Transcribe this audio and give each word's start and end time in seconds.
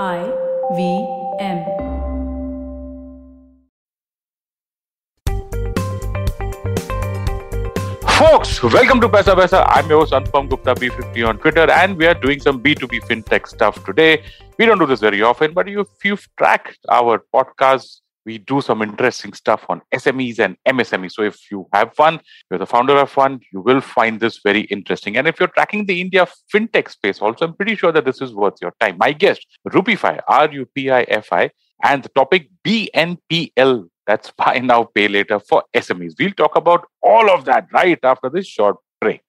I 0.00 0.32
V 0.74 1.06
M. 1.38 1.66
Folks, 8.16 8.62
welcome 8.62 9.02
to 9.02 9.08
Paisa 9.10 9.34
Vaisa. 9.36 9.66
I'm 9.68 9.90
your 9.90 10.00
host 10.00 10.12
Anupam 10.14 10.48
Gupta, 10.48 10.74
B50 10.74 11.28
on 11.28 11.38
Twitter, 11.38 11.70
and 11.70 11.98
we 11.98 12.06
are 12.06 12.14
doing 12.14 12.40
some 12.40 12.62
B2B 12.62 13.02
fintech 13.02 13.46
stuff 13.46 13.84
today. 13.84 14.24
We 14.58 14.64
don't 14.64 14.78
do 14.78 14.86
this 14.86 15.00
very 15.00 15.20
often, 15.20 15.52
but 15.52 15.68
if 15.68 15.88
you've 16.02 16.26
tracked 16.38 16.78
our 16.88 17.26
podcast, 17.34 18.01
we 18.24 18.38
do 18.38 18.60
some 18.60 18.82
interesting 18.82 19.32
stuff 19.32 19.64
on 19.68 19.82
SMEs 19.94 20.38
and 20.38 20.56
MSMEs. 20.66 21.12
So 21.12 21.22
if 21.22 21.50
you 21.50 21.66
have 21.72 21.92
one, 21.96 22.20
you're 22.50 22.58
the 22.58 22.66
founder 22.66 22.96
of 22.96 23.16
one, 23.16 23.40
you 23.52 23.60
will 23.60 23.80
find 23.80 24.20
this 24.20 24.40
very 24.44 24.62
interesting. 24.62 25.16
And 25.16 25.26
if 25.26 25.40
you're 25.40 25.48
tracking 25.48 25.86
the 25.86 26.00
India 26.00 26.26
fintech 26.52 26.90
space 26.90 27.20
also, 27.20 27.46
I'm 27.46 27.54
pretty 27.54 27.76
sure 27.76 27.92
that 27.92 28.04
this 28.04 28.20
is 28.20 28.34
worth 28.34 28.54
your 28.60 28.74
time. 28.80 28.96
My 28.98 29.12
guest, 29.12 29.46
Rupifi, 29.68 30.20
R-U-P-I-F-I, 30.28 31.50
and 31.84 32.02
the 32.02 32.08
topic 32.10 32.48
BNPL, 32.64 33.88
that's 34.06 34.30
buy 34.36 34.58
now, 34.58 34.84
pay 34.84 35.08
later 35.08 35.40
for 35.40 35.64
SMEs. 35.74 36.14
We'll 36.18 36.32
talk 36.32 36.56
about 36.56 36.86
all 37.02 37.30
of 37.30 37.44
that 37.46 37.66
right 37.72 37.98
after 38.02 38.30
this 38.30 38.46
short 38.46 38.76
break. 39.00 39.22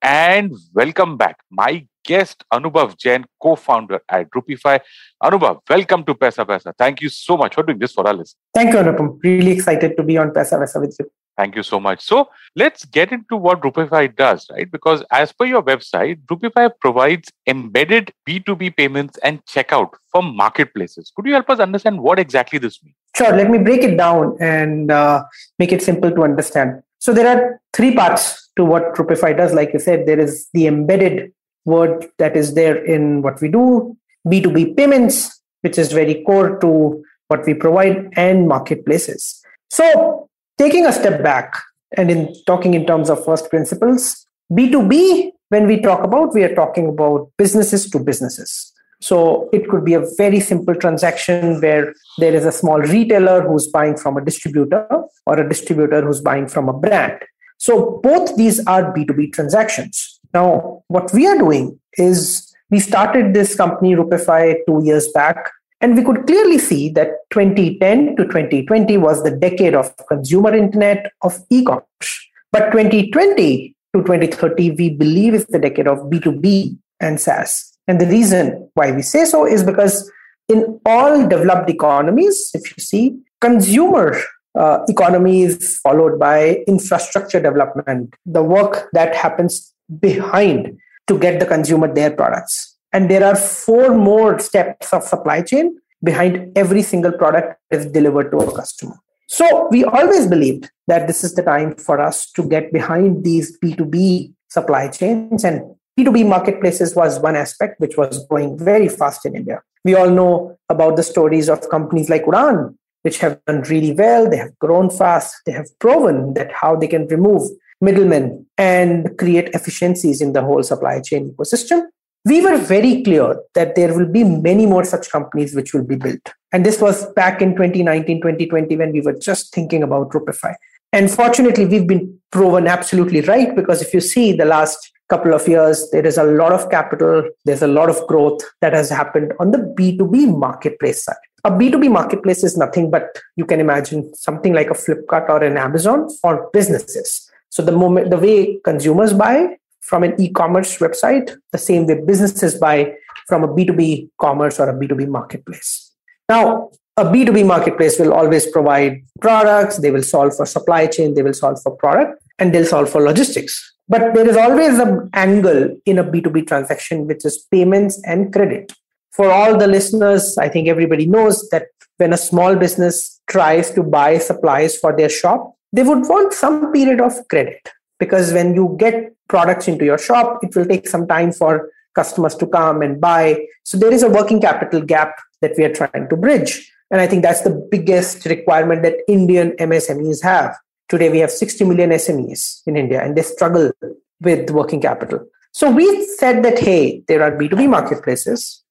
And 0.00 0.54
welcome 0.72 1.16
back. 1.16 1.38
My 1.50 1.84
guest, 2.04 2.44
Anubhav 2.52 2.96
Jain, 2.96 3.24
co 3.42 3.56
founder 3.56 4.00
at 4.08 4.30
Rupifi. 4.30 4.80
Anubhav, 5.22 5.60
welcome 5.68 6.04
to 6.04 6.14
Paisa 6.14 6.46
Vaisa. 6.46 6.72
Thank 6.78 7.00
you 7.00 7.08
so 7.08 7.36
much 7.36 7.54
for 7.54 7.64
doing 7.64 7.78
this 7.78 7.92
for 7.92 8.06
our 8.06 8.14
listeners. 8.14 8.36
Thank 8.54 8.72
you, 8.72 8.78
Anupam. 8.78 9.18
Really 9.22 9.50
excited 9.50 9.96
to 9.96 10.02
be 10.02 10.16
on 10.16 10.30
Paisa 10.30 10.58
Vaisa 10.58 10.80
with 10.80 10.96
you. 11.00 11.10
Thank 11.36 11.54
you 11.54 11.62
so 11.62 11.78
much. 11.78 12.00
So 12.02 12.28
let's 12.56 12.84
get 12.84 13.12
into 13.12 13.36
what 13.36 13.60
Rupifi 13.60 14.14
does, 14.16 14.46
right? 14.50 14.70
Because 14.70 15.04
as 15.12 15.32
per 15.32 15.44
your 15.44 15.62
website, 15.62 16.20
Rupifi 16.26 16.70
provides 16.80 17.30
embedded 17.46 18.12
B2B 18.28 18.76
payments 18.76 19.18
and 19.18 19.44
checkout 19.46 19.90
for 20.12 20.22
marketplaces. 20.22 21.12
Could 21.14 21.26
you 21.26 21.34
help 21.34 21.50
us 21.50 21.60
understand 21.60 22.00
what 22.00 22.18
exactly 22.18 22.58
this 22.58 22.82
means? 22.82 22.96
Sure. 23.16 23.34
Let 23.34 23.50
me 23.50 23.58
break 23.58 23.82
it 23.82 23.96
down 23.96 24.36
and 24.40 24.90
uh, 24.90 25.24
make 25.58 25.72
it 25.72 25.82
simple 25.82 26.10
to 26.10 26.22
understand. 26.22 26.82
So 26.98 27.12
there 27.12 27.28
are 27.28 27.60
three 27.72 27.94
parts 27.94 28.47
to 28.58 28.64
what 28.64 28.94
Rupifi 28.96 29.36
does. 29.36 29.54
Like 29.54 29.72
you 29.72 29.78
said, 29.78 30.06
there 30.06 30.20
is 30.20 30.48
the 30.52 30.66
embedded 30.66 31.32
word 31.64 32.06
that 32.18 32.36
is 32.36 32.54
there 32.54 32.76
in 32.84 33.22
what 33.22 33.40
we 33.40 33.48
do, 33.48 33.96
B2B 34.26 34.76
payments, 34.76 35.40
which 35.62 35.78
is 35.78 35.92
very 35.92 36.22
core 36.24 36.58
to 36.58 37.02
what 37.28 37.46
we 37.46 37.54
provide, 37.54 38.12
and 38.16 38.48
marketplaces. 38.48 39.42
So 39.70 40.28
taking 40.58 40.84
a 40.86 40.92
step 40.92 41.22
back 41.22 41.54
and 41.96 42.10
in 42.10 42.34
talking 42.46 42.74
in 42.74 42.84
terms 42.86 43.08
of 43.08 43.24
first 43.24 43.48
principles, 43.48 44.26
B2B, 44.52 45.30
when 45.50 45.66
we 45.66 45.80
talk 45.80 46.04
about, 46.04 46.34
we 46.34 46.42
are 46.42 46.54
talking 46.54 46.88
about 46.88 47.30
businesses 47.38 47.88
to 47.90 47.98
businesses. 47.98 48.72
So 49.00 49.48
it 49.52 49.68
could 49.68 49.84
be 49.84 49.94
a 49.94 50.04
very 50.16 50.40
simple 50.40 50.74
transaction 50.74 51.60
where 51.60 51.94
there 52.18 52.34
is 52.34 52.44
a 52.44 52.52
small 52.52 52.80
retailer 52.80 53.46
who's 53.46 53.68
buying 53.68 53.96
from 53.96 54.16
a 54.16 54.24
distributor 54.24 54.86
or 55.26 55.38
a 55.38 55.48
distributor 55.48 56.02
who's 56.02 56.20
buying 56.20 56.48
from 56.48 56.68
a 56.68 56.72
brand. 56.72 57.20
So 57.58 58.00
both 58.02 58.36
these 58.36 58.64
are 58.66 58.94
B2B 58.94 59.32
transactions. 59.32 60.20
Now, 60.32 60.82
what 60.88 61.12
we 61.12 61.26
are 61.26 61.36
doing 61.36 61.78
is 61.94 62.52
we 62.70 62.80
started 62.80 63.34
this 63.34 63.54
company 63.54 63.94
Rupifi 63.94 64.56
two 64.66 64.82
years 64.84 65.08
back, 65.12 65.50
and 65.80 65.96
we 65.96 66.04
could 66.04 66.26
clearly 66.26 66.58
see 66.58 66.88
that 66.90 67.08
2010 67.30 68.16
to 68.16 68.24
2020 68.24 68.96
was 68.98 69.22
the 69.22 69.30
decade 69.30 69.74
of 69.74 69.94
consumer 70.08 70.54
internet 70.54 71.12
of 71.22 71.38
e-commerce. 71.50 72.28
But 72.52 72.70
2020 72.72 73.74
to 73.94 74.02
2030, 74.02 74.72
we 74.72 74.90
believe 74.90 75.34
is 75.34 75.46
the 75.46 75.58
decade 75.58 75.88
of 75.88 75.98
B2B 76.10 76.76
and 77.00 77.20
SaaS. 77.20 77.78
And 77.86 78.00
the 78.00 78.06
reason 78.06 78.70
why 78.74 78.92
we 78.92 79.02
say 79.02 79.24
so 79.24 79.46
is 79.46 79.62
because 79.62 80.10
in 80.48 80.80
all 80.84 81.26
developed 81.26 81.70
economies, 81.70 82.50
if 82.54 82.76
you 82.76 82.82
see, 82.82 83.18
consumer 83.40 84.20
uh, 84.54 84.84
economy 84.88 85.42
is 85.42 85.78
followed 85.78 86.18
by 86.18 86.64
infrastructure 86.66 87.40
development, 87.40 88.14
the 88.26 88.42
work 88.42 88.88
that 88.92 89.14
happens 89.14 89.74
behind 90.00 90.78
to 91.06 91.18
get 91.18 91.40
the 91.40 91.46
consumer 91.46 91.92
their 91.92 92.10
products. 92.10 92.76
And 92.92 93.10
there 93.10 93.24
are 93.24 93.36
four 93.36 93.94
more 93.94 94.38
steps 94.38 94.92
of 94.92 95.02
supply 95.02 95.42
chain 95.42 95.78
behind 96.02 96.56
every 96.56 96.82
single 96.82 97.12
product 97.12 97.60
is 97.70 97.86
delivered 97.86 98.30
to 98.30 98.38
a 98.38 98.54
customer. 98.54 98.96
So 99.28 99.68
we 99.70 99.84
always 99.84 100.26
believed 100.26 100.70
that 100.86 101.06
this 101.06 101.22
is 101.22 101.34
the 101.34 101.42
time 101.42 101.74
for 101.74 102.00
us 102.00 102.30
to 102.32 102.48
get 102.48 102.72
behind 102.72 103.24
these 103.24 103.58
B2B 103.58 104.32
supply 104.48 104.88
chains 104.88 105.44
and 105.44 105.62
B2B 105.98 106.26
marketplaces 106.26 106.94
was 106.94 107.18
one 107.18 107.36
aspect 107.36 107.80
which 107.80 107.96
was 107.96 108.24
growing 108.26 108.56
very 108.56 108.88
fast 108.88 109.26
in 109.26 109.36
India. 109.36 109.62
We 109.84 109.94
all 109.94 110.08
know 110.08 110.58
about 110.68 110.96
the 110.96 111.02
stories 111.02 111.48
of 111.48 111.68
companies 111.68 112.08
like 112.08 112.24
Udaan, 112.24 112.76
which 113.08 113.18
have 113.24 113.42
done 113.46 113.62
really 113.62 113.94
well. 113.94 114.28
They 114.28 114.36
have 114.36 114.58
grown 114.58 114.90
fast. 114.90 115.34
They 115.46 115.52
have 115.52 115.70
proven 115.78 116.34
that 116.34 116.52
how 116.52 116.76
they 116.76 116.88
can 116.94 117.06
remove 117.06 117.42
middlemen 117.80 118.44
and 118.58 119.16
create 119.16 119.48
efficiencies 119.54 120.20
in 120.20 120.34
the 120.34 120.42
whole 120.42 120.62
supply 120.62 121.00
chain 121.00 121.30
ecosystem. 121.32 121.86
We 122.26 122.42
were 122.42 122.58
very 122.58 123.02
clear 123.02 123.40
that 123.54 123.76
there 123.76 123.96
will 123.96 124.12
be 124.18 124.24
many 124.24 124.66
more 124.66 124.84
such 124.84 125.10
companies 125.10 125.54
which 125.54 125.72
will 125.72 125.84
be 125.84 125.96
built. 125.96 126.34
And 126.52 126.66
this 126.66 126.82
was 126.82 127.10
back 127.14 127.40
in 127.40 127.52
2019, 127.52 128.20
2020, 128.20 128.76
when 128.76 128.92
we 128.92 129.00
were 129.00 129.18
just 129.28 129.54
thinking 129.54 129.82
about 129.82 130.10
Rupifi. 130.10 130.54
And 130.92 131.10
fortunately, 131.10 131.64
we've 131.64 131.86
been 131.86 132.20
proven 132.30 132.66
absolutely 132.66 133.22
right 133.22 133.56
because 133.56 133.80
if 133.80 133.94
you 133.94 134.02
see 134.02 134.32
the 134.32 134.44
last 134.44 134.92
couple 135.08 135.32
of 135.32 135.48
years, 135.48 135.88
there 135.92 136.04
is 136.04 136.18
a 136.18 136.24
lot 136.24 136.52
of 136.52 136.68
capital, 136.70 137.22
there's 137.46 137.62
a 137.62 137.74
lot 137.78 137.88
of 137.88 138.06
growth 138.06 138.42
that 138.60 138.74
has 138.74 138.90
happened 138.90 139.32
on 139.40 139.52
the 139.52 139.58
B2B 139.78 140.36
marketplace 140.36 141.04
side. 141.04 141.27
A 141.44 141.50
B2B 141.50 141.90
marketplace 141.90 142.42
is 142.42 142.56
nothing 142.56 142.90
but 142.90 143.18
you 143.36 143.44
can 143.44 143.60
imagine 143.60 144.12
something 144.14 144.52
like 144.52 144.70
a 144.70 144.74
Flipkart 144.74 145.28
or 145.28 145.42
an 145.42 145.56
Amazon 145.56 146.08
for 146.20 146.50
businesses. 146.52 147.30
So 147.50 147.62
the 147.62 147.72
moment 147.72 148.10
the 148.10 148.18
way 148.18 148.58
consumers 148.64 149.12
buy 149.12 149.56
from 149.80 150.02
an 150.02 150.20
e-commerce 150.20 150.78
website, 150.78 151.34
the 151.52 151.58
same 151.58 151.86
way 151.86 152.00
businesses 152.04 152.56
buy 152.56 152.94
from 153.26 153.44
a 153.44 153.48
B2B 153.48 154.10
commerce 154.20 154.58
or 154.58 154.68
a 154.68 154.74
B2B 154.74 155.08
marketplace. 155.08 155.92
Now, 156.28 156.70
a 156.96 157.04
B2B 157.04 157.46
marketplace 157.46 157.98
will 157.98 158.12
always 158.12 158.46
provide 158.50 159.02
products, 159.20 159.78
they 159.78 159.90
will 159.90 160.02
solve 160.02 160.36
for 160.36 160.44
supply 160.44 160.86
chain, 160.88 161.14
they 161.14 161.22
will 161.22 161.32
solve 161.32 161.62
for 161.62 161.76
product, 161.76 162.20
and 162.38 162.52
they'll 162.52 162.66
solve 162.66 162.90
for 162.90 163.00
logistics. 163.00 163.74
But 163.88 164.14
there 164.14 164.28
is 164.28 164.36
always 164.36 164.78
an 164.78 165.08
angle 165.14 165.78
in 165.86 165.98
a 165.98 166.04
B2B 166.04 166.46
transaction, 166.48 167.06
which 167.06 167.24
is 167.24 167.46
payments 167.50 168.02
and 168.04 168.32
credit. 168.32 168.72
For 169.18 169.32
all 169.32 169.58
the 169.58 169.66
listeners, 169.66 170.38
I 170.38 170.48
think 170.48 170.68
everybody 170.68 171.04
knows 171.04 171.48
that 171.48 171.64
when 171.96 172.12
a 172.12 172.16
small 172.16 172.54
business 172.54 173.20
tries 173.26 173.68
to 173.72 173.82
buy 173.82 174.18
supplies 174.18 174.76
for 174.76 174.96
their 174.96 175.08
shop, 175.08 175.56
they 175.72 175.82
would 175.82 176.06
want 176.08 176.32
some 176.32 176.72
period 176.72 177.00
of 177.00 177.26
credit 177.26 177.68
because 177.98 178.32
when 178.32 178.54
you 178.54 178.76
get 178.78 179.12
products 179.28 179.66
into 179.66 179.84
your 179.84 179.98
shop, 179.98 180.38
it 180.44 180.54
will 180.54 180.66
take 180.66 180.86
some 180.86 181.08
time 181.08 181.32
for 181.32 181.68
customers 181.96 182.36
to 182.36 182.46
come 182.46 182.80
and 182.80 183.00
buy. 183.00 183.44
So 183.64 183.76
there 183.76 183.92
is 183.92 184.04
a 184.04 184.08
working 184.08 184.40
capital 184.40 184.82
gap 184.82 185.16
that 185.40 185.54
we 185.58 185.64
are 185.64 185.74
trying 185.74 186.08
to 186.08 186.16
bridge. 186.16 186.72
And 186.92 187.00
I 187.00 187.08
think 187.08 187.24
that's 187.24 187.40
the 187.40 187.66
biggest 187.72 188.24
requirement 188.24 188.82
that 188.82 188.98
Indian 189.08 189.50
MSMEs 189.58 190.22
have. 190.22 190.56
Today, 190.88 191.10
we 191.10 191.18
have 191.18 191.32
60 191.32 191.64
million 191.64 191.90
SMEs 191.90 192.62
in 192.68 192.76
India, 192.76 193.02
and 193.02 193.16
they 193.16 193.22
struggle 193.22 193.72
with 194.20 194.48
working 194.50 194.80
capital. 194.80 195.26
So 195.52 195.72
we 195.72 196.06
said 196.18 196.44
that, 196.44 196.60
hey, 196.60 197.02
there 197.08 197.20
are 197.20 197.32
B2B 197.32 197.68
marketplaces, 197.68 198.62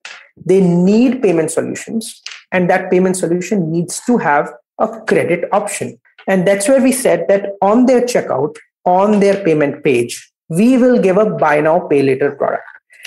they 0.44 0.60
need 0.60 1.22
payment 1.22 1.50
solutions, 1.50 2.22
and 2.52 2.68
that 2.70 2.90
payment 2.90 3.16
solution 3.16 3.70
needs 3.70 4.00
to 4.06 4.18
have 4.18 4.52
a 4.78 4.88
credit 5.02 5.48
option. 5.52 5.98
And 6.26 6.46
that's 6.46 6.68
where 6.68 6.82
we 6.82 6.92
said 6.92 7.26
that 7.28 7.52
on 7.62 7.86
their 7.86 8.02
checkout, 8.02 8.56
on 8.84 9.20
their 9.20 9.42
payment 9.42 9.82
page, 9.82 10.30
we 10.48 10.76
will 10.78 11.00
give 11.00 11.16
a 11.16 11.30
buy 11.30 11.60
now, 11.60 11.80
pay 11.88 12.02
later 12.02 12.32
product. 12.32 12.64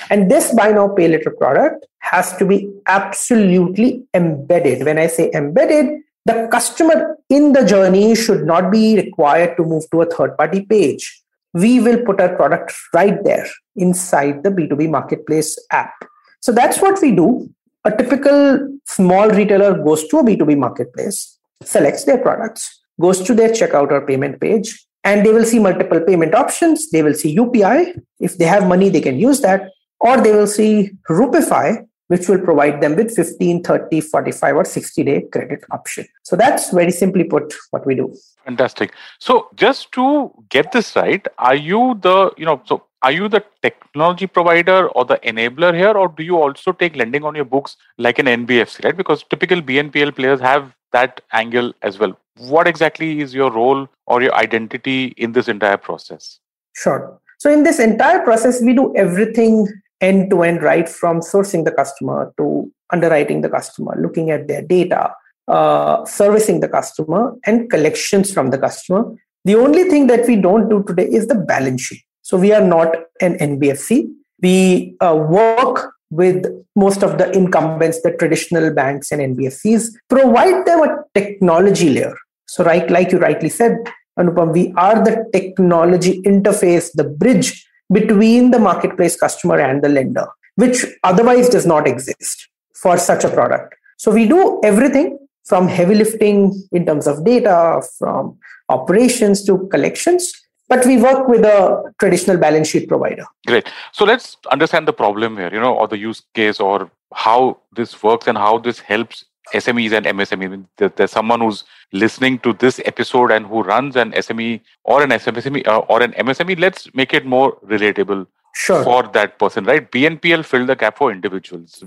And 0.09 0.29
this 0.29 0.53
buy 0.53 0.71
now, 0.71 0.87
pay 0.87 1.07
later 1.07 1.31
product 1.31 1.85
has 1.99 2.35
to 2.37 2.45
be 2.45 2.71
absolutely 2.87 4.03
embedded. 4.13 4.85
When 4.85 4.97
I 4.97 5.07
say 5.07 5.31
embedded, 5.33 6.01
the 6.25 6.47
customer 6.51 7.17
in 7.29 7.53
the 7.53 7.65
journey 7.65 8.15
should 8.15 8.45
not 8.45 8.71
be 8.71 8.95
required 8.95 9.57
to 9.57 9.63
move 9.63 9.83
to 9.91 10.01
a 10.01 10.05
third 10.05 10.37
party 10.37 10.65
page. 10.65 11.21
We 11.53 11.79
will 11.79 12.03
put 12.05 12.21
our 12.21 12.35
product 12.35 12.73
right 12.93 13.23
there 13.23 13.47
inside 13.75 14.43
the 14.43 14.49
B2B 14.49 14.89
marketplace 14.89 15.57
app. 15.71 15.93
So 16.41 16.51
that's 16.51 16.81
what 16.81 17.01
we 17.01 17.11
do. 17.11 17.49
A 17.85 17.95
typical 17.95 18.67
small 18.85 19.29
retailer 19.29 19.73
goes 19.83 20.07
to 20.09 20.19
a 20.19 20.23
B2B 20.23 20.57
marketplace, 20.57 21.39
selects 21.63 22.03
their 22.03 22.17
products, 22.17 22.81
goes 22.99 23.21
to 23.21 23.33
their 23.33 23.49
checkout 23.49 23.91
or 23.91 24.05
payment 24.05 24.39
page, 24.41 24.85
and 25.03 25.25
they 25.25 25.31
will 25.31 25.45
see 25.45 25.59
multiple 25.59 25.99
payment 26.01 26.35
options. 26.35 26.89
They 26.91 27.03
will 27.03 27.13
see 27.13 27.35
UPI. 27.35 27.99
If 28.19 28.37
they 28.37 28.45
have 28.45 28.67
money, 28.67 28.89
they 28.89 29.01
can 29.01 29.19
use 29.19 29.41
that. 29.41 29.69
Or 29.99 30.19
they 30.19 30.31
will 30.31 30.47
see 30.47 30.91
Rupifi, 31.09 31.85
which 32.07 32.27
will 32.27 32.39
provide 32.39 32.81
them 32.81 32.95
with 32.95 33.15
15, 33.15 33.63
30, 33.63 34.01
45, 34.01 34.55
or 34.55 34.65
60 34.65 35.03
day 35.03 35.21
credit 35.31 35.63
option. 35.71 36.05
So 36.23 36.35
that's 36.35 36.71
very 36.71 36.91
simply 36.91 37.23
put 37.23 37.53
what 37.69 37.85
we 37.85 37.95
do. 37.95 38.15
Fantastic. 38.45 38.93
So 39.19 39.49
just 39.55 39.91
to 39.93 40.31
get 40.49 40.71
this 40.71 40.95
right, 40.95 41.25
are 41.37 41.55
you 41.55 41.97
the, 42.01 42.31
you 42.37 42.45
know, 42.45 42.61
so 42.65 42.83
are 43.03 43.11
you 43.11 43.27
the 43.27 43.43
technology 43.61 44.27
provider 44.27 44.87
or 44.89 45.05
the 45.05 45.17
enabler 45.17 45.75
here, 45.75 45.97
or 45.97 46.07
do 46.07 46.23
you 46.23 46.37
also 46.37 46.71
take 46.71 46.95
lending 46.95 47.23
on 47.23 47.35
your 47.35 47.45
books 47.45 47.77
like 47.97 48.19
an 48.19 48.27
NBFC, 48.27 48.83
right? 48.85 48.95
Because 48.95 49.23
typical 49.23 49.61
BNPL 49.61 50.15
players 50.15 50.39
have 50.39 50.75
that 50.93 51.21
angle 51.33 51.73
as 51.81 51.97
well. 51.97 52.17
What 52.37 52.67
exactly 52.67 53.21
is 53.21 53.33
your 53.33 53.51
role 53.51 53.87
or 54.05 54.21
your 54.21 54.35
identity 54.35 55.13
in 55.17 55.31
this 55.31 55.47
entire 55.47 55.77
process? 55.77 56.39
Sure. 56.73 57.19
So 57.39 57.51
in 57.51 57.63
this 57.63 57.79
entire 57.79 58.19
process, 58.23 58.61
we 58.61 58.73
do 58.73 58.95
everything 58.95 59.67
end 59.99 60.29
to 60.29 60.43
end, 60.43 60.61
right 60.61 60.87
from 60.87 61.21
sourcing 61.21 61.65
the 61.65 61.71
customer 61.71 62.33
to 62.37 62.71
underwriting 62.91 63.41
the 63.41 63.49
customer, 63.49 63.95
looking 63.99 64.31
at 64.31 64.47
their 64.47 64.61
data, 64.61 65.13
uh, 65.47 66.05
servicing 66.05 66.59
the 66.59 66.67
customer, 66.67 67.35
and 67.45 67.69
collections 67.69 68.31
from 68.33 68.49
the 68.51 68.57
customer. 68.57 69.15
The 69.45 69.55
only 69.55 69.85
thing 69.85 70.07
that 70.07 70.27
we 70.27 70.35
don't 70.35 70.69
do 70.69 70.83
today 70.83 71.05
is 71.05 71.27
the 71.27 71.35
balance 71.35 71.81
sheet. 71.81 72.03
So 72.31 72.37
we 72.37 72.53
are 72.53 72.63
not 72.63 72.95
an 73.19 73.37
NBFC. 73.39 74.09
We 74.41 74.95
uh, 75.01 75.15
work 75.15 75.91
with 76.11 76.45
most 76.77 77.03
of 77.03 77.17
the 77.17 77.29
incumbents, 77.35 78.01
the 78.03 78.11
traditional 78.11 78.73
banks 78.73 79.11
and 79.11 79.35
NBFCs, 79.35 79.89
provide 80.07 80.65
them 80.65 80.81
a 80.81 81.03
technology 81.13 81.89
layer. 81.89 82.15
So, 82.47 82.63
right, 82.63 82.89
like 82.89 83.11
you 83.11 83.19
rightly 83.19 83.49
said, 83.49 83.75
Anupam, 84.17 84.53
we 84.53 84.71
are 84.77 85.03
the 85.03 85.25
technology 85.33 86.21
interface, 86.21 86.89
the 86.93 87.03
bridge 87.03 87.67
between 87.91 88.51
the 88.51 88.59
marketplace 88.59 89.17
customer 89.17 89.59
and 89.59 89.83
the 89.83 89.89
lender, 89.89 90.27
which 90.55 90.85
otherwise 91.03 91.49
does 91.49 91.65
not 91.65 91.85
exist 91.85 92.47
for 92.73 92.97
such 92.97 93.25
a 93.25 93.29
product. 93.29 93.75
So, 93.97 94.09
we 94.09 94.25
do 94.25 94.61
everything 94.63 95.19
from 95.43 95.67
heavy 95.67 95.95
lifting 95.95 96.63
in 96.71 96.85
terms 96.85 97.07
of 97.07 97.25
data, 97.25 97.81
from 97.99 98.37
operations 98.69 99.43
to 99.47 99.67
collections, 99.67 100.31
but 100.71 100.85
we 100.85 100.95
work 101.05 101.27
with 101.27 101.43
a 101.43 101.93
traditional 101.99 102.37
balance 102.37 102.69
sheet 102.69 102.87
provider. 102.87 103.25
Great. 103.45 103.69
So 103.91 104.05
let's 104.05 104.37
understand 104.49 104.87
the 104.87 104.93
problem 104.93 105.35
here, 105.35 105.53
you 105.53 105.59
know, 105.59 105.73
or 105.75 105.87
the 105.93 105.97
use 105.97 106.21
case 106.33 106.61
or 106.61 106.89
how 107.13 107.57
this 107.75 108.01
works 108.01 108.27
and 108.27 108.37
how 108.37 108.57
this 108.57 108.79
helps 108.79 109.25
SMEs 109.53 109.91
and 109.91 110.05
MSME. 110.05 110.65
There's 110.95 111.11
someone 111.11 111.41
who's 111.41 111.65
listening 111.91 112.39
to 112.39 112.53
this 112.53 112.79
episode 112.85 113.31
and 113.31 113.45
who 113.45 113.63
runs 113.63 113.97
an 113.97 114.13
SME 114.13 114.61
or 114.85 115.03
an 115.03 115.09
SME 115.09 115.67
uh, 115.67 115.79
or 115.79 116.01
an 116.01 116.13
MSME. 116.13 116.57
Let's 116.57 116.87
make 116.93 117.13
it 117.13 117.25
more 117.25 117.57
relatable 117.65 118.25
sure. 118.55 118.81
for 118.85 119.03
that 119.09 119.39
person, 119.39 119.65
right? 119.65 119.91
BNPL 119.91 120.45
filled 120.45 120.69
the 120.69 120.77
gap 120.77 120.97
for 120.97 121.11
individuals 121.11 121.83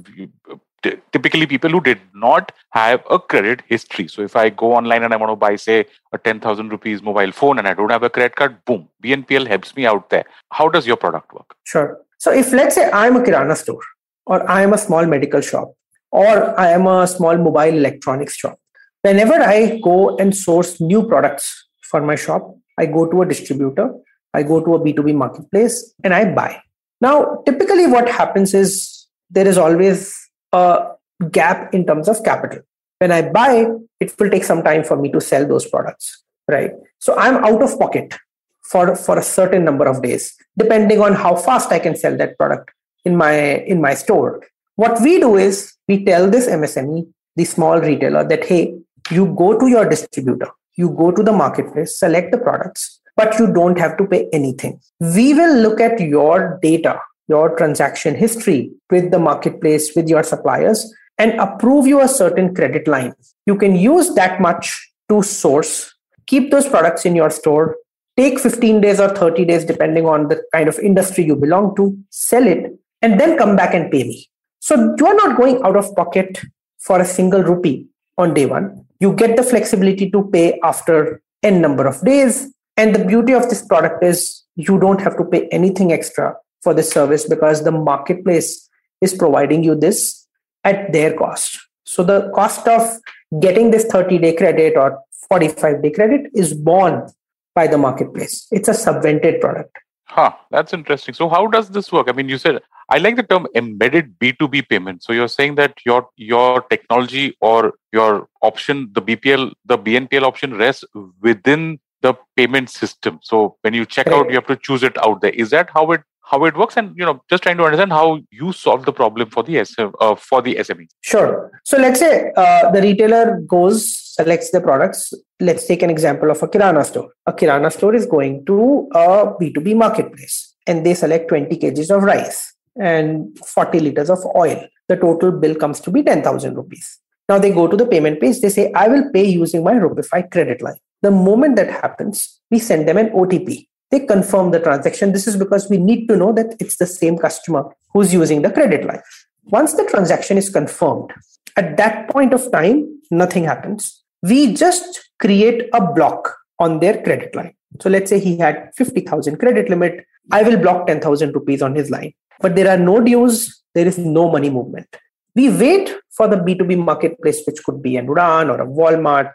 typically 1.13 1.47
people 1.47 1.71
who 1.71 1.81
did 1.81 2.01
not 2.15 2.53
have 2.71 3.03
a 3.11 3.19
credit 3.19 3.63
history. 3.67 4.09
So 4.09 4.23
if 4.23 4.37
I 4.37 4.51
go 4.51 4.75
online 4.75 5.03
and 5.03 5.13
I 5.13 5.17
want 5.17 5.31
to 5.31 5.37
buy, 5.37 5.57
say, 5.57 5.87
a 6.13 6.19
10,000 6.19 6.71
rupees 6.71 7.03
mobile 7.03 7.33
phone 7.33 7.59
and 7.59 7.69
I 7.69 7.75
don't 7.75 7.91
have 7.91 8.03
a 8.03 8.11
credit 8.11 8.37
card, 8.37 8.65
boom, 8.65 8.89
BNPL 9.03 9.47
helps 9.47 9.75
me 9.77 9.87
out 9.87 10.11
there. 10.11 10.25
How 10.53 10.69
does 10.69 10.87
your 10.87 10.97
product 10.97 11.33
work? 11.33 11.55
Sure. 11.65 11.99
So 12.19 12.33
if 12.33 12.53
let's 12.53 12.75
say 12.75 12.91
I'm 12.91 13.17
a 13.17 13.21
Kirana 13.21 13.57
store 13.57 13.83
or 14.27 14.49
I 14.49 14.63
am 14.63 14.73
a 14.73 14.79
small 14.79 15.05
medical 15.07 15.41
shop 15.41 15.75
or 16.11 16.59
I 16.59 16.71
am 16.71 16.87
a 16.87 17.07
small 17.07 17.37
mobile 17.37 17.75
electronics 17.75 18.37
shop, 18.37 18.59
whenever 19.03 19.35
I 19.35 19.81
go 19.83 20.17
and 20.17 20.35
source 20.35 20.81
new 20.81 21.07
products 21.07 21.69
for 21.83 22.01
my 22.01 22.15
shop, 22.15 22.57
I 22.79 22.87
go 22.87 23.11
to 23.11 23.23
a 23.23 23.27
distributor, 23.27 23.95
I 24.33 24.43
go 24.43 24.65
to 24.65 24.75
a 24.75 24.81
B2B 24.81 25.15
marketplace 25.15 25.95
and 26.03 26.15
I 26.15 26.33
buy. 26.33 26.61
Now, 27.01 27.43
typically 27.45 27.87
what 27.87 28.09
happens 28.09 28.55
is 28.55 29.07
there 29.31 29.47
is 29.47 29.59
always 29.59 30.15
a 30.55 30.95
gap 31.31 31.75
in 31.75 31.85
terms 31.87 32.09
of 32.09 32.23
capital. 32.25 32.61
When 32.99 33.11
I 33.13 33.23
buy, 33.23 33.67
it 34.01 34.15
will 34.19 34.31
take 34.31 34.45
some 34.45 34.63
time 34.63 34.85
for 34.85 34.97
me 34.97 35.11
to 35.13 35.21
sell 35.21 35.47
those 35.47 35.67
products, 35.67 36.23
right? 36.49 36.73
So 36.99 37.17
I'm 37.19 37.45
out 37.45 37.63
of 37.63 37.79
pocket 37.79 38.15
for, 38.63 38.97
for 38.97 39.19
a 39.19 39.23
certain 39.23 39.65
number 39.65 39.87
of 39.87 40.03
days, 40.03 40.35
depending 40.57 41.01
on 41.01 41.15
how 41.15 41.37
fast 41.37 41.73
I 41.73 41.79
can 41.79 41.97
sell 41.97 42.17
that 42.17 42.39
product 42.39 42.71
in 43.05 43.17
my 43.17 43.35
in 43.73 43.81
my 43.81 43.95
store. 43.95 44.43
What 44.77 45.01
we 45.03 45.21
do 45.21 45.37
is 45.37 45.75
we 45.89 46.05
tell 46.05 46.31
this 46.31 46.47
MSME, 46.49 47.07
the 47.37 47.45
small 47.45 47.81
retailer, 47.81 48.27
that 48.27 48.45
hey, 48.45 48.77
you 49.11 49.35
go 49.37 49.59
to 49.59 49.67
your 49.67 49.89
distributor, 49.89 50.51
you 50.77 50.91
go 50.91 51.11
to 51.11 51.23
the 51.23 51.33
marketplace, 51.33 51.99
select 51.99 52.33
the 52.33 52.39
products, 52.39 53.01
but 53.17 53.39
you 53.39 53.53
don't 53.53 53.79
have 53.79 53.97
to 53.99 54.07
pay 54.07 54.29
anything. 54.33 54.81
We 55.01 55.35
will 55.35 55.57
look 55.59 55.81
at 55.81 56.01
your 56.01 56.59
data 56.63 57.01
your 57.29 57.57
transaction 57.57 58.15
history 58.15 58.71
with 58.91 59.11
the 59.11 59.19
marketplace, 59.19 59.95
with 59.97 60.09
your 60.09 60.23
suppliers, 60.23 60.93
and 61.19 61.33
approve 61.41 61.87
you 61.87 62.01
a 62.01 62.09
certain 62.09 62.55
credit 62.55 62.87
line. 62.87 63.15
You 63.47 63.57
can 63.57 63.77
use 63.77 64.15
that 64.15 64.41
much 64.41 64.93
to 65.09 65.23
source, 65.23 65.95
keep 66.27 66.51
those 66.51 66.69
products 66.69 67.05
in 67.05 67.15
your 67.15 67.31
store, 67.31 67.77
take 68.17 68.39
15 68.39 68.81
days 68.81 69.01
or 69.01 69.09
30 69.15 69.45
days, 69.45 69.65
depending 69.65 70.07
on 70.07 70.29
the 70.29 70.43
kind 70.53 70.69
of 70.69 70.79
industry 70.79 71.25
you 71.25 71.37
belong 71.37 71.75
to, 71.77 71.97
sell 72.11 72.47
it, 72.47 72.73
and 73.03 73.21
then 73.21 73.37
come 73.37 73.57
back 73.57 73.75
and 73.75 73.91
pay 73.91 74.05
me. 74.05 74.29
So 74.61 74.95
you 74.99 75.07
are 75.07 75.15
not 75.15 75.37
going 75.37 75.63
out 75.63 75.77
of 75.77 75.95
pocket 75.95 76.41
for 76.79 77.01
a 77.01 77.05
single 77.05 77.43
rupee 77.43 77.87
on 78.19 78.35
day 78.35 78.47
one. 78.47 78.87
You 79.01 79.13
get 79.13 79.37
the 79.37 79.43
flexibility 79.43 80.11
to 80.11 80.29
pay 80.33 80.59
after 80.63 81.23
n 81.43 81.61
number 81.61 81.87
of 81.87 82.03
days. 82.05 82.51
And 82.77 82.95
the 82.95 83.05
beauty 83.05 83.35
of 83.35 83.49
this 83.51 83.65
product 83.65 84.03
is 84.03 84.43
you 84.57 84.79
don't 84.79 85.01
have 85.01 85.17
to 85.19 85.25
pay 85.25 85.49
anything 85.49 85.93
extra 85.93 86.35
for 86.65 86.75
this 86.75 86.91
service 86.91 87.29
because 87.29 87.63
the 87.63 87.71
marketplace 87.71 88.69
is 89.01 89.15
providing 89.15 89.63
you 89.63 89.75
this 89.75 90.27
at 90.65 90.93
their 90.93 91.15
cost. 91.15 91.61
So 91.85 92.03
the 92.03 92.33
cost 92.35 92.67
of 92.67 92.99
getting 93.41 93.71
this 93.71 93.85
30 93.85 94.19
day 94.19 94.35
credit 94.35 94.77
or 94.77 94.99
45 95.29 95.83
day 95.83 95.91
credit 95.91 96.31
is 96.35 96.55
borne 96.55 97.07
by 97.55 97.67
the 97.67 97.79
marketplace. 97.79 98.47
It's 98.51 98.69
a 98.69 98.73
subvented 98.73 99.41
product. 99.41 99.77
Huh, 100.07 100.33
that's 100.51 100.73
interesting. 100.73 101.15
So 101.15 101.29
how 101.29 101.47
does 101.47 101.69
this 101.71 101.93
work? 101.93 102.09
I 102.09 102.13
mean, 102.13 102.29
you 102.29 102.39
said 102.39 102.61
I 102.91 102.99
like 102.99 103.17
the 103.17 103.23
term 103.23 103.47
embedded 103.55 104.19
B2B 104.19 104.69
payment. 104.69 105.03
So 105.03 105.13
you're 105.13 105.29
saying 105.29 105.55
that 105.57 105.79
your 105.85 106.09
your 106.17 106.63
technology 106.63 107.37
or 107.41 107.75
your 107.93 108.29
option, 108.43 108.91
the 108.93 109.03
BPL, 109.03 109.53
the 109.65 109.79
BNPL 109.79 110.23
option 110.23 110.55
rests 110.55 110.85
within 111.21 111.81
the 112.03 112.15
payment 112.37 112.69
system. 112.69 113.19
So 113.23 113.57
when 113.63 113.73
you 113.73 113.87
check 113.87 114.07
right. 114.07 114.17
out, 114.17 114.29
you 114.29 114.35
have 114.35 114.47
to 114.47 114.57
choose 114.57 114.83
it 114.83 114.97
out 114.99 115.23
there. 115.23 115.31
Is 115.31 115.51
that 115.51 115.71
how 115.71 115.91
it 115.93 116.03
how 116.25 116.45
it 116.45 116.57
works 116.57 116.77
and 116.77 116.97
you 116.97 117.05
know 117.05 117.23
just 117.31 117.43
trying 117.43 117.57
to 117.57 117.65
understand 117.65 117.93
how 117.93 118.19
you 118.31 118.53
solve 118.53 118.85
the 118.85 118.93
problem 118.93 119.29
for 119.31 119.43
the 119.43 119.65
SM, 119.65 119.89
uh, 120.01 120.15
for 120.15 120.43
the 120.43 120.57
SME. 120.57 120.87
Sure. 121.03 121.51
So 121.65 121.77
let's 121.79 122.01
say 122.01 122.33
uh, 122.37 122.71
the 122.71 122.81
retailer 122.81 123.41
goes 123.41 124.05
selects 124.17 124.51
the 124.51 124.61
products. 124.61 125.13
Let's 125.41 125.67
take 125.67 125.83
an 125.83 125.91
example 125.91 126.31
of 126.31 126.43
a 126.43 126.49
Kirana 126.49 126.85
store. 126.85 127.11
A 127.27 127.33
Kirana 127.33 127.71
store 127.71 127.95
is 127.95 128.07
going 128.07 128.45
to 128.47 128.89
a 128.95 129.35
B2B 129.41 129.77
marketplace 129.77 130.55
and 130.67 130.87
they 130.87 130.95
select 130.95 131.29
20 131.29 131.57
kgs 131.57 131.95
of 131.95 132.03
rice 132.03 132.55
and 132.81 133.37
40 133.39 133.81
liters 133.81 134.11
of 134.11 134.19
oil. 134.37 134.67
The 134.89 134.97
total 134.97 135.33
bill 135.33 135.55
comes 135.55 135.81
to 135.81 135.91
be 135.91 136.03
10,000 136.03 136.55
rupees. 136.55 136.99
Now 137.29 137.39
they 137.39 137.51
go 137.51 137.67
to 137.67 137.77
the 137.77 137.87
payment 137.87 138.21
page. 138.21 138.41
They 138.41 138.51
say, 138.51 138.71
I 138.73 138.89
will 138.89 139.11
pay 139.11 139.25
using 139.25 139.65
my 139.65 139.75
Rupifi 139.75 140.31
credit 140.31 140.61
line. 140.61 140.77
The 141.03 141.11
moment 141.11 141.57
that 141.57 141.71
happens, 141.71 142.41
we 142.51 142.59
send 142.59 142.87
them 142.89 142.99
an 142.99 143.11
OTP 143.11 143.67
they 143.95 144.05
confirm 144.05 144.51
the 144.51 144.59
transaction. 144.59 145.13
This 145.13 145.29
is 145.29 145.37
because 145.37 145.71
we 145.71 145.79
need 145.79 146.09
to 146.09 146.17
know 146.17 146.33
that 146.33 146.57
it's 146.59 146.77
the 146.77 146.87
same 146.87 147.17
customer 147.17 147.65
who's 147.93 148.13
using 148.13 148.43
the 148.43 148.51
credit 148.51 148.85
line. 148.85 149.03
Once 149.45 149.75
the 149.75 149.85
transaction 149.85 150.37
is 150.37 150.49
confirmed, 150.49 151.13
at 151.57 151.77
that 151.77 152.11
point 152.11 152.35
of 152.35 152.51
time, 152.51 152.79
nothing 153.13 153.45
happens. 153.45 154.03
We 154.23 154.55
just 154.55 155.11
create 155.21 155.69
a 155.73 155.81
block 155.93 156.35
on 156.59 156.81
their 156.81 157.01
credit 157.03 157.37
line. 157.37 157.55
So 157.81 157.89
let's 157.89 158.11
say 158.11 158.19
he 158.19 158.37
had 158.37 158.71
50,000 158.77 159.37
credit 159.37 159.69
limit. 159.69 160.05
I 160.33 160.43
will 160.43 160.57
block 160.57 160.89
10,000 160.89 161.33
rupees 161.33 161.63
on 161.63 161.77
his 161.77 161.91
line. 161.91 162.15
But 162.41 162.57
there 162.57 162.69
are 162.69 162.79
no 162.79 163.01
dues, 163.01 163.63
there 163.75 163.87
is 163.87 163.99
no 163.99 164.29
money 164.29 164.51
movement. 164.51 164.89
We 165.37 165.51
wait 165.51 165.95
for 166.17 166.27
the 166.27 166.37
B2B 166.37 166.85
marketplace, 166.85 167.43
which 167.47 167.63
could 167.63 167.81
be 167.81 167.97
an 167.97 168.09
Udaan 168.09 168.51
or 168.51 168.61
a 168.61 168.67
Walmart 168.67 169.35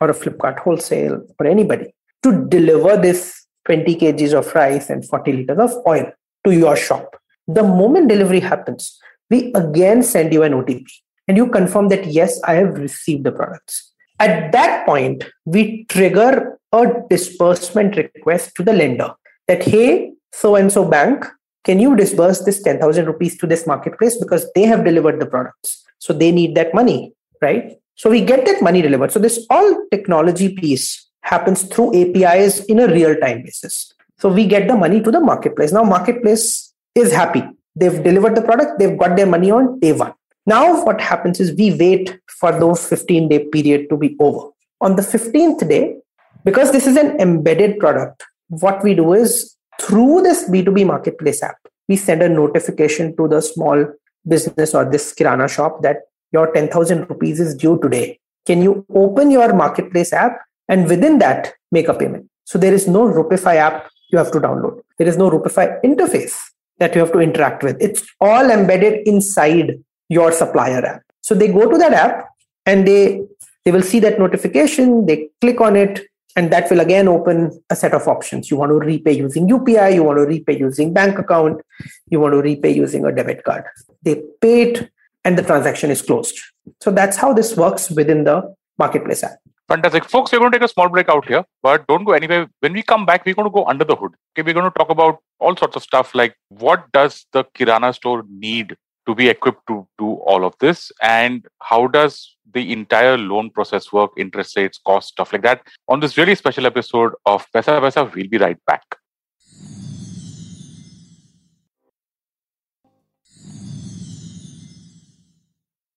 or 0.00 0.08
a 0.10 0.14
Flipkart 0.14 0.58
wholesale 0.60 1.22
or 1.38 1.46
anybody, 1.46 1.94
to 2.22 2.46
deliver 2.48 2.96
this 2.96 3.40
20 3.66 3.96
kgs 3.96 4.32
of 4.32 4.54
rice 4.54 4.90
and 4.90 5.06
40 5.06 5.32
liters 5.32 5.58
of 5.58 5.72
oil 5.86 6.10
to 6.44 6.52
your 6.52 6.76
shop. 6.76 7.16
The 7.46 7.62
moment 7.62 8.08
delivery 8.08 8.40
happens, 8.40 8.98
we 9.28 9.52
again 9.54 10.02
send 10.02 10.32
you 10.32 10.42
an 10.42 10.52
OTP 10.52 10.86
and 11.28 11.36
you 11.36 11.48
confirm 11.48 11.88
that 11.88 12.06
yes, 12.06 12.40
I 12.44 12.54
have 12.54 12.78
received 12.78 13.24
the 13.24 13.32
products. 13.32 13.92
At 14.18 14.52
that 14.52 14.86
point, 14.86 15.24
we 15.44 15.84
trigger 15.86 16.58
a 16.72 16.86
disbursement 17.08 17.96
request 17.96 18.54
to 18.56 18.62
the 18.62 18.72
lender 18.72 19.12
that, 19.48 19.62
hey, 19.62 20.12
so 20.32 20.56
and 20.56 20.70
so 20.70 20.84
bank, 20.84 21.24
can 21.64 21.78
you 21.78 21.96
disburse 21.96 22.44
this 22.44 22.62
10,000 22.62 23.06
rupees 23.06 23.36
to 23.38 23.46
this 23.46 23.66
marketplace 23.66 24.16
because 24.16 24.50
they 24.54 24.62
have 24.62 24.84
delivered 24.84 25.20
the 25.20 25.26
products? 25.26 25.84
So 25.98 26.12
they 26.12 26.32
need 26.32 26.54
that 26.54 26.74
money, 26.74 27.12
right? 27.40 27.76
So 27.96 28.08
we 28.08 28.24
get 28.24 28.46
that 28.46 28.62
money 28.62 28.80
delivered. 28.82 29.12
So 29.12 29.18
this 29.18 29.46
all 29.50 29.86
technology 29.90 30.54
piece 30.54 31.09
happens 31.22 31.62
through 31.62 31.94
APIs 31.94 32.64
in 32.64 32.78
a 32.80 32.86
real 32.86 33.16
time 33.16 33.42
basis. 33.42 33.92
So 34.18 34.28
we 34.28 34.46
get 34.46 34.68
the 34.68 34.76
money 34.76 35.00
to 35.00 35.10
the 35.10 35.20
marketplace. 35.20 35.72
Now, 35.72 35.82
marketplace 35.82 36.72
is 36.94 37.12
happy. 37.12 37.42
They've 37.76 38.02
delivered 38.02 38.34
the 38.34 38.42
product, 38.42 38.78
they've 38.78 38.98
got 38.98 39.16
their 39.16 39.26
money 39.26 39.50
on 39.50 39.78
day 39.80 39.92
one. 39.92 40.12
Now, 40.46 40.84
what 40.84 41.00
happens 41.00 41.40
is 41.40 41.54
we 41.56 41.74
wait 41.74 42.18
for 42.38 42.52
those 42.58 42.86
15 42.86 43.28
day 43.28 43.44
period 43.44 43.88
to 43.90 43.96
be 43.96 44.16
over. 44.18 44.48
On 44.80 44.96
the 44.96 45.02
15th 45.02 45.68
day, 45.68 45.96
because 46.44 46.72
this 46.72 46.86
is 46.86 46.96
an 46.96 47.20
embedded 47.20 47.78
product, 47.78 48.24
what 48.48 48.82
we 48.82 48.94
do 48.94 49.12
is 49.12 49.56
through 49.80 50.22
this 50.22 50.48
B2B 50.48 50.86
marketplace 50.86 51.42
app, 51.42 51.56
we 51.88 51.96
send 51.96 52.22
a 52.22 52.28
notification 52.28 53.16
to 53.16 53.28
the 53.28 53.40
small 53.40 53.84
business 54.26 54.74
or 54.74 54.84
this 54.84 55.14
kirana 55.14 55.48
shop 55.48 55.82
that 55.82 56.02
your 56.32 56.52
10,000 56.52 57.08
rupees 57.08 57.40
is 57.40 57.54
due 57.54 57.78
today. 57.80 58.18
Can 58.46 58.62
you 58.62 58.84
open 58.94 59.30
your 59.30 59.52
marketplace 59.52 60.12
app 60.12 60.40
and 60.70 60.88
within 60.88 61.18
that 61.18 61.52
make 61.70 61.88
a 61.88 61.94
payment? 61.94 62.30
So 62.44 62.58
there 62.58 62.72
is 62.72 62.88
no 62.88 63.02
Rupifi 63.06 63.56
app 63.56 63.90
you 64.10 64.18
have 64.18 64.32
to 64.32 64.40
download. 64.40 64.80
There 64.96 65.06
is 65.06 65.18
no 65.18 65.30
Rupifi 65.30 65.82
interface 65.82 66.36
that 66.78 66.94
you 66.94 67.00
have 67.00 67.12
to 67.12 67.20
interact 67.20 67.62
with. 67.62 67.76
It's 67.80 68.02
all 68.20 68.50
embedded 68.50 69.06
inside 69.06 69.78
your 70.08 70.32
supplier 70.32 70.84
app. 70.84 71.02
So 71.20 71.34
they 71.34 71.48
go 71.48 71.70
to 71.70 71.76
that 71.76 71.92
app 71.92 72.28
and 72.64 72.88
they 72.88 73.20
they 73.64 73.72
will 73.72 73.82
see 73.82 74.00
that 74.00 74.18
notification, 74.18 75.04
they 75.04 75.28
click 75.42 75.60
on 75.60 75.76
it, 75.76 76.00
and 76.34 76.50
that 76.52 76.70
will 76.70 76.80
again 76.80 77.08
open 77.08 77.62
a 77.68 77.76
set 77.76 77.92
of 77.92 78.06
options. 78.08 78.50
You 78.50 78.56
want 78.56 78.70
to 78.70 78.76
repay 78.76 79.12
using 79.12 79.48
UPI, 79.48 79.94
you 79.94 80.02
want 80.02 80.18
to 80.18 80.24
repay 80.24 80.58
using 80.58 80.92
bank 80.92 81.18
account, 81.18 81.60
you 82.08 82.20
want 82.20 82.32
to 82.32 82.40
repay 82.40 82.72
using 82.74 83.04
a 83.04 83.12
debit 83.12 83.44
card. 83.44 83.64
They 84.02 84.22
pay 84.40 84.62
it 84.62 84.90
and 85.24 85.36
the 85.36 85.42
transaction 85.42 85.90
is 85.90 86.00
closed. 86.00 86.38
So 86.80 86.90
that's 86.90 87.16
how 87.16 87.32
this 87.34 87.56
works 87.56 87.90
within 87.90 88.24
the 88.24 88.54
marketplace 88.78 89.22
app. 89.22 89.38
Fantastic. 89.70 90.04
Folks, 90.06 90.32
we're 90.32 90.40
going 90.40 90.50
to 90.50 90.58
take 90.58 90.64
a 90.64 90.72
small 90.72 90.88
break 90.88 91.08
out 91.08 91.28
here, 91.28 91.44
but 91.62 91.86
don't 91.86 92.02
go 92.02 92.10
anywhere. 92.10 92.48
When 92.58 92.72
we 92.72 92.82
come 92.82 93.06
back, 93.06 93.24
we're 93.24 93.36
going 93.36 93.46
to 93.46 93.52
go 93.52 93.64
under 93.66 93.84
the 93.84 93.94
hood. 93.94 94.14
Okay, 94.32 94.42
we're 94.42 94.52
going 94.52 94.68
to 94.68 94.76
talk 94.76 94.90
about 94.90 95.18
all 95.38 95.56
sorts 95.56 95.76
of 95.76 95.84
stuff 95.84 96.12
like 96.12 96.34
what 96.48 96.90
does 96.90 97.24
the 97.32 97.44
Kirana 97.54 97.94
store 97.94 98.24
need 98.28 98.76
to 99.06 99.14
be 99.14 99.28
equipped 99.28 99.64
to 99.68 99.86
do 99.96 100.14
all 100.26 100.44
of 100.44 100.54
this 100.58 100.90
and 101.00 101.46
how 101.62 101.86
does 101.86 102.36
the 102.52 102.72
entire 102.72 103.16
loan 103.16 103.48
process 103.50 103.92
work, 103.92 104.10
interest 104.16 104.56
rates, 104.56 104.80
cost, 104.84 105.10
stuff 105.10 105.32
like 105.32 105.42
that. 105.42 105.62
On 105.86 106.00
this 106.00 106.18
really 106.18 106.34
special 106.34 106.66
episode 106.66 107.12
of 107.24 107.46
Paisa 107.52 107.80
Vaisa, 107.80 108.12
we'll 108.12 108.26
be 108.26 108.38
right 108.38 108.58
back. 108.66 108.82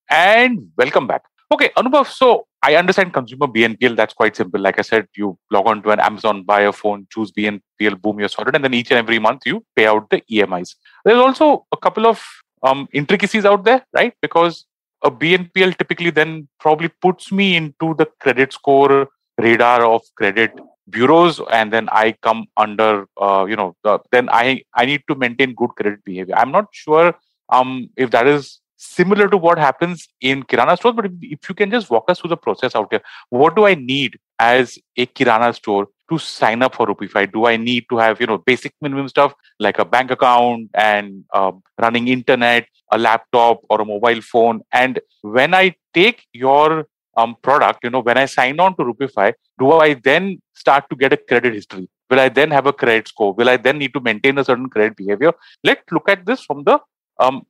And 0.08 0.70
welcome 0.78 1.08
back. 1.08 1.24
Okay, 1.54 1.70
Anubhav, 1.78 2.08
so 2.08 2.48
I 2.64 2.78
understand 2.78 3.14
consumer 3.14 3.46
BNPL. 3.46 3.96
That's 3.96 4.16
quite 4.16 4.36
simple. 4.36 4.60
Like 4.60 4.80
I 4.80 4.82
said, 4.82 5.08
you 5.16 5.38
log 5.52 5.68
on 5.68 5.84
to 5.84 5.92
an 5.92 6.00
Amazon, 6.00 6.42
buy 6.42 6.62
a 6.62 6.72
phone, 6.72 7.06
choose 7.12 7.32
BNPL, 7.32 8.02
boom, 8.02 8.20
you're 8.20 8.28
sorted. 8.28 8.56
And 8.56 8.64
then 8.64 8.74
each 8.74 8.90
and 8.90 8.98
every 8.98 9.20
month 9.20 9.44
you 9.46 9.64
pay 9.76 9.86
out 9.86 10.10
the 10.10 10.24
EMIs. 10.32 10.74
There's 11.06 11.20
also 11.20 11.68
a 11.72 11.78
couple 11.78 12.08
of 12.08 12.26
um, 12.64 12.88
intricacies 12.92 13.46
out 13.46 13.66
there, 13.66 13.86
right? 13.94 14.16
Because 14.20 14.66
a 15.04 15.12
BNPL 15.12 15.78
typically 15.78 16.10
then 16.10 16.48
probably 16.60 16.88
puts 16.88 17.32
me 17.32 17.56
into 17.56 17.94
the 18.00 18.08
credit 18.20 18.52
score 18.52 19.10
radar 19.38 19.86
of 19.86 20.02
credit 20.16 20.60
bureaus 20.90 21.40
and 21.52 21.72
then 21.72 21.88
i 21.94 22.12
come 22.22 22.46
under 22.58 23.08
uh, 23.20 23.46
you 23.48 23.56
know 23.56 23.74
then 24.12 24.28
i 24.30 24.62
i 24.76 24.86
need 24.86 25.02
to 25.08 25.16
maintain 25.16 25.54
good 25.56 25.70
credit 25.78 26.04
behavior 26.04 26.36
i'm 26.36 26.52
not 26.52 26.66
sure 26.74 27.16
um 27.50 27.90
if 27.96 28.12
that 28.12 28.28
is 28.28 28.60
similar 28.84 29.28
to 29.28 29.38
what 29.38 29.58
happens 29.58 30.08
in 30.22 30.44
Kirana 30.44 30.78
stores. 30.78 30.96
But 30.96 31.06
if, 31.22 31.50
you 31.50 31.56
can 31.56 31.72
just 31.72 31.90
walk 31.90 32.10
us 32.10 32.20
through 32.20 32.30
the 32.30 32.38
process 32.38 32.76
out 32.76 32.88
here, 32.92 33.02
what 33.30 33.56
do 33.56 33.66
I 33.66 33.76
need 33.76 34.20
as 34.40 34.78
a 34.98 35.06
Kirana 35.06 35.54
store 35.56 35.88
to 36.10 36.18
sign 36.18 36.62
up 36.62 36.76
for 36.76 36.88
Rupifi? 36.88 37.32
Do 37.32 37.46
I 37.46 37.58
need 37.58 37.86
to 37.90 37.98
have 37.98 38.20
you 38.20 38.28
know 38.28 38.38
basic 38.38 38.74
minimum 38.82 39.08
stuff 39.08 39.34
like 39.60 39.80
a 39.80 39.86
bank 39.86 40.12
account 40.12 40.70
and 40.74 41.24
uh, 41.34 41.52
running 41.82 42.08
internet, 42.08 42.68
a 42.92 42.98
laptop 42.98 43.62
or 43.70 43.82
a 43.82 43.86
mobile 43.86 44.22
phone? 44.22 44.62
And 44.72 45.00
when 45.22 45.54
I 45.54 45.76
take 45.94 46.26
your 46.34 46.88
um, 47.16 47.36
product, 47.42 47.84
you 47.84 47.90
know, 47.90 48.00
when 48.00 48.18
I 48.18 48.26
sign 48.26 48.60
on 48.60 48.76
to 48.78 48.84
Rupifi, 48.84 49.34
do 49.60 49.72
I 49.72 49.94
then 49.94 50.42
start 50.54 50.90
to 50.90 50.96
get 50.96 51.14
a 51.14 51.18
credit 51.18 51.54
history? 51.54 51.88
Will 52.10 52.20
I 52.20 52.30
then 52.30 52.52
have 52.52 52.66
a 52.68 52.74
credit 52.74 53.08
score? 53.08 53.34
Will 53.34 53.50
I 53.50 53.58
then 53.58 53.78
need 53.78 53.94
to 53.94 54.02
maintain 54.02 54.38
a 54.38 54.44
certain 54.44 54.70
credit 54.70 54.96
behavior? 54.98 55.34
Let's 55.64 55.84
look 55.92 56.10
at 56.10 56.26
this 56.26 56.44
from 56.44 56.64
the 56.64 56.80
um, 57.20 57.46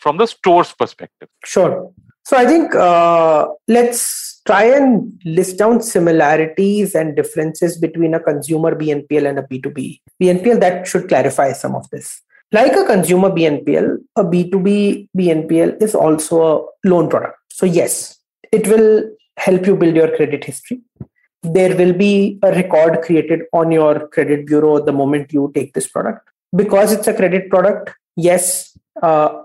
from 0.00 0.16
the 0.16 0.26
store's 0.26 0.72
perspective? 0.72 1.28
Sure. 1.44 1.92
So 2.24 2.36
I 2.36 2.46
think 2.46 2.74
uh, 2.74 3.48
let's 3.68 4.40
try 4.46 4.64
and 4.64 5.20
list 5.24 5.58
down 5.58 5.82
similarities 5.82 6.94
and 6.94 7.16
differences 7.16 7.78
between 7.78 8.14
a 8.14 8.20
consumer 8.20 8.74
BNPL 8.74 9.28
and 9.28 9.38
a 9.38 9.42
B2B 9.42 10.00
BNPL. 10.22 10.60
That 10.60 10.86
should 10.86 11.08
clarify 11.08 11.52
some 11.52 11.74
of 11.74 11.88
this. 11.90 12.20
Like 12.52 12.72
a 12.72 12.84
consumer 12.84 13.30
BNPL, 13.30 13.98
a 14.16 14.24
B2B 14.24 15.08
BNPL 15.16 15.80
is 15.82 15.94
also 15.94 16.42
a 16.42 16.88
loan 16.88 17.08
product. 17.08 17.36
So 17.52 17.66
yes, 17.66 18.18
it 18.50 18.66
will 18.66 19.08
help 19.36 19.66
you 19.66 19.76
build 19.76 19.94
your 19.94 20.14
credit 20.16 20.44
history. 20.44 20.80
There 21.42 21.76
will 21.76 21.92
be 21.92 22.38
a 22.42 22.50
record 22.52 23.02
created 23.02 23.42
on 23.52 23.70
your 23.70 24.08
credit 24.08 24.46
bureau 24.46 24.84
the 24.84 24.92
moment 24.92 25.32
you 25.32 25.50
take 25.54 25.74
this 25.74 25.86
product. 25.86 26.28
Because 26.54 26.92
it's 26.92 27.06
a 27.06 27.14
credit 27.14 27.48
product, 27.48 27.92
yes, 28.16 28.76
uh, 29.02 29.42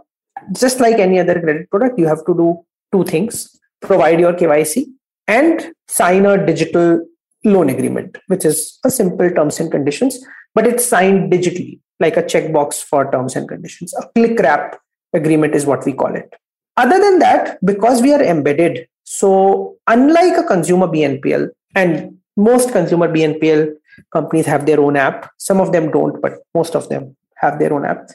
just 0.53 0.79
like 0.79 0.99
any 0.99 1.19
other 1.19 1.39
credit 1.39 1.69
product, 1.69 1.99
you 1.99 2.07
have 2.07 2.25
to 2.25 2.33
do 2.33 2.65
two 2.91 3.03
things 3.03 3.59
provide 3.81 4.19
your 4.19 4.33
KYC 4.33 4.85
and 5.27 5.73
sign 5.87 6.25
a 6.25 6.43
digital 6.43 7.05
loan 7.43 7.69
agreement, 7.69 8.17
which 8.27 8.45
is 8.45 8.79
a 8.83 8.89
simple 8.89 9.29
terms 9.29 9.59
and 9.59 9.71
conditions, 9.71 10.19
but 10.53 10.65
it's 10.65 10.85
signed 10.85 11.31
digitally, 11.31 11.79
like 11.99 12.17
a 12.17 12.23
checkbox 12.23 12.83
for 12.83 13.11
terms 13.11 13.35
and 13.35 13.47
conditions. 13.47 13.93
A 13.93 14.07
click 14.15 14.39
wrap 14.39 14.79
agreement 15.13 15.55
is 15.55 15.65
what 15.65 15.85
we 15.85 15.93
call 15.93 16.15
it. 16.15 16.33
Other 16.77 16.99
than 16.99 17.19
that, 17.19 17.57
because 17.63 18.01
we 18.01 18.13
are 18.13 18.21
embedded, 18.21 18.87
so 19.03 19.77
unlike 19.87 20.37
a 20.37 20.43
consumer 20.43 20.87
BNPL, 20.87 21.49
and 21.75 22.17
most 22.35 22.71
consumer 22.71 23.07
BNPL 23.07 23.73
companies 24.11 24.45
have 24.45 24.65
their 24.65 24.79
own 24.79 24.95
app, 24.95 25.31
some 25.37 25.61
of 25.61 25.71
them 25.71 25.91
don't, 25.91 26.21
but 26.21 26.39
most 26.53 26.75
of 26.75 26.89
them 26.89 27.15
have 27.35 27.59
their 27.59 27.73
own 27.73 27.85
app. 27.85 28.09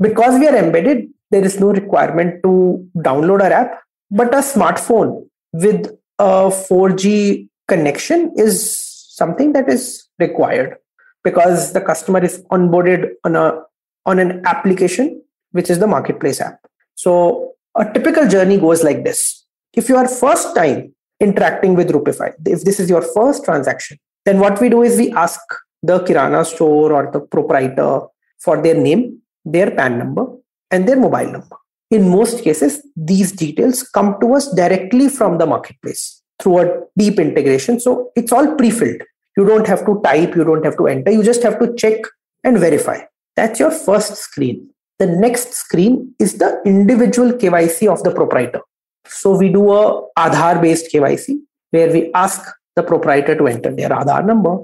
Because 0.00 0.38
we 0.38 0.46
are 0.46 0.56
embedded, 0.56 1.08
there 1.30 1.44
is 1.44 1.58
no 1.60 1.68
requirement 1.68 2.42
to 2.42 2.88
download 2.96 3.42
our 3.42 3.52
app, 3.52 3.80
but 4.10 4.34
a 4.34 4.38
smartphone 4.38 5.26
with 5.52 5.86
a 6.18 6.50
4G 6.50 7.48
connection 7.68 8.32
is 8.36 8.82
something 9.08 9.52
that 9.52 9.68
is 9.68 10.06
required 10.18 10.76
because 11.24 11.72
the 11.72 11.80
customer 11.80 12.22
is 12.24 12.42
onboarded 12.52 13.10
on 13.24 13.36
a 13.36 13.60
on 14.04 14.18
an 14.20 14.42
application 14.46 15.20
which 15.50 15.68
is 15.68 15.78
the 15.80 15.86
marketplace 15.86 16.40
app. 16.40 16.58
So 16.94 17.54
a 17.76 17.84
typical 17.92 18.28
journey 18.28 18.58
goes 18.58 18.84
like 18.84 19.04
this. 19.04 19.44
If 19.72 19.88
you 19.88 19.96
are 19.96 20.06
first 20.08 20.54
time 20.54 20.94
interacting 21.20 21.74
with 21.74 21.90
Rupifi, 21.90 22.34
if 22.46 22.62
this 22.62 22.78
is 22.78 22.88
your 22.88 23.02
first 23.02 23.44
transaction, 23.44 23.98
then 24.24 24.38
what 24.38 24.60
we 24.60 24.68
do 24.68 24.82
is 24.82 24.96
we 24.96 25.12
ask 25.12 25.40
the 25.82 26.00
Kirana 26.00 26.44
store 26.44 26.92
or 26.92 27.10
the 27.12 27.20
proprietor 27.20 28.00
for 28.38 28.62
their 28.62 28.74
name, 28.74 29.20
their 29.44 29.70
PAN 29.70 29.98
number, 29.98 30.26
and 30.70 30.88
their 30.88 30.96
mobile 30.96 31.30
number. 31.32 31.56
In 31.90 32.08
most 32.08 32.42
cases, 32.42 32.82
these 32.96 33.32
details 33.32 33.82
come 33.82 34.16
to 34.20 34.34
us 34.34 34.52
directly 34.52 35.08
from 35.08 35.38
the 35.38 35.46
marketplace 35.46 36.22
through 36.40 36.58
a 36.58 36.80
deep 36.98 37.18
integration. 37.18 37.78
So 37.80 38.10
it's 38.16 38.32
all 38.32 38.54
pre 38.56 38.70
filled. 38.70 39.02
You 39.36 39.44
don't 39.44 39.66
have 39.66 39.84
to 39.86 40.00
type, 40.02 40.34
you 40.34 40.44
don't 40.44 40.64
have 40.64 40.76
to 40.78 40.86
enter, 40.86 41.10
you 41.10 41.22
just 41.22 41.42
have 41.42 41.58
to 41.60 41.74
check 41.74 42.00
and 42.42 42.58
verify. 42.58 43.00
That's 43.36 43.60
your 43.60 43.70
first 43.70 44.16
screen. 44.16 44.70
The 44.98 45.06
next 45.06 45.52
screen 45.52 46.14
is 46.18 46.38
the 46.38 46.60
individual 46.64 47.32
KYC 47.32 47.92
of 47.92 48.02
the 48.02 48.10
proprietor. 48.10 48.62
So 49.06 49.36
we 49.36 49.50
do 49.50 49.70
a 49.72 50.02
Aadhaar 50.18 50.60
based 50.60 50.90
KYC 50.92 51.38
where 51.70 51.92
we 51.92 52.10
ask 52.14 52.40
the 52.74 52.82
proprietor 52.82 53.36
to 53.36 53.46
enter 53.46 53.74
their 53.74 53.90
Aadhaar 53.90 54.24
number. 54.24 54.58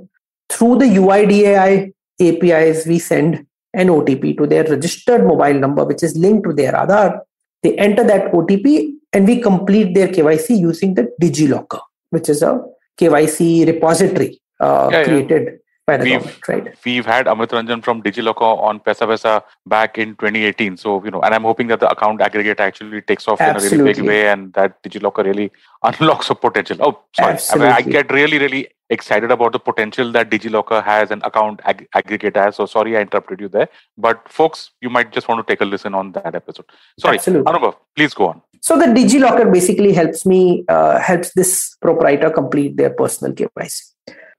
Through 0.49 0.79
the 0.79 0.87
UIDAI 0.87 1.93
APIs, 2.21 2.87
we 2.87 2.99
send 2.99 3.47
an 3.75 3.88
OTP 3.88 4.37
to 4.38 4.47
their 4.47 4.64
registered 4.64 5.25
mobile 5.25 5.55
number, 5.55 5.85
which 5.85 6.02
is 6.02 6.17
linked 6.17 6.45
to 6.49 6.52
their 6.52 6.73
Aadhaar. 6.73 7.21
They 7.62 7.76
enter 7.76 8.05
that 8.05 8.33
OTP 8.33 8.93
and 9.12 9.26
we 9.26 9.41
complete 9.41 9.95
their 9.95 10.09
KYC 10.09 10.59
using 10.59 10.95
the 10.95 11.11
DigiLocker, 11.21 11.81
which 12.11 12.29
is 12.29 12.43
a 12.43 12.61
KYC 12.99 13.67
repository 13.67 14.41
uh, 14.61 14.88
yeah, 14.91 15.05
created 15.05 15.43
yeah. 15.43 15.52
by 15.87 15.97
the 15.97 16.05
we've, 16.05 16.12
government, 16.12 16.49
right? 16.49 16.75
We've 16.85 17.07
had 17.07 17.26
Amit 17.26 17.49
Ranjan 17.49 17.83
from 17.85 18.02
DigiLocker 18.02 18.59
on 18.62 18.81
Paisa 18.81 19.07
Vaisa 19.07 19.43
back 19.67 19.99
in 19.99 20.11
2018. 20.17 20.76
So, 20.76 21.05
you 21.05 21.11
know, 21.11 21.21
and 21.21 21.35
I'm 21.35 21.43
hoping 21.43 21.69
that 21.69 21.81
the 21.81 21.91
account 21.91 22.21
aggregator 22.21 22.61
actually 22.61 23.02
takes 23.02 23.29
off 23.29 23.41
Absolutely. 23.41 23.76
in 23.76 23.81
a 23.81 23.85
really 23.85 23.95
big 23.95 24.09
way 24.09 24.29
and 24.29 24.52
that 24.55 24.83
DigiLocker 24.83 25.25
really 25.25 25.52
unlocks 25.83 26.31
a 26.31 26.35
potential. 26.35 26.79
Oh, 26.81 27.00
sorry. 27.14 27.38
I, 27.52 27.57
mean, 27.57 27.73
I 27.73 27.81
get 27.83 28.12
really, 28.12 28.38
really 28.38 28.69
excited 28.93 29.31
about 29.31 29.53
the 29.53 29.59
potential 29.59 30.13
that 30.13 30.31
DigiLocker 30.31 30.83
has 30.85 31.11
and 31.11 31.23
account 31.25 31.61
ag- 31.65 31.89
aggregator 31.97 32.45
has. 32.45 32.57
So 32.57 32.67
sorry 32.67 32.97
I 32.97 33.01
interrupted 33.01 33.41
you 33.41 33.49
there. 33.49 33.69
But 33.97 34.29
folks, 34.29 34.71
you 34.81 34.91
might 34.91 35.13
just 35.13 35.29
want 35.29 35.45
to 35.47 35.51
take 35.53 35.61
a 35.61 35.65
listen 35.65 35.95
on 35.95 36.13
that 36.13 36.35
episode. 36.35 36.67
Sorry, 37.01 37.17
Absolutely. 37.17 37.53
Anubhav, 37.53 37.77
please 37.97 38.15
go 38.15 38.29
on. 38.29 38.43
So 38.61 38.79
the 38.79 38.87
DigiLocker 38.87 39.53
basically 39.53 39.93
helps 39.93 40.25
me, 40.25 40.65
uh, 40.69 40.99
helps 41.01 41.33
this 41.35 41.77
proprietor 41.81 42.31
complete 42.31 42.77
their 42.77 42.91
personal 42.91 43.35
KYC. 43.35 43.81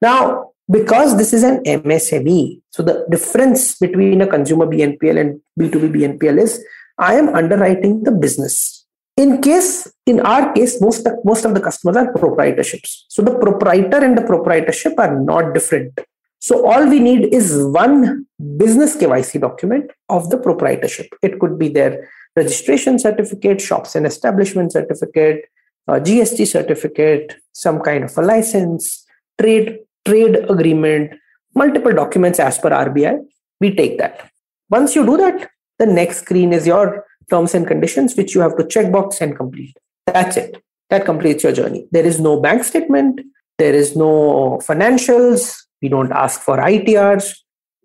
Now, 0.00 0.52
because 0.70 1.18
this 1.18 1.32
is 1.34 1.42
an 1.42 1.62
MSME, 1.64 2.62
so 2.70 2.82
the 2.82 3.06
difference 3.10 3.76
between 3.76 4.22
a 4.22 4.26
consumer 4.26 4.66
BNPL 4.66 5.20
and 5.20 5.40
B2B 5.60 5.92
BNPL 5.94 6.40
is 6.40 6.64
I 6.98 7.14
am 7.14 7.28
underwriting 7.34 8.04
the 8.04 8.12
business. 8.12 8.83
In 9.16 9.40
case, 9.40 9.92
in 10.06 10.20
our 10.20 10.52
case, 10.52 10.80
most 10.80 11.06
most 11.24 11.44
of 11.44 11.54
the 11.54 11.60
customers 11.60 11.96
are 11.96 12.12
proprietorships. 12.12 13.04
So 13.08 13.22
the 13.22 13.38
proprietor 13.38 13.98
and 14.04 14.18
the 14.18 14.22
proprietorship 14.22 14.98
are 14.98 15.20
not 15.20 15.54
different. 15.54 16.00
So 16.40 16.66
all 16.66 16.86
we 16.86 16.98
need 17.00 17.32
is 17.32 17.56
one 17.56 18.26
business 18.56 18.96
KYC 18.96 19.40
document 19.40 19.90
of 20.08 20.30
the 20.30 20.36
proprietorship. 20.36 21.06
It 21.22 21.38
could 21.38 21.58
be 21.58 21.68
their 21.68 22.10
registration 22.36 22.98
certificate, 22.98 23.60
shops 23.60 23.94
and 23.94 24.04
establishment 24.04 24.72
certificate, 24.72 25.44
GST 25.88 26.46
certificate, 26.48 27.36
some 27.52 27.80
kind 27.80 28.04
of 28.04 28.18
a 28.18 28.22
license, 28.22 29.06
trade 29.40 29.78
trade 30.04 30.36
agreement, 30.50 31.14
multiple 31.54 31.92
documents 31.92 32.40
as 32.40 32.58
per 32.58 32.70
RBI. 32.70 33.24
We 33.60 33.74
take 33.74 33.98
that. 33.98 34.28
Once 34.68 34.96
you 34.96 35.06
do 35.06 35.16
that, 35.18 35.50
the 35.78 35.86
next 35.86 36.22
screen 36.22 36.52
is 36.52 36.66
your 36.66 37.06
terms 37.30 37.54
and 37.54 37.66
conditions, 37.66 38.16
which 38.16 38.34
you 38.34 38.40
have 38.40 38.56
to 38.56 38.66
check 38.66 38.90
box 38.92 39.20
and 39.20 39.36
complete. 39.36 39.76
That's 40.06 40.36
it. 40.36 40.62
That 40.90 41.04
completes 41.04 41.42
your 41.42 41.52
journey. 41.52 41.86
There 41.90 42.04
is 42.04 42.20
no 42.20 42.40
bank 42.40 42.64
statement. 42.64 43.20
There 43.58 43.74
is 43.74 43.96
no 43.96 44.60
financials. 44.62 45.56
We 45.80 45.88
don't 45.88 46.12
ask 46.12 46.40
for 46.40 46.58
ITRs 46.58 47.32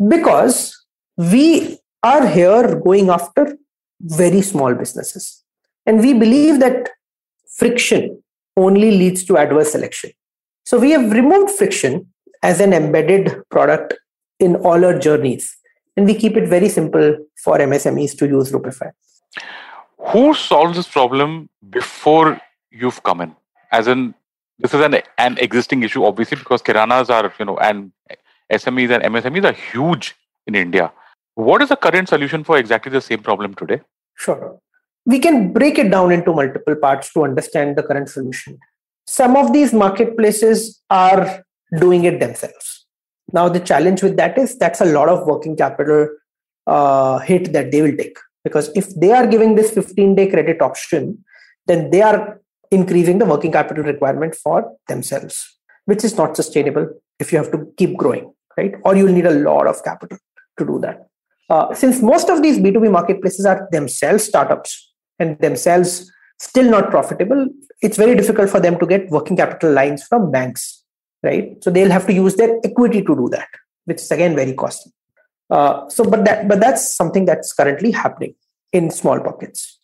because 0.08 0.76
we 1.18 1.78
are 2.04 2.28
here 2.28 2.80
going 2.80 3.10
after 3.10 3.58
very 4.02 4.42
small 4.42 4.74
businesses. 4.74 5.44
And 5.86 6.00
we 6.00 6.14
believe 6.14 6.60
that 6.60 6.90
friction 7.58 8.22
only 8.56 8.92
leads 8.92 9.24
to 9.26 9.38
adverse 9.38 9.72
selection. 9.72 10.12
So 10.66 10.80
we 10.80 10.92
have 10.92 11.12
removed 11.12 11.52
friction 11.52 12.08
as 12.44 12.60
an 12.60 12.74
embedded 12.74 13.42
product 13.50 13.96
in 14.40 14.56
all 14.58 14.86
our 14.86 14.98
journeys. 14.98 15.56
And 15.98 16.06
we 16.06 16.16
keep 16.16 16.38
it 16.38 16.48
very 16.48 16.70
simple 16.70 17.18
for 17.44 17.58
MSMEs 17.58 18.18
to 18.20 18.28
use 18.28 18.52
Rupifi. 18.52 18.92
Who 20.12 20.34
solves 20.34 20.78
this 20.78 20.88
problem 20.88 21.50
before 21.70 22.40
you've 22.72 23.02
come 23.04 23.22
in? 23.22 23.36
As 23.72 23.88
in, 23.88 24.14
this 24.58 24.74
is 24.74 24.82
an, 24.82 25.02
an 25.18 25.38
existing 25.38 25.84
issue, 25.84 26.04
obviously, 26.06 26.38
because 26.38 26.62
Kiranas 26.62 27.10
are, 27.10 27.34
you 27.40 27.46
know, 27.46 27.58
and 27.58 27.92
SMEs 28.52 28.92
and 28.92 29.04
MSMEs 29.04 29.46
are 29.46 29.54
huge 29.54 30.16
in 30.48 30.56
India. 30.56 30.92
What 31.36 31.62
is 31.62 31.70
the 31.70 31.76
current 31.76 32.10
solution 32.10 32.44
for 32.44 32.58
exactly 32.58 32.92
the 32.92 33.02
same 33.02 33.22
problem 33.22 33.54
today? 33.54 33.82
Sure. 34.16 34.60
We 35.06 35.20
can 35.20 35.54
break 35.54 35.78
it 35.78 35.90
down 35.90 36.12
into 36.12 36.34
multiple 36.34 36.76
parts 36.76 37.14
to 37.14 37.24
understand 37.24 37.78
the 37.78 37.84
current 37.84 38.10
solution. 38.10 38.60
Some 39.08 39.36
of 39.36 39.54
these 39.54 39.74
marketplaces 39.74 40.82
are 40.90 41.44
doing 41.78 42.04
it 42.04 42.20
themselves. 42.20 42.86
Now, 43.32 43.48
the 43.48 43.60
challenge 43.60 44.04
with 44.04 44.18
that 44.18 44.38
is 44.38 44.58
that's 44.58 44.82
a 44.82 44.86
lot 44.86 45.08
of 45.08 45.26
working 45.26 45.56
capital 45.56 46.10
uh, 46.68 47.20
hit 47.20 47.54
that 47.54 47.72
they 47.72 47.82
will 47.82 47.96
take. 47.96 48.18
Because 48.44 48.70
if 48.76 48.94
they 48.96 49.12
are 49.12 49.28
giving 49.28 49.56
this 49.56 49.72
15 49.72 50.16
day 50.16 50.28
credit 50.30 50.62
option, 50.62 51.24
then 51.68 51.90
they 51.92 52.02
are 52.02 52.42
increasing 52.72 53.18
the 53.18 53.26
working 53.26 53.52
capital 53.52 53.84
requirement 53.84 54.36
for 54.36 54.76
themselves, 54.88 55.58
which 55.86 56.04
is 56.04 56.16
not 56.16 56.36
sustainable 56.36 56.88
if 57.20 57.32
you 57.32 57.38
have 57.38 57.52
to 57.52 57.72
keep 57.78 57.98
growing, 57.98 58.34
right? 58.58 58.76
Or 58.84 58.96
you'll 58.96 59.12
need 59.12 59.26
a 59.26 59.32
lot 59.32 59.68
of 59.68 59.84
capital 59.84 60.18
to 60.58 60.66
do 60.66 60.80
that. 60.80 61.08
Uh, 61.50 61.74
since 61.74 62.02
most 62.02 62.30
of 62.30 62.44
these 62.44 62.60
B2B 62.60 62.92
marketplaces 62.92 63.46
are 63.46 63.68
themselves 63.72 64.24
startups 64.24 64.94
and 65.18 65.38
themselves 65.40 66.12
still 66.40 66.70
not 66.70 66.90
profitable, 66.92 67.48
it's 67.82 67.98
very 67.98 68.16
difficult 68.16 68.50
for 68.50 68.60
them 68.60 68.78
to 68.80 68.86
get 68.86 69.10
working 69.10 69.36
capital 69.36 69.72
lines 69.72 70.04
from 70.04 70.32
banks, 70.32 70.84
right? 71.24 71.62
So 71.64 71.72
they'll 71.72 71.92
have 71.92 72.06
to 72.08 72.14
use 72.14 72.36
their 72.36 72.60
equity 72.64 73.02
to 73.02 73.16
do 73.16 73.30
that, 73.32 73.48
which 73.86 73.98
is 73.98 74.12
again 74.12 74.36
very 74.36 74.54
costly. 74.54 74.92
Uh, 75.50 75.90
so, 75.90 76.04
but 76.04 76.26
that 76.26 76.48
but 76.48 76.60
that's 76.60 76.96
something 76.96 77.26
that's 77.26 77.54
currently 77.54 77.92
happening 77.92 78.36
in 78.72 78.92
small 78.92 79.20
pockets. 79.20 79.80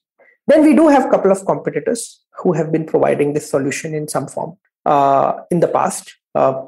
Then 0.47 0.63
we 0.63 0.75
do 0.75 0.87
have 0.87 1.05
a 1.05 1.09
couple 1.09 1.31
of 1.31 1.45
competitors 1.45 2.21
who 2.37 2.53
have 2.53 2.71
been 2.71 2.85
providing 2.85 3.33
this 3.33 3.49
solution 3.49 3.95
in 3.95 4.07
some 4.07 4.27
form 4.27 4.57
uh, 4.85 5.33
in 5.49 5.59
the 5.59 5.67
past. 5.67 6.15
Uh, 6.35 6.65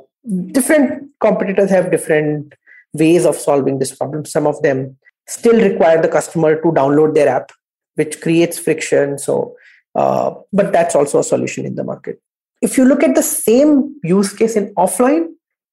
different 0.48 1.12
competitors 1.20 1.70
have 1.70 1.92
different 1.92 2.54
ways 2.94 3.26
of 3.26 3.36
solving 3.36 3.78
this 3.80 3.96
problem. 3.96 4.26
Some 4.26 4.48
of 4.48 4.62
them 4.64 4.98
still 5.28 5.62
require 5.62 6.02
the 6.02 6.08
customer 6.08 6.56
to 6.56 6.70
download 6.70 7.14
their 7.14 7.28
app, 7.28 7.52
which 7.96 8.20
creates 8.22 8.58
friction. 8.58 9.20
So, 9.20 9.56
uh, 9.94 10.34
but 10.52 10.72
that's 10.72 10.96
also 10.96 11.20
a 11.20 11.24
solution 11.24 11.66
in 11.66 11.76
the 11.76 11.84
market. 11.84 12.20
If 12.62 12.78
you 12.78 12.86
look 12.86 13.04
at 13.04 13.14
the 13.14 13.22
same 13.22 13.96
use 14.04 14.34
case 14.34 14.56
in 14.56 14.74
offline, 14.76 15.28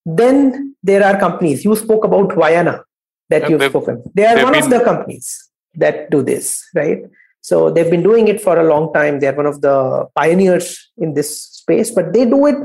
then 0.05 0.77
there 0.83 1.03
are 1.03 1.18
companies. 1.18 1.64
You 1.64 1.75
spoke 1.77 2.05
about 2.05 2.31
Vayana 2.31 2.83
that 3.31 3.49
you've 3.49 3.63
spoken. 3.63 4.03
They 4.15 4.27
are 4.27 4.43
one 4.43 4.53
been... 4.53 4.65
of 4.65 4.71
the 4.71 4.81
companies 4.81 5.51
that 5.75 6.11
do 6.11 6.23
this, 6.23 6.65
right? 6.75 7.03
So 7.41 7.71
they've 7.71 7.91
been 7.91 8.03
doing 8.03 8.29
it 8.29 8.41
for 8.41 8.59
a 8.59 8.65
long 8.65 8.93
time. 8.93 9.21
They're 9.21 9.35
one 9.35 9.47
of 9.47 9.61
the 9.61 10.07
pioneers 10.17 10.91
in 10.97 11.15
this 11.15 11.43
space, 11.43 11.91
but 11.91 12.13
they 12.13 12.25
do 12.25 12.47
it 12.47 12.57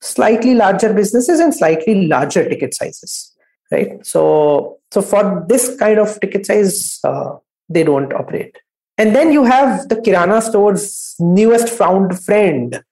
slightly 0.00 0.54
larger 0.54 0.92
businesses 0.92 1.40
and 1.40 1.54
slightly 1.54 2.06
larger 2.06 2.48
ticket 2.48 2.74
sizes 2.74 3.32
right 3.72 4.04
so 4.06 4.78
so 4.92 5.02
for 5.02 5.44
this 5.48 5.76
kind 5.78 5.98
of 5.98 6.18
ticket 6.20 6.46
size 6.46 7.00
uh, 7.04 7.36
they 7.68 7.82
don't 7.82 8.12
operate 8.12 8.56
and 8.98 9.14
then 9.14 9.32
you 9.32 9.44
have 9.44 9.88
the 9.88 9.96
kirana 9.96 10.40
store's 10.40 11.14
newest 11.18 11.68
found 11.68 12.18
friend 12.24 12.82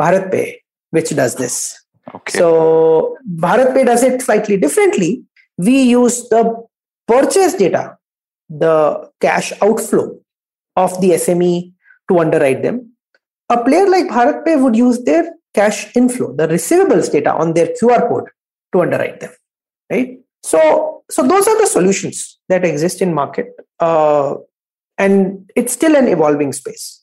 BharatPe 0.00 0.56
which 0.90 1.10
does 1.10 1.36
this 1.36 1.56
okay. 2.14 2.38
so 2.38 3.16
BharatPe 3.36 3.86
does 3.86 4.02
it 4.02 4.20
slightly 4.22 4.56
differently 4.56 5.22
we 5.58 5.82
use 5.82 6.28
the 6.28 6.42
purchase 7.06 7.54
data 7.54 7.96
the 8.48 9.10
cash 9.20 9.52
outflow 9.60 10.18
of 10.76 10.98
the 11.02 11.10
sme 11.10 11.72
to 12.08 12.18
underwrite 12.18 12.62
them. 12.62 12.92
A 13.50 13.62
player 13.62 13.86
like 13.88 14.06
BharatPe 14.06 14.62
would 14.62 14.76
use 14.76 15.02
their 15.04 15.34
cash 15.54 15.94
inflow 15.96 16.34
the 16.40 16.46
receivables 16.46 17.10
data 17.10 17.32
on 17.34 17.54
their 17.54 17.68
qr 17.80 18.08
code 18.08 18.28
to 18.72 18.82
underwrite 18.82 19.20
them 19.20 19.32
right? 19.90 20.18
So 20.42 21.02
so 21.10 21.26
those 21.26 21.48
are 21.48 21.58
the 21.60 21.66
solutions 21.66 22.38
that 22.48 22.64
exist 22.64 23.00
in 23.02 23.14
market 23.14 23.48
uh, 23.80 24.34
and 24.98 25.50
it's 25.56 25.72
still 25.72 25.96
an 25.96 26.08
evolving 26.08 26.52
space. 26.52 27.02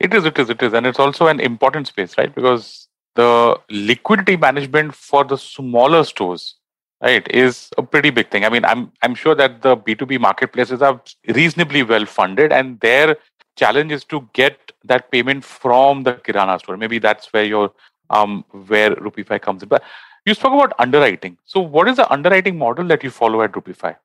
It 0.00 0.14
is 0.14 0.24
it 0.24 0.38
is 0.38 0.50
it 0.50 0.62
is. 0.62 0.72
And 0.72 0.86
it's 0.86 0.98
also 0.98 1.26
an 1.26 1.40
important 1.40 1.86
space 1.86 2.16
right? 2.18 2.34
Because 2.34 2.88
the 3.14 3.60
liquidity 3.70 4.36
management 4.36 4.94
for 4.94 5.24
the 5.24 5.36
smaller 5.36 6.02
stores 6.04 6.56
right 7.02 7.26
is 7.30 7.70
a 7.78 7.82
pretty 7.82 8.10
big 8.10 8.30
thing 8.30 8.44
i 8.44 8.48
mean 8.48 8.64
i'm 8.64 8.90
i'm 9.02 9.14
sure 9.14 9.34
that 9.34 9.60
the 9.62 9.76
b2b 9.76 10.20
marketplaces 10.20 10.82
are 10.82 11.00
reasonably 11.28 11.82
well 11.82 12.06
funded 12.06 12.52
and 12.52 12.78
their 12.80 13.16
challenge 13.56 13.92
is 13.92 14.04
to 14.04 14.28
get 14.32 14.72
that 14.84 15.10
payment 15.10 15.44
from 15.44 16.02
the 16.04 16.14
kirana 16.14 16.58
store 16.58 16.76
maybe 16.76 16.98
that's 16.98 17.32
where 17.32 17.44
your 17.44 17.72
um 18.10 18.44
where 18.68 18.94
Rupifi 18.96 19.40
comes 19.40 19.62
in 19.62 19.68
but 19.68 19.82
you 20.24 20.34
spoke 20.34 20.52
about 20.52 20.72
underwriting. 20.78 21.36
So, 21.44 21.60
what 21.60 21.88
is 21.88 21.96
the 21.96 22.10
underwriting 22.12 22.56
model 22.56 22.86
that 22.88 23.02
you 23.02 23.10
follow 23.10 23.42
at 23.42 23.52
Rupifi? 23.52 23.96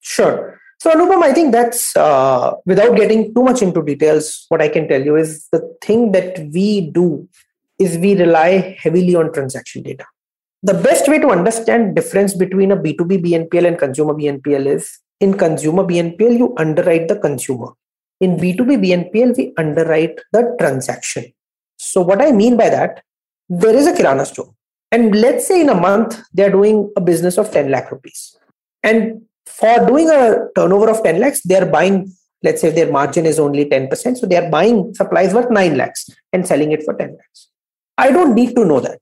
Sure. 0.00 0.60
So, 0.78 0.90
Anupam, 0.90 1.22
I 1.22 1.32
think 1.32 1.52
that's 1.52 1.96
uh, 1.96 2.54
without 2.66 2.96
getting 2.96 3.32
too 3.34 3.42
much 3.42 3.62
into 3.62 3.82
details, 3.82 4.46
what 4.48 4.60
I 4.60 4.68
can 4.68 4.88
tell 4.88 5.02
you 5.02 5.16
is 5.16 5.46
the 5.52 5.76
thing 5.80 6.12
that 6.12 6.38
we 6.52 6.90
do 6.90 7.28
is 7.78 7.96
we 7.98 8.16
rely 8.16 8.76
heavily 8.80 9.14
on 9.14 9.32
transaction 9.32 9.82
data. 9.82 10.04
The 10.62 10.74
best 10.74 11.08
way 11.08 11.18
to 11.18 11.28
understand 11.28 11.96
difference 11.96 12.34
between 12.34 12.70
a 12.70 12.76
B2B 12.76 13.24
BNPL 13.24 13.66
and 13.66 13.78
consumer 13.78 14.14
BNPL 14.14 14.66
is 14.66 14.98
in 15.20 15.36
consumer 15.36 15.84
BNPL, 15.84 16.38
you 16.38 16.54
underwrite 16.56 17.08
the 17.08 17.18
consumer. 17.18 17.72
In 18.20 18.36
B2B 18.36 18.78
BNPL, 18.84 19.36
we 19.36 19.52
underwrite 19.56 20.20
the 20.32 20.54
transaction. 20.60 21.32
So, 21.76 22.00
what 22.00 22.22
I 22.22 22.30
mean 22.30 22.56
by 22.56 22.70
that, 22.70 23.02
there 23.48 23.74
is 23.74 23.88
a 23.88 23.92
Kirana 23.92 24.24
store 24.24 24.54
and 24.92 25.16
let's 25.16 25.48
say 25.48 25.62
in 25.62 25.70
a 25.70 25.74
month, 25.74 26.20
they're 26.34 26.50
doing 26.50 26.92
a 26.96 27.00
business 27.00 27.38
of 27.38 27.50
10 27.50 27.70
lakh 27.70 27.90
rupees. 27.90 28.36
And 28.82 29.22
for 29.46 29.86
doing 29.86 30.10
a 30.10 30.48
turnover 30.54 30.90
of 30.90 31.02
10 31.02 31.18
lakhs, 31.18 31.40
they're 31.44 31.64
buying, 31.64 32.12
let's 32.42 32.60
say 32.60 32.70
their 32.70 32.92
margin 32.92 33.24
is 33.24 33.40
only 33.40 33.64
10%. 33.64 34.18
So 34.18 34.26
they're 34.26 34.50
buying 34.50 34.92
supplies 34.94 35.32
worth 35.32 35.50
9 35.50 35.76
lakhs 35.78 36.10
and 36.34 36.46
selling 36.46 36.72
it 36.72 36.82
for 36.84 36.92
10 36.92 37.08
lakhs. 37.08 37.48
I 37.96 38.12
don't 38.12 38.34
need 38.34 38.54
to 38.54 38.66
know 38.66 38.80
that 38.80 39.00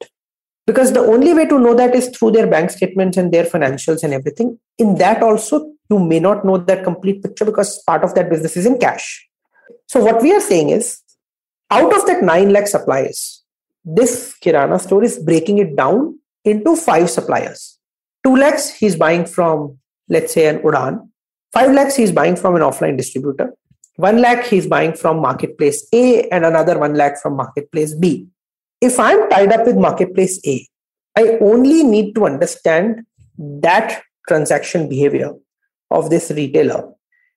because 0.66 0.92
the 0.92 1.00
only 1.00 1.34
way 1.34 1.46
to 1.46 1.58
know 1.58 1.74
that 1.74 1.94
is 1.94 2.08
through 2.08 2.32
their 2.32 2.46
bank 2.46 2.70
statements 2.70 3.16
and 3.16 3.32
their 3.32 3.44
financials 3.44 4.02
and 4.02 4.14
everything. 4.14 4.58
In 4.78 4.96
that 4.96 5.22
also, 5.22 5.72
you 5.88 5.98
may 5.98 6.20
not 6.20 6.44
know 6.44 6.58
that 6.58 6.84
complete 6.84 7.22
picture 7.22 7.44
because 7.44 7.82
part 7.84 8.04
of 8.04 8.14
that 8.14 8.30
business 8.30 8.56
is 8.56 8.66
in 8.66 8.78
cash. 8.78 9.26
So 9.86 10.02
what 10.04 10.22
we 10.22 10.32
are 10.32 10.40
saying 10.40 10.70
is 10.70 11.00
out 11.70 11.92
of 11.92 12.06
that 12.06 12.22
9 12.22 12.50
lakh 12.50 12.68
supplies, 12.68 13.42
this 13.84 14.36
Kirana 14.42 14.80
store 14.80 15.02
is 15.02 15.18
breaking 15.18 15.58
it 15.58 15.74
down 15.74 16.18
into 16.44 16.76
five 16.76 17.10
suppliers. 17.10 17.78
Two 18.24 18.36
lakhs 18.36 18.70
he's 18.70 18.96
buying 18.96 19.24
from, 19.24 19.78
let's 20.08 20.34
say, 20.34 20.46
an 20.46 20.58
Udaan 20.58 21.10
Five 21.52 21.72
lakhs 21.72 21.96
he's 21.96 22.12
buying 22.12 22.36
from 22.36 22.54
an 22.54 22.62
offline 22.62 22.96
distributor. 22.96 23.54
One 23.96 24.20
lakh 24.20 24.46
he's 24.46 24.66
buying 24.66 24.94
from 24.94 25.20
marketplace 25.20 25.86
A 25.92 26.28
and 26.28 26.44
another 26.46 26.78
one 26.78 26.94
lakh 26.94 27.20
from 27.20 27.36
marketplace 27.36 27.94
B. 27.94 28.28
If 28.80 28.98
I'm 28.98 29.28
tied 29.28 29.52
up 29.52 29.66
with 29.66 29.76
marketplace 29.76 30.40
A, 30.46 30.66
I 31.16 31.38
only 31.40 31.82
need 31.82 32.14
to 32.14 32.24
understand 32.24 33.04
that 33.38 34.02
transaction 34.28 34.88
behavior 34.88 35.32
of 35.90 36.08
this 36.08 36.30
retailer 36.30 36.92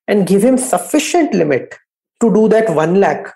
and 0.07 0.27
give 0.27 0.43
him 0.43 0.57
sufficient 0.57 1.33
limit 1.33 1.75
to 2.21 2.33
do 2.33 2.47
that 2.49 2.69
1 2.69 2.99
lakh 2.99 3.27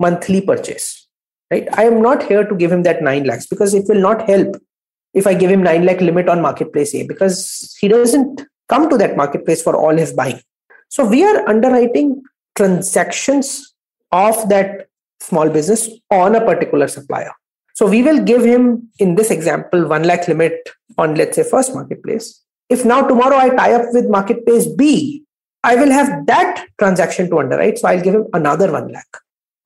monthly 0.00 0.40
purchase. 0.40 1.08
Right? 1.50 1.68
I 1.74 1.84
am 1.84 2.02
not 2.02 2.22
here 2.24 2.44
to 2.44 2.54
give 2.56 2.72
him 2.72 2.82
that 2.84 3.02
9 3.02 3.24
lakhs 3.24 3.46
because 3.46 3.74
it 3.74 3.84
will 3.88 4.00
not 4.00 4.28
help 4.28 4.56
if 5.12 5.26
I 5.26 5.34
give 5.34 5.50
him 5.50 5.62
9 5.62 5.84
lakh 5.84 6.00
limit 6.00 6.28
on 6.28 6.42
marketplace 6.42 6.94
A 6.94 7.06
because 7.06 7.76
he 7.80 7.86
doesn't 7.86 8.42
come 8.68 8.88
to 8.90 8.96
that 8.98 9.16
marketplace 9.16 9.62
for 9.62 9.76
all 9.76 9.96
his 9.96 10.12
buying. 10.12 10.40
So 10.88 11.06
we 11.06 11.24
are 11.24 11.48
underwriting 11.48 12.22
transactions 12.56 13.74
of 14.10 14.48
that 14.48 14.88
small 15.20 15.48
business 15.50 15.88
on 16.10 16.34
a 16.34 16.44
particular 16.44 16.88
supplier. 16.88 17.32
So 17.74 17.86
we 17.86 18.02
will 18.02 18.22
give 18.22 18.44
him, 18.44 18.88
in 18.98 19.16
this 19.16 19.30
example, 19.30 19.86
1 19.86 20.04
lakh 20.04 20.26
limit 20.28 20.70
on, 20.96 21.16
let's 21.16 21.36
say, 21.36 21.42
first 21.42 21.74
marketplace. 21.74 22.40
If 22.68 22.84
now 22.84 23.06
tomorrow 23.06 23.36
I 23.36 23.50
tie 23.50 23.74
up 23.74 23.86
with 23.92 24.08
marketplace 24.08 24.66
B, 24.66 25.22
I 25.64 25.76
will 25.76 25.90
have 25.90 26.26
that 26.26 26.66
transaction 26.78 27.28
to 27.30 27.38
underwrite. 27.38 27.78
So 27.78 27.88
I'll 27.88 28.00
give 28.00 28.14
him 28.14 28.26
another 28.32 28.70
1 28.72 28.92
lakh 28.92 29.16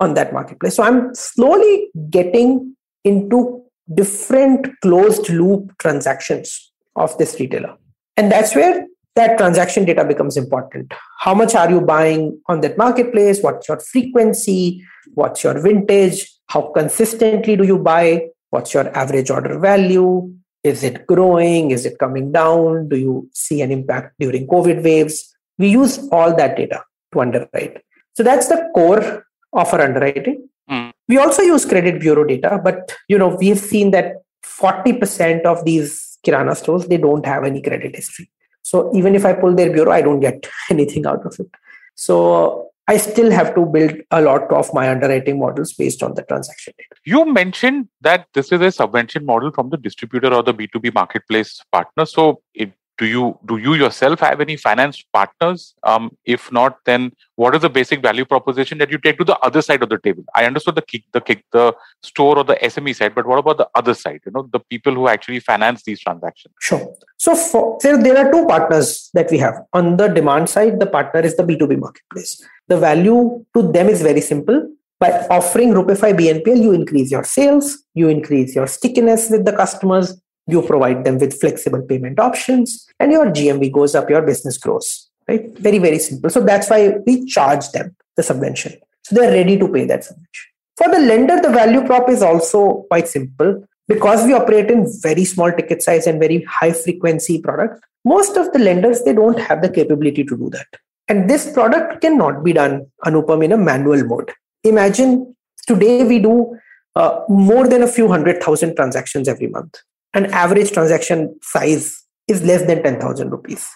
on 0.00 0.14
that 0.14 0.32
marketplace. 0.32 0.74
So 0.76 0.82
I'm 0.82 1.14
slowly 1.14 1.90
getting 2.10 2.74
into 3.04 3.62
different 3.94 4.68
closed 4.80 5.28
loop 5.28 5.76
transactions 5.78 6.72
of 6.96 7.16
this 7.18 7.38
retailer. 7.38 7.76
And 8.16 8.32
that's 8.32 8.54
where 8.54 8.86
that 9.16 9.36
transaction 9.36 9.84
data 9.84 10.04
becomes 10.04 10.36
important. 10.36 10.92
How 11.18 11.34
much 11.34 11.54
are 11.54 11.70
you 11.70 11.80
buying 11.80 12.40
on 12.46 12.60
that 12.60 12.78
marketplace? 12.78 13.40
What's 13.42 13.68
your 13.68 13.80
frequency? 13.80 14.84
What's 15.14 15.42
your 15.44 15.60
vintage? 15.60 16.30
How 16.48 16.72
consistently 16.74 17.56
do 17.56 17.64
you 17.64 17.78
buy? 17.78 18.28
What's 18.50 18.74
your 18.74 18.88
average 18.96 19.30
order 19.30 19.58
value? 19.58 20.32
Is 20.64 20.82
it 20.82 21.06
growing? 21.06 21.70
Is 21.70 21.86
it 21.86 21.98
coming 21.98 22.32
down? 22.32 22.88
Do 22.88 22.96
you 22.96 23.28
see 23.32 23.62
an 23.62 23.70
impact 23.70 24.14
during 24.18 24.46
COVID 24.46 24.82
waves? 24.82 25.34
We 25.58 25.68
use 25.68 25.98
all 26.10 26.34
that 26.36 26.56
data 26.56 26.82
to 27.12 27.20
underwrite. 27.20 27.82
So 28.14 28.22
that's 28.22 28.48
the 28.48 28.68
core 28.74 29.24
of 29.52 29.72
our 29.74 29.80
underwriting. 29.80 30.48
Mm. 30.70 30.92
We 31.08 31.18
also 31.18 31.42
use 31.42 31.64
credit 31.64 32.00
bureau 32.00 32.24
data, 32.24 32.60
but 32.62 32.96
you 33.08 33.18
know 33.18 33.28
we 33.28 33.48
have 33.48 33.58
seen 33.58 33.90
that 33.92 34.16
40% 34.44 35.44
of 35.44 35.64
these 35.64 36.18
kirana 36.26 36.56
stores 36.56 36.86
they 36.86 36.96
don't 36.96 37.24
have 37.24 37.44
any 37.44 37.62
credit 37.62 37.94
history. 37.94 38.30
So 38.62 38.90
even 38.94 39.14
if 39.14 39.24
I 39.24 39.34
pull 39.34 39.54
their 39.54 39.72
bureau, 39.72 39.92
I 39.92 40.02
don't 40.02 40.20
get 40.20 40.46
anything 40.70 41.06
out 41.06 41.24
of 41.24 41.38
it. 41.38 41.50
So 41.94 42.70
I 42.90 42.96
still 42.96 43.30
have 43.30 43.54
to 43.54 43.66
build 43.66 43.96
a 44.10 44.22
lot 44.22 44.50
of 44.50 44.72
my 44.72 44.88
underwriting 44.90 45.38
models 45.38 45.74
based 45.74 46.02
on 46.02 46.14
the 46.14 46.22
transaction 46.22 46.72
data. 46.78 46.98
You 47.04 47.30
mentioned 47.30 47.88
that 48.00 48.28
this 48.32 48.50
is 48.50 48.62
a 48.62 48.72
subvention 48.72 49.26
model 49.26 49.52
from 49.52 49.68
the 49.68 49.76
distributor 49.76 50.32
or 50.32 50.42
the 50.42 50.54
B2B 50.54 50.94
marketplace 50.94 51.60
partner. 51.70 52.06
So 52.06 52.40
it 52.54 52.72
do 52.98 53.06
you 53.06 53.38
do 53.46 53.56
you 53.56 53.74
yourself 53.74 54.20
have 54.20 54.40
any 54.40 54.56
finance 54.56 55.02
partners? 55.12 55.74
Um, 55.84 56.16
if 56.24 56.50
not 56.52 56.78
then 56.84 57.12
what 57.36 57.54
is 57.54 57.62
the 57.62 57.70
basic 57.70 58.02
value 58.02 58.24
proposition 58.24 58.78
that 58.78 58.90
you 58.90 58.98
take 58.98 59.18
to 59.18 59.24
the 59.24 59.38
other 59.38 59.62
side 59.62 59.82
of 59.82 59.88
the 59.88 59.98
table? 59.98 60.24
I 60.34 60.44
understood 60.44 60.74
the 60.74 60.82
kick 60.82 61.04
the 61.12 61.20
kick 61.20 61.44
the 61.52 61.74
store 62.02 62.38
or 62.38 62.44
the 62.44 62.56
sme 62.56 62.94
side 62.94 63.14
but 63.14 63.26
what 63.26 63.38
about 63.38 63.58
the 63.58 63.68
other 63.74 63.94
side 63.94 64.20
you 64.26 64.32
know 64.32 64.48
the 64.52 64.60
people 64.60 64.94
who 64.94 65.08
actually 65.08 65.40
finance 65.40 65.84
these 65.84 66.00
transactions? 66.00 66.54
Sure. 66.60 66.94
So 67.18 67.34
for, 67.34 67.78
there 67.82 68.18
are 68.18 68.30
two 68.32 68.46
partners 68.46 69.10
that 69.14 69.30
we 69.30 69.38
have. 69.38 69.54
On 69.72 69.96
the 69.96 70.08
demand 70.08 70.48
side 70.48 70.80
the 70.80 70.86
partner 70.86 71.20
is 71.20 71.36
the 71.36 71.44
b2b 71.44 71.78
marketplace. 71.78 72.42
The 72.66 72.78
value 72.78 73.44
to 73.54 73.72
them 73.72 73.88
is 73.88 74.02
very 74.02 74.20
simple. 74.20 74.68
By 75.00 75.10
offering 75.30 75.70
Rupifi 75.74 76.12
BNPL, 76.12 76.60
you 76.60 76.72
increase 76.72 77.12
your 77.12 77.22
sales, 77.22 77.84
you 77.94 78.08
increase 78.08 78.56
your 78.56 78.66
stickiness 78.66 79.30
with 79.30 79.44
the 79.44 79.52
customers, 79.52 80.20
you 80.48 80.62
provide 80.62 81.04
them 81.04 81.18
with 81.18 81.38
flexible 81.40 81.82
payment 81.82 82.18
options 82.18 82.86
and 82.98 83.12
your 83.12 83.26
gmv 83.26 83.70
goes 83.72 83.94
up 83.94 84.10
your 84.10 84.22
business 84.22 84.58
grows 84.58 85.08
right? 85.28 85.56
Very 85.58 85.78
very 85.78 85.98
simple. 85.98 86.30
So 86.30 86.40
that's 86.40 86.70
why 86.70 86.96
we 87.06 87.26
charge 87.26 87.70
them 87.70 87.94
the 88.16 88.22
subvention. 88.22 88.72
So 89.04 89.14
they're 89.14 89.32
ready 89.32 89.58
to 89.58 89.68
pay 89.68 89.84
that 89.84 90.04
subvention. 90.04 90.46
For 90.76 90.88
the 90.88 91.00
lender 91.00 91.40
the 91.40 91.50
value 91.50 91.84
prop 91.84 92.08
is 92.08 92.22
also 92.22 92.86
quite 92.90 93.06
simple. 93.06 93.64
Because 93.86 94.26
we 94.26 94.34
operate 94.34 94.70
in 94.70 94.86
very 95.00 95.24
small 95.24 95.50
ticket 95.50 95.82
size 95.82 96.06
and 96.06 96.20
very 96.20 96.42
high 96.42 96.72
frequency 96.72 97.40
product 97.40 97.82
most 98.04 98.36
of 98.36 98.52
the 98.52 98.58
lenders 98.58 99.02
they 99.02 99.12
don't 99.12 99.38
have 99.40 99.62
the 99.62 99.68
capability 99.68 100.24
to 100.24 100.36
do 100.36 100.50
that. 100.50 100.66
And 101.08 101.28
this 101.28 101.50
product 101.52 102.02
cannot 102.02 102.44
be 102.44 102.52
done 102.52 102.86
anupam 103.04 103.44
in 103.44 103.52
a 103.52 103.56
manual 103.56 104.04
mode. 104.04 104.30
Imagine 104.62 105.34
today 105.66 106.04
we 106.04 106.18
do 106.18 106.58
uh, 106.96 107.20
more 107.28 107.66
than 107.66 107.82
a 107.82 107.88
few 107.88 108.08
hundred 108.08 108.42
thousand 108.42 108.76
transactions 108.76 109.26
every 109.26 109.46
month 109.46 109.78
an 110.14 110.26
average 110.26 110.72
transaction 110.72 111.38
size 111.42 112.04
is 112.26 112.42
less 112.42 112.66
than 112.66 112.82
10,000 112.82 113.30
rupees. 113.30 113.66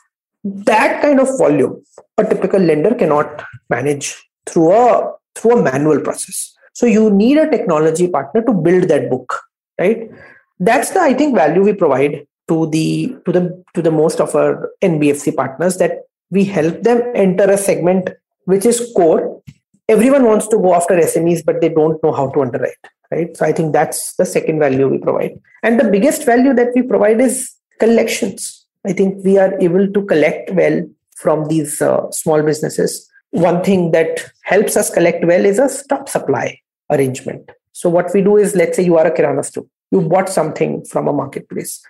That 0.44 1.00
kind 1.02 1.20
of 1.20 1.28
volume, 1.38 1.82
a 2.18 2.24
typical 2.24 2.60
lender 2.60 2.94
cannot 2.94 3.44
manage 3.70 4.16
through 4.46 4.72
a 4.72 5.12
through 5.34 5.58
a 5.58 5.62
manual 5.62 6.00
process. 6.00 6.54
So 6.74 6.86
you 6.86 7.10
need 7.10 7.38
a 7.38 7.48
technology 7.50 8.08
partner 8.08 8.42
to 8.42 8.52
build 8.52 8.88
that 8.88 9.08
book, 9.08 9.40
right? 9.78 10.10
That's 10.58 10.90
the 10.90 11.00
I 11.00 11.14
think 11.14 11.36
value 11.36 11.62
we 11.62 11.72
provide 11.72 12.26
to 12.48 12.66
the 12.70 13.16
to 13.24 13.32
the 13.32 13.64
to 13.74 13.82
the 13.82 13.90
most 13.90 14.20
of 14.20 14.34
our 14.34 14.70
NBFC 14.82 15.34
partners 15.36 15.78
that 15.78 16.00
we 16.30 16.44
help 16.44 16.82
them 16.82 17.02
enter 17.14 17.44
a 17.44 17.58
segment 17.58 18.10
which 18.44 18.66
is 18.66 18.92
core. 18.96 19.42
Everyone 19.88 20.24
wants 20.24 20.48
to 20.48 20.56
go 20.56 20.74
after 20.74 20.94
SMEs, 20.96 21.44
but 21.44 21.60
they 21.60 21.68
don't 21.68 22.02
know 22.02 22.12
how 22.12 22.30
to 22.30 22.42
underwrite 22.42 22.88
right? 23.12 23.36
So 23.36 23.46
i 23.46 23.52
think 23.52 23.72
that's 23.72 24.14
the 24.16 24.26
second 24.26 24.58
value 24.58 24.88
we 24.88 24.98
provide. 24.98 25.38
And 25.62 25.78
the 25.78 25.88
biggest 25.94 26.24
value 26.24 26.54
that 26.54 26.70
we 26.74 26.82
provide 26.82 27.20
is 27.20 27.50
collections. 27.78 28.66
I 28.86 28.92
think 28.92 29.24
we 29.24 29.38
are 29.38 29.52
able 29.60 29.86
to 29.96 30.04
collect 30.12 30.50
well 30.52 30.82
from 31.16 31.46
these 31.46 31.80
uh, 31.80 32.10
small 32.10 32.42
businesses. 32.42 33.08
One 33.30 33.62
thing 33.62 33.92
that 33.92 34.30
helps 34.42 34.76
us 34.76 34.90
collect 34.90 35.24
well 35.24 35.44
is 35.44 35.58
a 35.58 35.68
stop 35.68 36.08
supply 36.08 36.58
arrangement. 36.90 37.50
So 37.72 37.88
what 37.88 38.12
we 38.12 38.22
do 38.22 38.36
is 38.36 38.54
let's 38.54 38.76
say 38.76 38.82
you 38.82 38.96
are 38.98 39.06
a 39.06 39.14
kirana 39.16 39.44
store. 39.44 39.66
You 39.90 40.02
bought 40.02 40.28
something 40.28 40.84
from 40.84 41.08
a 41.08 41.12
marketplace. 41.12 41.80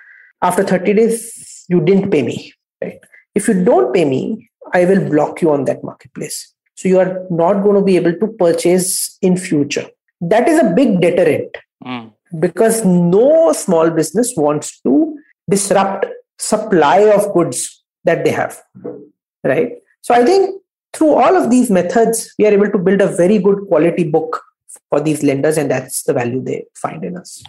After 0.43 0.63
30 0.63 0.93
days 0.95 1.65
you 1.69 1.81
didn't 1.81 2.11
pay 2.11 2.23
me 2.23 2.53
right? 2.83 2.99
If 3.35 3.49
you 3.49 3.65
don't 3.65 3.95
pay 3.95 4.05
me 4.05 4.49
i 4.75 4.85
will 4.85 5.03
block 5.09 5.43
you 5.43 5.51
on 5.51 5.65
that 5.67 5.83
marketplace. 5.85 6.55
So 6.75 6.89
you 6.89 6.99
are 6.99 7.27
not 7.31 7.63
going 7.63 7.77
to 7.77 7.83
be 7.83 7.97
able 7.97 8.15
to 8.15 8.27
purchase 8.45 9.19
in 9.21 9.37
future 9.37 9.87
that 10.23 10.49
is 10.49 10.59
a 10.61 10.73
big 10.75 11.01
deterrent 11.01 11.57
mm. 11.85 12.11
because 12.39 12.85
no 12.85 13.53
small 13.53 13.91
business 13.91 14.33
wants 14.37 14.81
to 14.81 15.19
disrupt 15.51 16.07
supply 16.39 16.99
of 17.17 17.33
goods 17.35 17.85
that 18.05 18.25
they 18.25 18.31
have 18.31 18.63
right 19.45 19.73
so 20.01 20.15
i 20.15 20.25
think 20.25 20.61
through 20.93 21.15
all 21.15 21.37
of 21.37 21.51
these 21.51 21.71
methods 21.71 22.33
we 22.39 22.47
are 22.47 22.53
able 22.53 22.71
to 22.71 22.79
build 22.79 23.01
a 23.01 23.15
very 23.17 23.39
good 23.39 23.61
quality 23.69 24.05
book 24.05 24.41
for 24.89 25.01
these 25.01 25.23
lenders 25.23 25.57
and 25.57 25.71
that's 25.71 26.03
the 26.05 26.13
value 26.13 26.43
they 26.43 26.65
find 26.75 27.05
in 27.05 27.17
us 27.17 27.43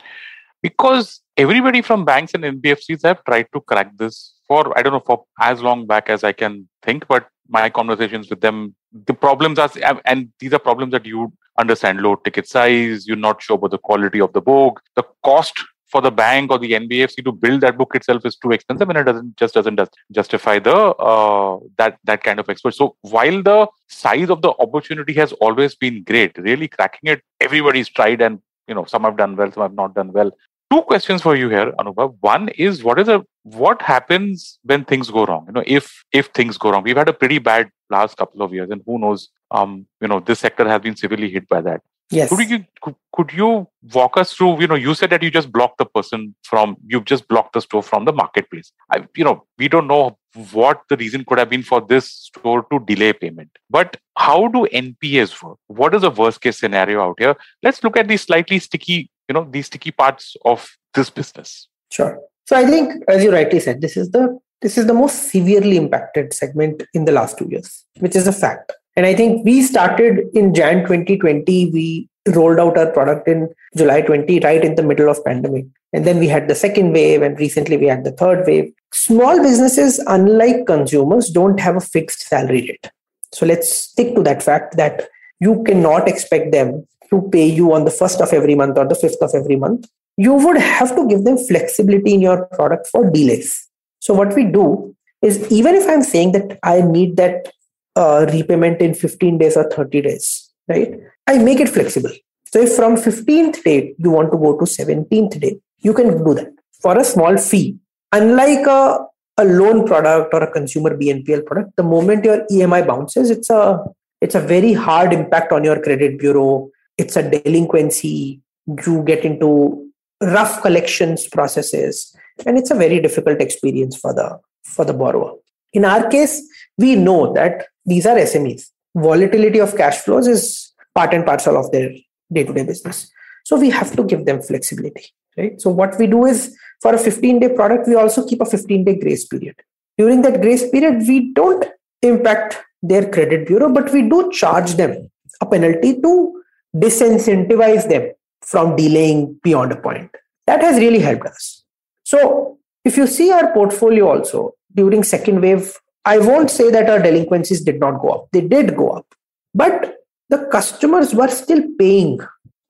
because 0.61 1.21
everybody 1.37 1.81
from 1.81 2.05
banks 2.05 2.33
and 2.33 2.43
nbfcs 2.43 3.03
have 3.03 3.23
tried 3.23 3.47
to 3.53 3.61
crack 3.61 3.95
this 3.97 4.35
for 4.47 4.77
i 4.77 4.81
don't 4.81 4.93
know 4.93 5.05
for 5.11 5.23
as 5.39 5.61
long 5.61 5.85
back 5.85 6.09
as 6.09 6.23
i 6.23 6.31
can 6.31 6.67
think 6.81 7.07
but 7.07 7.27
my 7.47 7.69
conversations 7.69 8.29
with 8.29 8.41
them 8.41 8.75
the 9.05 9.13
problems 9.13 9.59
are 9.59 9.69
and 10.05 10.29
these 10.39 10.53
are 10.53 10.59
problems 10.59 10.91
that 10.91 11.05
you 11.05 11.31
understand 11.57 12.01
low 12.01 12.15
ticket 12.15 12.47
size 12.47 13.07
you're 13.07 13.17
not 13.17 13.41
sure 13.41 13.55
about 13.55 13.71
the 13.71 13.77
quality 13.77 14.19
of 14.21 14.33
the 14.33 14.41
book. 14.41 14.81
The 14.95 15.03
cost 15.23 15.53
for 15.87 16.01
the 16.01 16.11
bank 16.11 16.51
or 16.51 16.57
the 16.57 16.71
nbfc 16.71 17.23
to 17.23 17.31
build 17.31 17.61
that 17.61 17.77
book 17.77 17.93
itself 17.93 18.25
is 18.25 18.35
too 18.35 18.51
expensive 18.51 18.89
and 18.89 18.97
it 18.97 19.03
doesn't 19.03 19.37
just 19.37 19.53
doesn't 19.53 19.79
justify 20.11 20.57
the 20.57 20.75
uh, 20.75 21.59
that 21.77 21.97
that 22.03 22.23
kind 22.23 22.39
of 22.39 22.49
expert. 22.49 22.73
So 22.73 22.95
while 23.01 23.43
the 23.43 23.67
size 23.87 24.29
of 24.29 24.41
the 24.41 24.53
opportunity 24.59 25.13
has 25.13 25.33
always 25.33 25.75
been 25.75 26.03
great 26.03 26.37
really 26.37 26.67
cracking 26.67 27.11
it 27.11 27.21
everybody's 27.39 27.89
tried 27.89 28.21
and 28.21 28.39
you 28.67 28.75
know 28.75 28.85
some 28.85 29.03
have 29.03 29.17
done 29.17 29.35
well 29.35 29.51
some 29.51 29.63
have 29.63 29.75
not 29.75 29.93
done 29.93 30.11
well 30.11 30.31
two 30.73 30.81
questions 30.81 31.21
for 31.21 31.35
you 31.35 31.49
here 31.49 31.71
anubhav. 31.79 32.15
One 32.21 32.49
is 32.67 32.83
what 32.83 32.99
is 32.99 33.07
a 33.07 33.23
what 33.43 33.81
happens 33.81 34.59
when 34.63 34.85
things 34.85 35.09
go 35.11 35.25
wrong? 35.25 35.45
You 35.47 35.53
know 35.53 35.63
if 35.79 36.03
if 36.11 36.27
things 36.27 36.57
go 36.57 36.71
wrong. 36.71 36.83
We've 36.83 37.01
had 37.03 37.09
a 37.09 37.17
pretty 37.23 37.39
bad 37.39 37.69
last 37.89 38.17
couple 38.17 38.41
of 38.41 38.53
years 38.53 38.69
and 38.69 38.81
who 38.85 38.99
knows 38.99 39.29
um 39.51 39.85
you 40.01 40.07
know 40.07 40.19
this 40.19 40.39
sector 40.39 40.67
has 40.67 40.81
been 40.81 40.95
severely 40.95 41.29
hit 41.29 41.47
by 41.47 41.61
that. 41.61 41.81
Yes. 42.09 42.29
Could 42.29 42.49
you 42.49 42.65
could, 42.81 42.95
could 43.15 43.33
you 43.33 43.67
walk 43.93 44.17
us 44.17 44.33
through 44.33 44.61
you 44.61 44.67
know 44.67 44.79
you 44.87 44.93
said 44.93 45.09
that 45.11 45.23
you 45.23 45.31
just 45.37 45.51
blocked 45.51 45.77
the 45.77 45.85
person 45.85 46.35
from 46.43 46.75
you've 46.87 47.05
just 47.05 47.27
blocked 47.27 47.53
the 47.53 47.61
store 47.61 47.83
from 47.83 48.05
the 48.05 48.13
marketplace. 48.13 48.71
I, 48.91 49.05
you 49.15 49.23
know 49.23 49.45
we 49.57 49.67
don't 49.67 49.87
know 49.87 50.17
what 50.51 50.81
the 50.89 50.97
reason 50.97 51.23
could 51.25 51.37
have 51.37 51.49
been 51.49 51.63
for 51.63 51.79
this 51.81 52.09
store 52.09 52.65
to 52.71 52.79
delay 52.91 53.13
payment. 53.13 53.49
But 53.69 53.97
how 54.17 54.47
do 54.47 54.67
npas 54.73 55.41
work? 55.43 55.57
What 55.67 55.93
is 55.93 56.01
the 56.01 56.09
worst 56.09 56.41
case 56.41 56.59
scenario 56.59 57.01
out 57.01 57.19
here? 57.19 57.35
Let's 57.61 57.83
look 57.83 57.97
at 57.97 58.07
the 58.07 58.17
slightly 58.17 58.59
sticky 58.59 59.09
you 59.27 59.33
know 59.33 59.47
these 59.49 59.67
sticky 59.67 59.91
parts 59.91 60.35
of 60.45 60.77
this 60.93 61.09
business 61.09 61.67
sure 61.91 62.19
so 62.45 62.57
I 62.57 62.65
think, 62.65 63.03
as 63.07 63.23
you 63.23 63.31
rightly 63.31 63.59
said, 63.59 63.81
this 63.81 63.95
is 63.95 64.11
the 64.11 64.37
this 64.61 64.77
is 64.77 64.85
the 64.87 64.93
most 64.93 65.29
severely 65.29 65.75
impacted 65.75 66.33
segment 66.33 66.83
in 66.93 67.05
the 67.05 67.11
last 67.11 67.37
two 67.37 67.47
years, 67.49 67.83
which 67.99 68.15
is 68.15 68.27
a 68.27 68.31
fact. 68.31 68.71
And 68.95 69.05
I 69.05 69.13
think 69.13 69.43
we 69.43 69.61
started 69.61 70.25
in 70.33 70.53
Jan 70.53 70.83
2020. 70.83 71.71
We 71.71 72.07
rolled 72.27 72.59
out 72.59 72.77
our 72.77 72.89
product 72.91 73.27
in 73.27 73.49
July 73.75 74.01
20, 74.01 74.39
right 74.39 74.63
in 74.63 74.75
the 74.75 74.83
middle 74.83 75.09
of 75.09 75.23
pandemic. 75.25 75.65
And 75.91 76.05
then 76.05 76.17
we 76.17 76.27
had 76.27 76.47
the 76.47 76.55
second 76.55 76.93
wave, 76.93 77.21
and 77.21 77.37
recently 77.39 77.75
we 77.75 77.87
had 77.87 78.05
the 78.05 78.11
third 78.11 78.45
wave. 78.47 78.71
Small 78.93 79.41
businesses, 79.41 79.99
unlike 80.07 80.65
consumers, 80.65 81.29
don't 81.29 81.59
have 81.59 81.75
a 81.75 81.81
fixed 81.81 82.21
salary 82.21 82.61
rate. 82.61 82.91
So 83.33 83.45
let's 83.45 83.75
stick 83.75 84.15
to 84.15 84.23
that 84.23 84.41
fact 84.41 84.77
that 84.77 85.09
you 85.39 85.63
cannot 85.63 86.07
expect 86.07 86.51
them 86.51 86.87
to 87.13 87.21
pay 87.31 87.47
you 87.59 87.73
on 87.73 87.85
the 87.85 87.95
first 88.01 88.21
of 88.25 88.33
every 88.39 88.55
month 88.61 88.77
or 88.77 88.87
the 88.87 88.99
fifth 89.03 89.21
of 89.21 89.31
every 89.39 89.55
month, 89.55 89.87
you 90.17 90.33
would 90.33 90.57
have 90.57 90.95
to 90.95 91.07
give 91.07 91.23
them 91.23 91.37
flexibility 91.37 92.13
in 92.15 92.21
your 92.21 92.45
product 92.57 92.87
for 92.87 93.09
delays. 93.09 93.67
So, 93.99 94.13
what 94.13 94.35
we 94.35 94.45
do 94.45 94.95
is 95.21 95.51
even 95.51 95.75
if 95.75 95.87
I'm 95.87 96.03
saying 96.03 96.33
that 96.33 96.59
I 96.63 96.81
need 96.81 97.17
that 97.17 97.51
uh, 97.95 98.25
repayment 98.31 98.81
in 98.81 98.93
15 98.93 99.37
days 99.37 99.57
or 99.57 99.69
30 99.69 100.01
days, 100.01 100.51
right? 100.67 100.93
I 101.27 101.37
make 101.37 101.59
it 101.59 101.69
flexible. 101.69 102.11
So, 102.51 102.61
if 102.61 102.75
from 102.75 102.95
15th 102.95 103.63
day 103.63 103.95
you 103.97 104.11
want 104.11 104.31
to 104.31 104.37
go 104.37 104.57
to 104.57 104.65
17th 104.65 105.39
day, 105.39 105.59
you 105.79 105.93
can 105.93 106.23
do 106.23 106.33
that 106.35 106.51
for 106.81 106.97
a 106.97 107.03
small 107.03 107.37
fee. 107.37 107.77
Unlike 108.11 108.67
a, 108.67 109.05
a 109.37 109.45
loan 109.45 109.87
product 109.87 110.33
or 110.33 110.43
a 110.43 110.51
consumer 110.51 110.95
BNPL 110.95 111.45
product, 111.45 111.75
the 111.77 111.83
moment 111.83 112.25
your 112.25 112.45
EMI 112.51 112.85
bounces, 112.85 113.29
it's 113.29 113.49
a 113.49 113.83
it's 114.21 114.35
a 114.35 114.39
very 114.39 114.73
hard 114.73 115.11
impact 115.11 115.51
on 115.51 115.63
your 115.63 115.81
credit 115.81 116.17
bureau. 116.17 116.69
It's 116.97 117.15
a 117.15 117.29
delinquency. 117.29 118.41
You 118.85 119.03
get 119.03 119.25
into 119.25 119.89
rough 120.21 120.61
collections 120.61 121.27
processes, 121.27 122.15
and 122.45 122.57
it's 122.57 122.71
a 122.71 122.75
very 122.75 122.99
difficult 122.99 123.41
experience 123.41 123.97
for 123.97 124.13
the 124.13 124.39
for 124.63 124.85
the 124.85 124.93
borrower. 124.93 125.33
In 125.73 125.85
our 125.85 126.07
case, 126.09 126.41
we 126.77 126.95
know 126.95 127.33
that 127.33 127.67
these 127.85 128.05
are 128.05 128.15
SMEs. 128.15 128.69
Volatility 128.95 129.59
of 129.59 129.75
cash 129.75 129.97
flows 129.97 130.27
is 130.27 130.71
part 130.95 131.13
and 131.13 131.25
parcel 131.25 131.57
of 131.57 131.71
their 131.71 131.89
day-to-day 132.31 132.63
business. 132.63 133.11
So 133.43 133.59
we 133.59 133.69
have 133.71 133.95
to 133.95 134.03
give 134.03 134.25
them 134.25 134.41
flexibility, 134.41 135.07
right? 135.37 135.59
So 135.59 135.69
what 135.69 135.97
we 135.99 136.07
do 136.07 136.25
is 136.25 136.55
for 136.81 136.93
a 136.93 136.97
15-day 136.97 137.49
product, 137.49 137.87
we 137.87 137.95
also 137.95 138.25
keep 138.25 138.41
a 138.41 138.45
15-day 138.45 138.99
grace 138.99 139.25
period. 139.25 139.55
During 139.97 140.21
that 140.21 140.41
grace 140.41 140.69
period, 140.69 141.03
we 141.07 141.33
don't 141.33 141.65
impact 142.01 142.57
their 142.81 143.09
credit 143.09 143.47
bureau, 143.47 143.69
but 143.71 143.91
we 143.91 144.03
do 144.03 144.31
charge 144.31 144.73
them 144.75 145.09
a 145.41 145.45
penalty 145.45 145.99
to 146.01 146.42
disincentivize 146.75 147.87
them 147.87 148.11
from 148.41 148.75
delaying 148.75 149.39
beyond 149.43 149.71
a 149.71 149.75
point. 149.75 150.11
That 150.47 150.61
has 150.61 150.77
really 150.77 150.99
helped 150.99 151.25
us. 151.25 151.63
So 152.03 152.57
if 152.83 152.97
you 152.97 153.07
see 153.07 153.31
our 153.31 153.53
portfolio 153.53 154.09
also 154.09 154.53
during 154.75 155.03
second 155.03 155.41
wave, 155.41 155.77
I 156.05 156.17
won't 156.17 156.51
say 156.51 156.69
that 156.69 156.89
our 156.89 156.99
delinquencies 157.01 157.63
did 157.63 157.79
not 157.79 158.01
go 158.01 158.09
up. 158.09 158.27
They 158.33 158.41
did 158.41 158.75
go 158.75 158.89
up. 158.89 159.05
But 159.53 159.97
the 160.29 160.49
customers 160.51 161.13
were 161.13 161.29
still 161.29 161.63
paying 161.79 162.19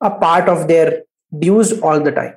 a 0.00 0.10
part 0.10 0.48
of 0.48 0.68
their 0.68 1.02
dues 1.38 1.80
all 1.80 1.98
the 1.98 2.12
time. 2.12 2.36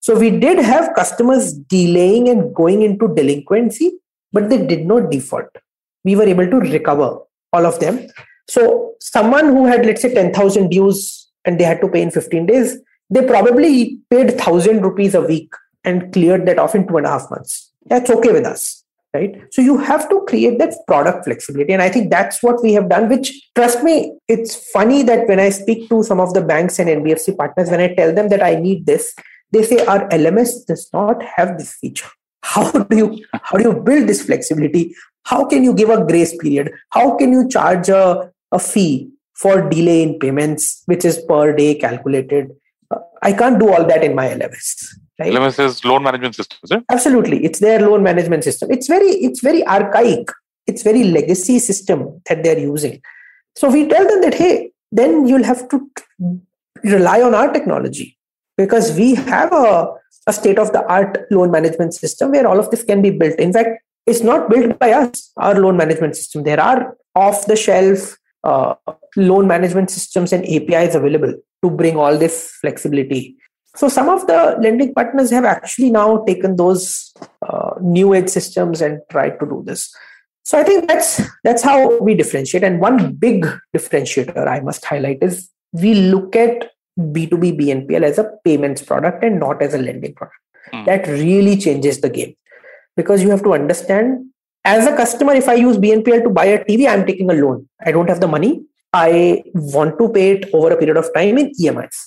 So 0.00 0.16
we 0.16 0.30
did 0.30 0.58
have 0.58 0.94
customers 0.94 1.52
delaying 1.52 2.28
and 2.28 2.54
going 2.54 2.82
into 2.82 3.12
delinquency, 3.12 3.98
but 4.32 4.48
they 4.48 4.64
did 4.64 4.86
not 4.86 5.10
default. 5.10 5.48
We 6.04 6.14
were 6.14 6.24
able 6.24 6.48
to 6.48 6.58
recover 6.58 7.18
all 7.52 7.66
of 7.66 7.80
them. 7.80 8.06
So 8.48 8.94
someone 9.00 9.46
who 9.46 9.66
had, 9.66 9.84
let's 9.84 10.02
say, 10.02 10.14
10,000 10.14 10.68
dues 10.68 11.28
and 11.44 11.58
they 11.58 11.64
had 11.64 11.80
to 11.80 11.88
pay 11.88 12.02
in 12.02 12.10
15 12.10 12.46
days, 12.46 12.78
they 13.10 13.26
probably 13.26 13.98
paid 14.10 14.28
1,000 14.30 14.82
rupees 14.82 15.14
a 15.14 15.20
week 15.20 15.52
and 15.84 16.12
cleared 16.12 16.46
that 16.46 16.58
off 16.58 16.74
in 16.74 16.86
two 16.86 16.96
and 16.96 17.06
a 17.06 17.10
half 17.10 17.30
months. 17.30 17.72
That's 17.86 18.10
okay 18.10 18.32
with 18.32 18.44
us 18.44 18.84
right? 19.16 19.42
So 19.50 19.62
you 19.62 19.78
have 19.78 20.08
to 20.10 20.24
create 20.28 20.58
that 20.58 20.74
product 20.86 21.24
flexibility. 21.24 21.72
And 21.72 21.82
i 21.82 21.88
think 21.88 22.10
that's 22.10 22.42
what 22.42 22.62
we 22.62 22.72
have 22.74 22.88
done 22.88 23.08
which 23.08 23.28
trust 23.54 23.82
me 23.82 24.12
it's 24.28 24.54
funny 24.72 25.02
that 25.04 25.26
when 25.28 25.40
i 25.40 25.48
speak 25.50 25.88
to 25.90 26.02
some 26.02 26.20
of 26.20 26.34
the 26.34 26.42
banks 26.42 26.78
and 26.78 26.88
nbfc 26.96 27.36
partners 27.36 27.70
when 27.70 27.80
i 27.80 27.94
tell 27.94 28.14
them 28.14 28.28
that 28.28 28.42
i 28.42 28.54
need 28.54 28.86
this 28.86 29.14
they 29.52 29.62
say 29.62 29.84
our 29.86 30.08
lms 30.08 30.66
does 30.66 30.88
not 30.92 31.22
have 31.22 31.58
this 31.58 31.74
feature. 31.74 32.08
How 32.42 32.70
do 32.70 32.96
you 32.96 33.24
how 33.32 33.58
do 33.58 33.64
you 33.64 33.74
build 33.86 34.08
this 34.08 34.22
flexibility? 34.24 34.94
How 35.24 35.44
can 35.46 35.64
you 35.64 35.74
give 35.74 35.90
a 35.90 36.04
grace 36.06 36.36
period? 36.36 36.72
How 36.90 37.16
can 37.16 37.32
you 37.32 37.48
charge 37.48 37.88
a, 37.88 38.30
a 38.52 38.58
fee 38.58 39.10
for 39.34 39.68
delay 39.68 40.02
in 40.02 40.18
payments 40.18 40.82
which 40.86 41.04
is 41.04 41.18
per 41.28 41.54
day 41.54 41.74
calculated 41.74 42.50
i 43.22 43.32
can't 43.32 43.58
do 43.58 43.68
all 43.72 43.84
that 43.84 44.02
in 44.02 44.14
my 44.14 44.28
lms 44.28 44.68
right? 45.18 45.32
LMS 45.32 45.58
is 45.64 45.84
loan 45.84 46.02
management 46.02 46.34
system, 46.34 46.58
is 46.62 46.70
it? 46.70 46.84
Absolutely, 46.90 47.44
it's 47.44 47.58
their 47.60 47.80
loan 47.80 48.02
management 48.02 48.44
system. 48.44 48.70
It's 48.70 48.86
very, 48.86 49.08
it's 49.08 49.40
very 49.40 49.66
archaic. 49.66 50.28
It's 50.66 50.82
very 50.82 51.04
legacy 51.04 51.58
system 51.58 52.20
that 52.28 52.42
they're 52.42 52.58
using. 52.58 53.00
So 53.56 53.70
we 53.70 53.86
tell 53.88 54.06
them 54.06 54.20
that 54.22 54.34
hey, 54.34 54.72
then 54.92 55.26
you'll 55.26 55.44
have 55.44 55.68
to 55.68 55.90
rely 56.84 57.22
on 57.22 57.34
our 57.34 57.52
technology 57.52 58.18
because 58.56 58.96
we 58.96 59.14
have 59.14 59.52
a, 59.52 59.88
a 60.26 60.32
state 60.32 60.58
of 60.58 60.72
the 60.72 60.84
art 60.86 61.24
loan 61.30 61.50
management 61.50 61.94
system 61.94 62.32
where 62.32 62.46
all 62.46 62.58
of 62.58 62.70
this 62.70 62.84
can 62.84 63.00
be 63.00 63.10
built. 63.10 63.38
In 63.38 63.52
fact, 63.52 63.82
it's 64.06 64.20
not 64.20 64.50
built 64.50 64.78
by 64.78 64.92
us, 64.92 65.32
our 65.36 65.58
loan 65.58 65.76
management 65.76 66.16
system. 66.16 66.44
There 66.44 66.60
are 66.60 66.96
off 67.14 67.46
the 67.46 67.56
shelf 67.56 68.16
uh, 68.50 68.74
loan 69.16 69.46
management 69.46 69.90
systems 69.90 70.32
and 70.32 70.44
APIs 70.56 70.94
available 70.94 71.34
to 71.62 71.70
bring 71.80 71.96
all 71.96 72.16
this 72.24 72.36
flexibility 72.60 73.36
so 73.76 73.88
some 73.88 74.08
of 74.08 74.26
the 74.26 74.56
lending 74.60 74.94
partners 74.94 75.30
have 75.30 75.44
actually 75.44 75.90
now 75.90 76.24
taken 76.24 76.56
those 76.56 77.12
uh, 77.46 77.74
new 77.80 78.14
age 78.14 78.30
systems 78.30 78.80
and 78.80 79.00
tried 79.10 79.38
to 79.38 79.46
do 79.46 79.62
this. 79.66 79.94
So 80.44 80.58
I 80.58 80.64
think 80.64 80.88
that's 80.88 81.20
that's 81.44 81.62
how 81.62 81.98
we 81.98 82.14
differentiate. 82.14 82.64
And 82.64 82.80
one 82.80 83.14
big 83.14 83.44
differentiator 83.76 84.48
I 84.48 84.60
must 84.60 84.84
highlight 84.84 85.18
is 85.20 85.50
we 85.72 85.94
look 85.94 86.34
at 86.34 86.70
B2B 86.98 87.60
BNPL 87.60 88.02
as 88.02 88.18
a 88.18 88.30
payments 88.44 88.82
product 88.82 89.22
and 89.22 89.38
not 89.38 89.60
as 89.60 89.74
a 89.74 89.78
lending 89.78 90.14
product. 90.14 90.38
Mm. 90.72 90.86
That 90.86 91.06
really 91.06 91.58
changes 91.58 92.00
the 92.00 92.08
game 92.08 92.34
because 92.96 93.22
you 93.22 93.28
have 93.30 93.42
to 93.42 93.52
understand 93.52 94.24
as 94.66 94.86
a 94.86 94.96
customer, 94.96 95.34
if 95.34 95.48
I 95.48 95.54
use 95.54 95.78
BNPL 95.78 96.24
to 96.24 96.30
buy 96.30 96.46
a 96.46 96.64
TV, 96.64 96.88
I'm 96.88 97.06
taking 97.06 97.30
a 97.30 97.34
loan. 97.34 97.68
I 97.84 97.92
don't 97.92 98.08
have 98.08 98.20
the 98.20 98.26
money. 98.26 98.62
I 98.92 99.44
want 99.54 99.98
to 99.98 100.08
pay 100.08 100.32
it 100.32 100.50
over 100.52 100.72
a 100.72 100.76
period 100.76 100.96
of 100.96 101.12
time 101.14 101.38
in 101.38 101.52
EMIs. 101.52 101.98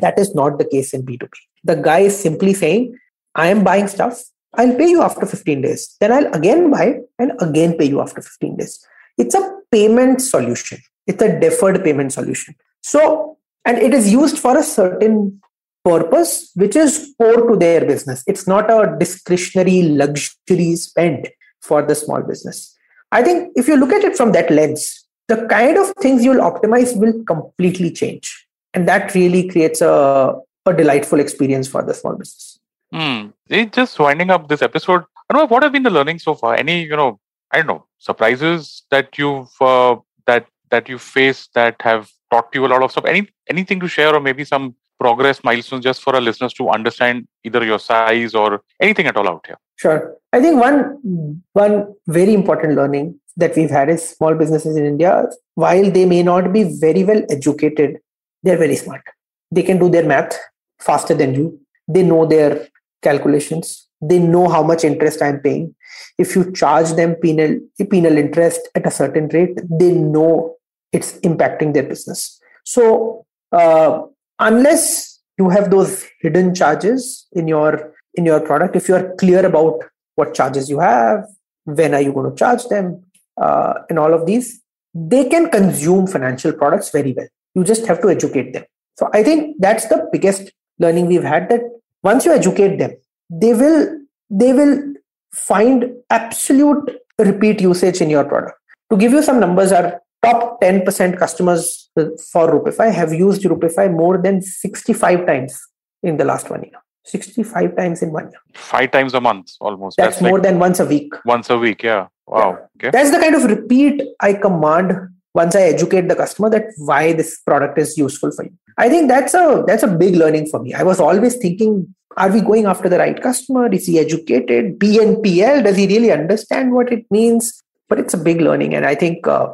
That 0.00 0.18
is 0.18 0.34
not 0.34 0.58
the 0.58 0.66
case 0.66 0.92
in 0.92 1.04
B2B. 1.04 1.30
The 1.64 1.76
guy 1.76 2.00
is 2.00 2.18
simply 2.18 2.52
saying, 2.52 2.98
I 3.34 3.48
am 3.48 3.64
buying 3.64 3.88
stuff, 3.88 4.22
I'll 4.54 4.76
pay 4.76 4.88
you 4.88 5.02
after 5.02 5.24
15 5.24 5.62
days. 5.62 5.96
Then 6.00 6.12
I'll 6.12 6.32
again 6.34 6.70
buy 6.70 7.00
and 7.18 7.32
again 7.40 7.76
pay 7.78 7.86
you 7.86 8.00
after 8.00 8.20
15 8.20 8.56
days. 8.56 8.84
It's 9.16 9.34
a 9.34 9.58
payment 9.70 10.20
solution, 10.20 10.78
it's 11.06 11.22
a 11.22 11.38
deferred 11.40 11.82
payment 11.82 12.12
solution. 12.12 12.54
So, 12.82 13.38
and 13.64 13.78
it 13.78 13.94
is 13.94 14.12
used 14.12 14.38
for 14.38 14.56
a 14.58 14.62
certain 14.62 15.40
purpose 15.84 16.50
which 16.54 16.76
is 16.76 17.14
core 17.18 17.48
to 17.48 17.56
their 17.56 17.84
business. 17.86 18.22
It's 18.26 18.46
not 18.46 18.70
a 18.70 18.96
discretionary 18.98 19.82
luxury 19.82 20.76
spend 20.76 21.28
for 21.66 21.82
the 21.82 21.94
small 21.94 22.22
business. 22.22 22.74
I 23.12 23.22
think 23.22 23.52
if 23.56 23.68
you 23.68 23.76
look 23.76 23.92
at 23.92 24.04
it 24.04 24.16
from 24.16 24.32
that 24.32 24.50
lens, 24.50 25.06
the 25.28 25.46
kind 25.46 25.76
of 25.76 25.92
things 26.00 26.24
you'll 26.24 26.42
optimize 26.50 26.96
will 26.96 27.24
completely 27.24 27.90
change 27.90 28.46
and 28.74 28.86
that 28.88 29.14
really 29.14 29.48
creates 29.48 29.80
a, 29.80 30.34
a 30.66 30.72
delightful 30.72 31.20
experience 31.20 31.68
for 31.68 31.82
the 31.82 31.94
small 31.94 32.14
business 32.14 32.58
mm. 32.92 33.32
just 33.72 33.98
winding 33.98 34.30
up 34.30 34.48
this 34.48 34.62
episode 34.62 35.04
i 35.30 35.44
what 35.44 35.62
have 35.62 35.72
been 35.72 35.82
the 35.82 35.90
learning 35.98 36.18
so 36.18 36.34
far 36.34 36.54
any 36.54 36.82
you 36.82 36.96
know 36.96 37.18
i 37.52 37.56
don't 37.58 37.66
know 37.66 37.84
surprises 37.98 38.82
that 38.90 39.18
you've 39.18 39.54
uh, 39.60 39.96
that 40.26 40.46
that 40.70 40.88
you 40.88 40.98
faced 40.98 41.52
that 41.54 41.80
have 41.80 42.10
taught 42.30 42.48
you 42.54 42.66
a 42.66 42.72
lot 42.74 42.82
of 42.82 42.90
stuff 42.90 43.04
any 43.04 43.28
anything 43.48 43.80
to 43.80 43.88
share 43.88 44.14
or 44.14 44.20
maybe 44.20 44.44
some 44.44 44.74
progress 44.98 45.42
milestones 45.44 45.84
just 45.84 46.02
for 46.02 46.14
our 46.14 46.20
listeners 46.20 46.52
to 46.54 46.68
understand 46.70 47.26
either 47.44 47.64
your 47.64 47.78
size 47.78 48.34
or 48.34 48.62
anything 48.80 49.06
at 49.06 49.16
all 49.16 49.28
out 49.28 49.46
here? 49.46 49.58
Sure. 49.76 50.16
I 50.32 50.40
think 50.40 50.60
one 50.60 51.42
one 51.52 51.94
very 52.06 52.34
important 52.34 52.74
learning 52.74 53.18
that 53.36 53.54
we've 53.56 53.70
had 53.70 53.90
is 53.90 54.08
small 54.08 54.34
businesses 54.34 54.76
in 54.76 54.86
india 54.86 55.24
while 55.56 55.90
they 55.90 56.06
may 56.06 56.22
not 56.22 56.52
be 56.54 56.62
very 56.84 57.04
well 57.04 57.22
educated 57.28 57.98
they're 58.46 58.56
very 58.56 58.76
smart. 58.76 59.02
They 59.50 59.64
can 59.64 59.78
do 59.78 59.88
their 59.90 60.04
math 60.04 60.38
faster 60.80 61.14
than 61.14 61.34
you. 61.34 61.60
They 61.88 62.02
know 62.02 62.26
their 62.26 62.68
calculations. 63.02 63.88
They 64.00 64.18
know 64.18 64.48
how 64.48 64.62
much 64.62 64.84
interest 64.84 65.22
i'm 65.22 65.40
paying. 65.40 65.74
If 66.18 66.36
you 66.36 66.52
charge 66.52 66.92
them 66.92 67.14
penal 67.16 67.58
penal 67.90 68.16
interest 68.16 68.68
at 68.74 68.86
a 68.86 68.90
certain 68.90 69.28
rate 69.28 69.58
they 69.70 69.92
know 69.92 70.56
it's 70.92 71.14
impacting 71.20 71.74
their 71.74 71.82
business. 71.82 72.40
So 72.64 73.24
uh, 73.52 74.02
unless 74.38 75.20
you 75.38 75.48
have 75.48 75.70
those 75.70 76.04
hidden 76.20 76.54
charges 76.54 77.26
in 77.32 77.48
your 77.48 77.92
in 78.14 78.24
your 78.24 78.40
product 78.40 78.76
if 78.76 78.88
you 78.88 78.94
are 78.94 79.14
clear 79.16 79.44
about 79.44 79.82
what 80.14 80.34
charges 80.34 80.70
you 80.70 80.78
have 80.78 81.24
when 81.64 81.94
are 81.94 82.00
you 82.00 82.12
going 82.12 82.30
to 82.30 82.36
charge 82.36 82.64
them 82.68 83.02
uh, 83.40 83.74
and 83.88 83.98
all 83.98 84.14
of 84.14 84.26
these 84.26 84.60
they 84.94 85.28
can 85.28 85.50
consume 85.50 86.06
financial 86.06 86.52
products 86.52 86.88
very 86.90 87.12
well. 87.12 87.28
You 87.54 87.64
just 87.64 87.86
have 87.86 88.00
to 88.00 88.08
educate 88.08 88.52
them. 88.52 88.64
So 88.98 89.10
i 89.12 89.22
think 89.22 89.56
that's 89.58 89.88
the 89.88 90.08
biggest 90.12 90.52
learning 90.78 91.06
we've 91.06 91.22
had 91.22 91.48
that 91.50 91.60
once 92.02 92.24
you 92.24 92.32
educate 92.32 92.78
them 92.78 92.92
they 93.30 93.52
will 93.52 93.98
they 94.30 94.52
will 94.52 94.94
find 95.32 95.84
absolute 96.10 96.96
repeat 97.18 97.60
usage 97.60 98.00
in 98.00 98.10
your 98.10 98.24
product. 98.24 98.58
To 98.90 98.96
give 98.96 99.12
you 99.12 99.22
some 99.22 99.40
numbers 99.40 99.72
our 99.72 100.00
top 100.26 100.60
10% 100.60 101.18
customers 101.18 101.90
for 102.32 102.44
Rupifi 102.54 102.92
have 102.92 103.12
used 103.12 103.42
Rupifi 103.42 103.86
more 103.92 104.18
than 104.18 104.42
65 104.42 105.26
times 105.26 105.58
in 106.02 106.16
the 106.16 106.24
last 106.24 106.50
one 106.50 106.62
year 106.62 106.80
65 107.04 107.76
times 107.76 108.02
in 108.02 108.12
one 108.12 108.24
year 108.24 108.40
five 108.54 108.90
times 108.90 109.14
a 109.14 109.20
month 109.20 109.52
almost 109.60 109.96
that's, 109.96 110.16
that's 110.16 110.22
more 110.22 110.38
like 110.38 110.42
than 110.42 110.58
once 110.58 110.80
a 110.80 110.84
week 110.84 111.12
once 111.24 111.48
a 111.50 111.58
week 111.64 111.82
yeah 111.82 112.08
wow 112.26 112.50
yeah. 112.50 112.66
okay 112.76 112.90
that's 112.90 113.12
the 113.12 113.20
kind 113.24 113.34
of 113.34 113.44
repeat 113.44 114.02
i 114.20 114.32
command 114.32 114.92
once 115.36 115.54
I 115.54 115.64
educate 115.74 116.08
the 116.08 116.16
customer 116.16 116.48
that 116.50 116.72
why 116.78 117.12
this 117.12 117.38
product 117.48 117.78
is 117.78 117.96
useful 117.98 118.32
for 118.32 118.44
you. 118.44 118.54
I 118.78 118.88
think 118.88 119.08
that's 119.08 119.34
a 119.34 119.62
that's 119.66 119.82
a 119.82 119.92
big 120.02 120.16
learning 120.16 120.46
for 120.46 120.60
me. 120.60 120.72
I 120.72 120.82
was 120.82 120.98
always 120.98 121.36
thinking, 121.36 121.94
are 122.16 122.32
we 122.32 122.40
going 122.40 122.64
after 122.72 122.88
the 122.88 122.98
right 122.98 123.20
customer? 123.28 123.68
Is 123.78 123.86
he 123.86 123.98
educated? 123.98 124.78
BNPL, 124.78 125.62
does 125.64 125.76
he 125.76 125.86
really 125.86 126.10
understand 126.10 126.72
what 126.72 126.90
it 126.90 127.04
means? 127.10 127.62
But 127.88 128.00
it's 128.00 128.14
a 128.14 128.22
big 128.28 128.40
learning, 128.40 128.74
and 128.74 128.86
I 128.86 128.94
think 128.94 129.28
uh, 129.28 129.48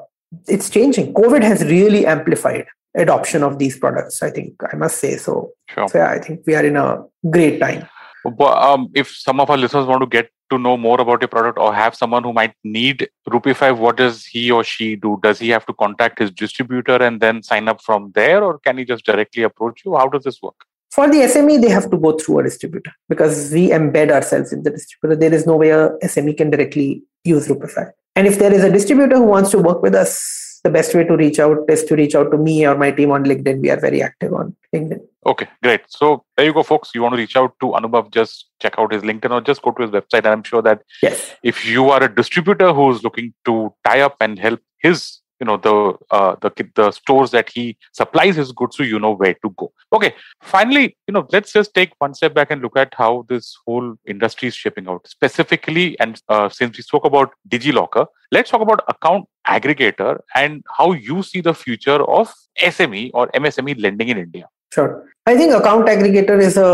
it's 0.49 0.71
changing. 0.71 1.15
COVID 1.15 1.43
has 1.43 1.63
really 1.65 2.07
amplified 2.07 2.67
adoption 2.95 3.43
of 3.43 3.59
these 3.59 3.79
products. 3.79 4.23
I 4.23 4.31
think 4.31 4.55
I 4.73 4.77
must 4.77 4.99
say 4.99 5.17
so. 5.17 5.53
Sure. 5.69 5.89
So 5.89 5.99
yeah, 5.99 6.11
I 6.11 6.19
think 6.19 6.43
we 6.47 6.55
are 6.55 6.65
in 6.65 6.77
a 6.77 7.05
great 7.31 7.61
time. 7.61 7.89
But, 8.25 8.63
um, 8.63 8.89
if 8.95 9.11
some 9.11 9.41
of 9.41 9.51
our 9.51 9.57
listeners 9.57 9.87
want 9.87 10.01
to 10.03 10.07
get 10.07 10.31
to 10.51 10.59
know 10.59 10.77
more 10.77 11.01
about 11.01 11.21
your 11.21 11.29
product 11.29 11.59
or 11.59 11.75
have 11.75 11.95
someone 11.97 12.23
who 12.23 12.33
might 12.33 12.55
need 12.63 13.09
Rupifi, 13.29 13.77
what 13.77 13.97
does 13.97 14.25
he 14.25 14.51
or 14.51 14.63
she 14.63 14.95
do? 14.97 15.19
Does 15.23 15.39
he 15.41 15.49
have 15.49 15.67
to 15.67 15.73
contact 15.73 16.21
his 16.21 16.31
distributor 16.31 16.97
and 16.97 17.21
then 17.21 17.43
sign 17.43 17.69
up 17.69 17.83
from 17.83 18.13
there, 18.15 18.45
or 18.45 18.59
can 18.59 18.79
he 18.79 18.85
just 18.85 19.05
directly 19.05 19.43
approach 19.43 19.83
you? 19.85 19.97
How 19.97 20.09
does 20.09 20.25
this 20.25 20.41
work? 20.41 20.55
For 20.91 21.09
the 21.09 21.21
SME, 21.21 21.63
they 21.63 21.71
have 21.71 21.91
to 21.91 21.97
go 21.97 22.13
through 22.19 22.41
a 22.41 22.43
distributor 22.43 22.93
because 23.09 23.51
we 23.51 23.71
embed 23.71 24.11
ourselves 24.11 24.53
in 24.53 24.63
the 24.63 24.71
distributor. 24.71 25.19
There 25.19 25.33
is 25.33 25.47
no 25.47 25.57
way 25.57 25.71
a 25.71 25.91
SME 26.05 26.37
can 26.37 26.51
directly 26.51 27.03
use 27.25 27.49
Rupifi. 27.49 27.91
And 28.15 28.27
if 28.27 28.39
there 28.39 28.53
is 28.53 28.63
a 28.63 28.71
distributor 28.71 29.17
who 29.17 29.25
wants 29.25 29.51
to 29.51 29.59
work 29.59 29.83
with 29.83 29.95
us, 29.95 30.61
the 30.65 30.71
best 30.71 30.95
way 30.95 31.05
to 31.05 31.17
reach 31.17 31.39
out 31.41 31.59
is 31.69 31.85
to 31.85 31.97
reach 31.97 32.15
out 32.15 32.31
to 32.31 32.39
me 32.39 32.67
or 32.67 32.77
my 32.77 32.91
team 32.91 33.11
on 33.11 33.25
LinkedIn. 33.25 33.61
We 33.61 33.71
are 33.71 33.81
very 33.81 34.03
active 34.03 34.33
on 34.33 34.55
LinkedIn. 34.73 35.01
Okay, 35.27 35.49
great. 35.63 35.81
So 35.89 36.25
there 36.37 36.47
you 36.47 36.53
go, 36.53 36.63
folks. 36.63 36.91
You 36.95 37.03
want 37.03 37.15
to 37.15 37.19
reach 37.19 37.37
out 37.37 37.55
to 37.61 37.67
Anubhav, 37.69 38.13
just 38.13 38.47
check 38.61 38.75
out 38.79 38.93
his 38.93 39.03
LinkedIn 39.03 39.31
or 39.31 39.41
just 39.41 39.63
go 39.63 39.73
to 39.73 39.83
his 39.83 39.91
website. 39.91 40.19
And 40.19 40.29
I'm 40.29 40.43
sure 40.43 40.63
that 40.63 40.83
yes. 41.03 41.35
if 41.43 41.65
you 41.65 41.91
are 41.91 42.03
a 42.03 42.15
distributor 42.15 42.73
who's 42.73 43.03
looking 43.03 43.33
to 43.45 43.75
tie 43.85 44.01
up 44.01 44.17
and 44.21 44.39
help 44.39 44.61
his 44.79 45.22
you 45.43 45.47
know 45.51 45.57
the 45.67 45.77
uh, 46.17 46.33
the 46.43 46.51
the 46.81 46.89
stores 46.99 47.33
that 47.37 47.49
he 47.55 47.65
supplies 48.01 48.37
his 48.43 48.53
goods 48.61 48.77
to 48.81 48.85
you 48.93 49.01
know 49.05 49.13
where 49.23 49.37
to 49.45 49.51
go. 49.63 49.73
Okay 49.97 50.11
finally 50.55 50.85
you 51.09 51.15
know 51.15 51.27
let's 51.35 51.53
just 51.59 51.75
take 51.79 51.93
one 52.05 52.15
step 52.19 52.35
back 52.39 52.51
and 52.53 52.63
look 52.67 52.77
at 52.85 52.95
how 53.03 53.11
this 53.29 53.53
whole 53.67 53.95
industry 54.15 54.49
is 54.53 54.57
shaping 54.63 54.89
out 54.89 55.07
specifically 55.17 55.87
and 56.01 56.21
uh, 56.29 56.49
since 56.59 56.77
we 56.77 56.83
spoke 56.83 57.07
about 57.11 57.33
digilocker 57.55 58.07
let's 58.37 58.51
talk 58.51 58.63
about 58.69 58.85
account 58.95 59.27
aggregator 59.47 60.13
and 60.43 60.63
how 60.79 60.93
you 60.93 61.23
see 61.31 61.41
the 61.49 61.55
future 61.65 62.01
of 62.19 62.35
sme 62.73 63.03
or 63.15 63.29
msme 63.43 63.75
lending 63.87 64.09
in 64.15 64.19
india. 64.27 64.47
Sure. 64.77 64.91
I 65.27 65.37
think 65.37 65.53
account 65.61 65.87
aggregator 65.95 66.39
is 66.41 66.57
a 66.57 66.71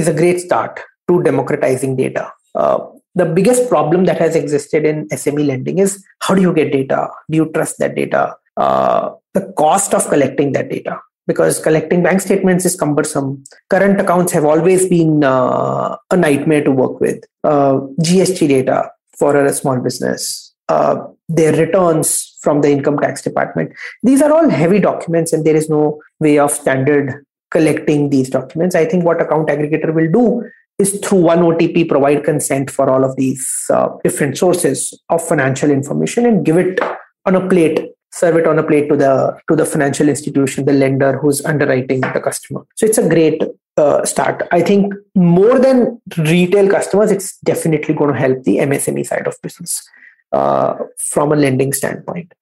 is 0.00 0.08
a 0.08 0.14
great 0.20 0.40
start 0.46 0.80
to 1.08 1.22
democratizing 1.22 1.96
data. 1.96 2.32
Uh, 2.54 2.78
the 3.14 3.26
biggest 3.26 3.68
problem 3.68 4.04
that 4.04 4.18
has 4.18 4.36
existed 4.36 4.84
in 4.84 5.08
SME 5.08 5.46
lending 5.46 5.78
is 5.78 6.04
how 6.20 6.34
do 6.34 6.42
you 6.42 6.52
get 6.52 6.72
data? 6.72 7.08
Do 7.30 7.36
you 7.36 7.50
trust 7.52 7.78
that 7.78 7.94
data? 7.94 8.36
Uh, 8.56 9.14
the 9.34 9.52
cost 9.56 9.94
of 9.94 10.06
collecting 10.08 10.52
that 10.52 10.70
data 10.70 11.00
because 11.26 11.60
collecting 11.60 12.02
bank 12.02 12.20
statements 12.20 12.64
is 12.64 12.74
cumbersome. 12.76 13.42
Current 13.68 14.00
accounts 14.00 14.32
have 14.32 14.44
always 14.44 14.88
been 14.88 15.22
uh, 15.22 15.96
a 16.10 16.16
nightmare 16.16 16.64
to 16.64 16.72
work 16.72 17.00
with. 17.00 17.22
Uh, 17.44 17.74
GST 18.02 18.48
data 18.48 18.90
for 19.16 19.36
a 19.36 19.52
small 19.52 19.78
business, 19.78 20.52
uh, 20.68 20.96
their 21.28 21.52
returns 21.52 22.36
from 22.42 22.62
the 22.62 22.70
income 22.70 22.98
tax 22.98 23.22
department. 23.22 23.72
These 24.02 24.22
are 24.22 24.32
all 24.32 24.48
heavy 24.48 24.80
documents, 24.80 25.32
and 25.32 25.44
there 25.44 25.56
is 25.56 25.68
no 25.68 26.00
way 26.18 26.38
of 26.38 26.50
standard 26.50 27.24
collecting 27.50 28.10
these 28.10 28.30
documents. 28.30 28.74
I 28.74 28.84
think 28.84 29.04
what 29.04 29.20
account 29.20 29.48
aggregator 29.48 29.92
will 29.94 30.10
do 30.10 30.50
is 30.80 30.98
through 31.04 31.20
one 31.20 31.40
OTP 31.40 31.88
provide 31.88 32.24
consent 32.24 32.70
for 32.70 32.88
all 32.90 33.04
of 33.04 33.16
these 33.16 33.46
uh, 33.70 33.88
different 34.02 34.36
sources 34.36 34.98
of 35.08 35.26
financial 35.26 35.70
information 35.70 36.26
and 36.26 36.44
give 36.44 36.56
it 36.56 36.80
on 37.26 37.36
a 37.36 37.48
plate 37.48 37.90
serve 38.12 38.36
it 38.36 38.46
on 38.46 38.58
a 38.58 38.62
plate 38.62 38.88
to 38.88 38.96
the 38.96 39.38
to 39.48 39.56
the 39.56 39.64
financial 39.64 40.08
institution 40.08 40.64
the 40.64 40.72
lender 40.72 41.18
who's 41.18 41.44
underwriting 41.44 42.00
the 42.00 42.20
customer. 42.20 42.66
So 42.74 42.86
it's 42.86 42.98
a 42.98 43.08
great 43.08 43.42
uh, 43.76 44.04
start. 44.04 44.42
I 44.50 44.62
think 44.62 44.94
more 45.14 45.58
than 45.58 46.00
retail 46.18 46.68
customers 46.68 47.10
it's 47.10 47.38
definitely 47.38 47.94
going 47.94 48.12
to 48.12 48.18
help 48.18 48.42
the 48.42 48.58
msme 48.58 49.06
side 49.06 49.26
of 49.26 49.40
business 49.42 49.88
uh, 50.32 50.74
from 50.98 51.32
a 51.32 51.36
lending 51.36 51.72
standpoint. 51.72 52.32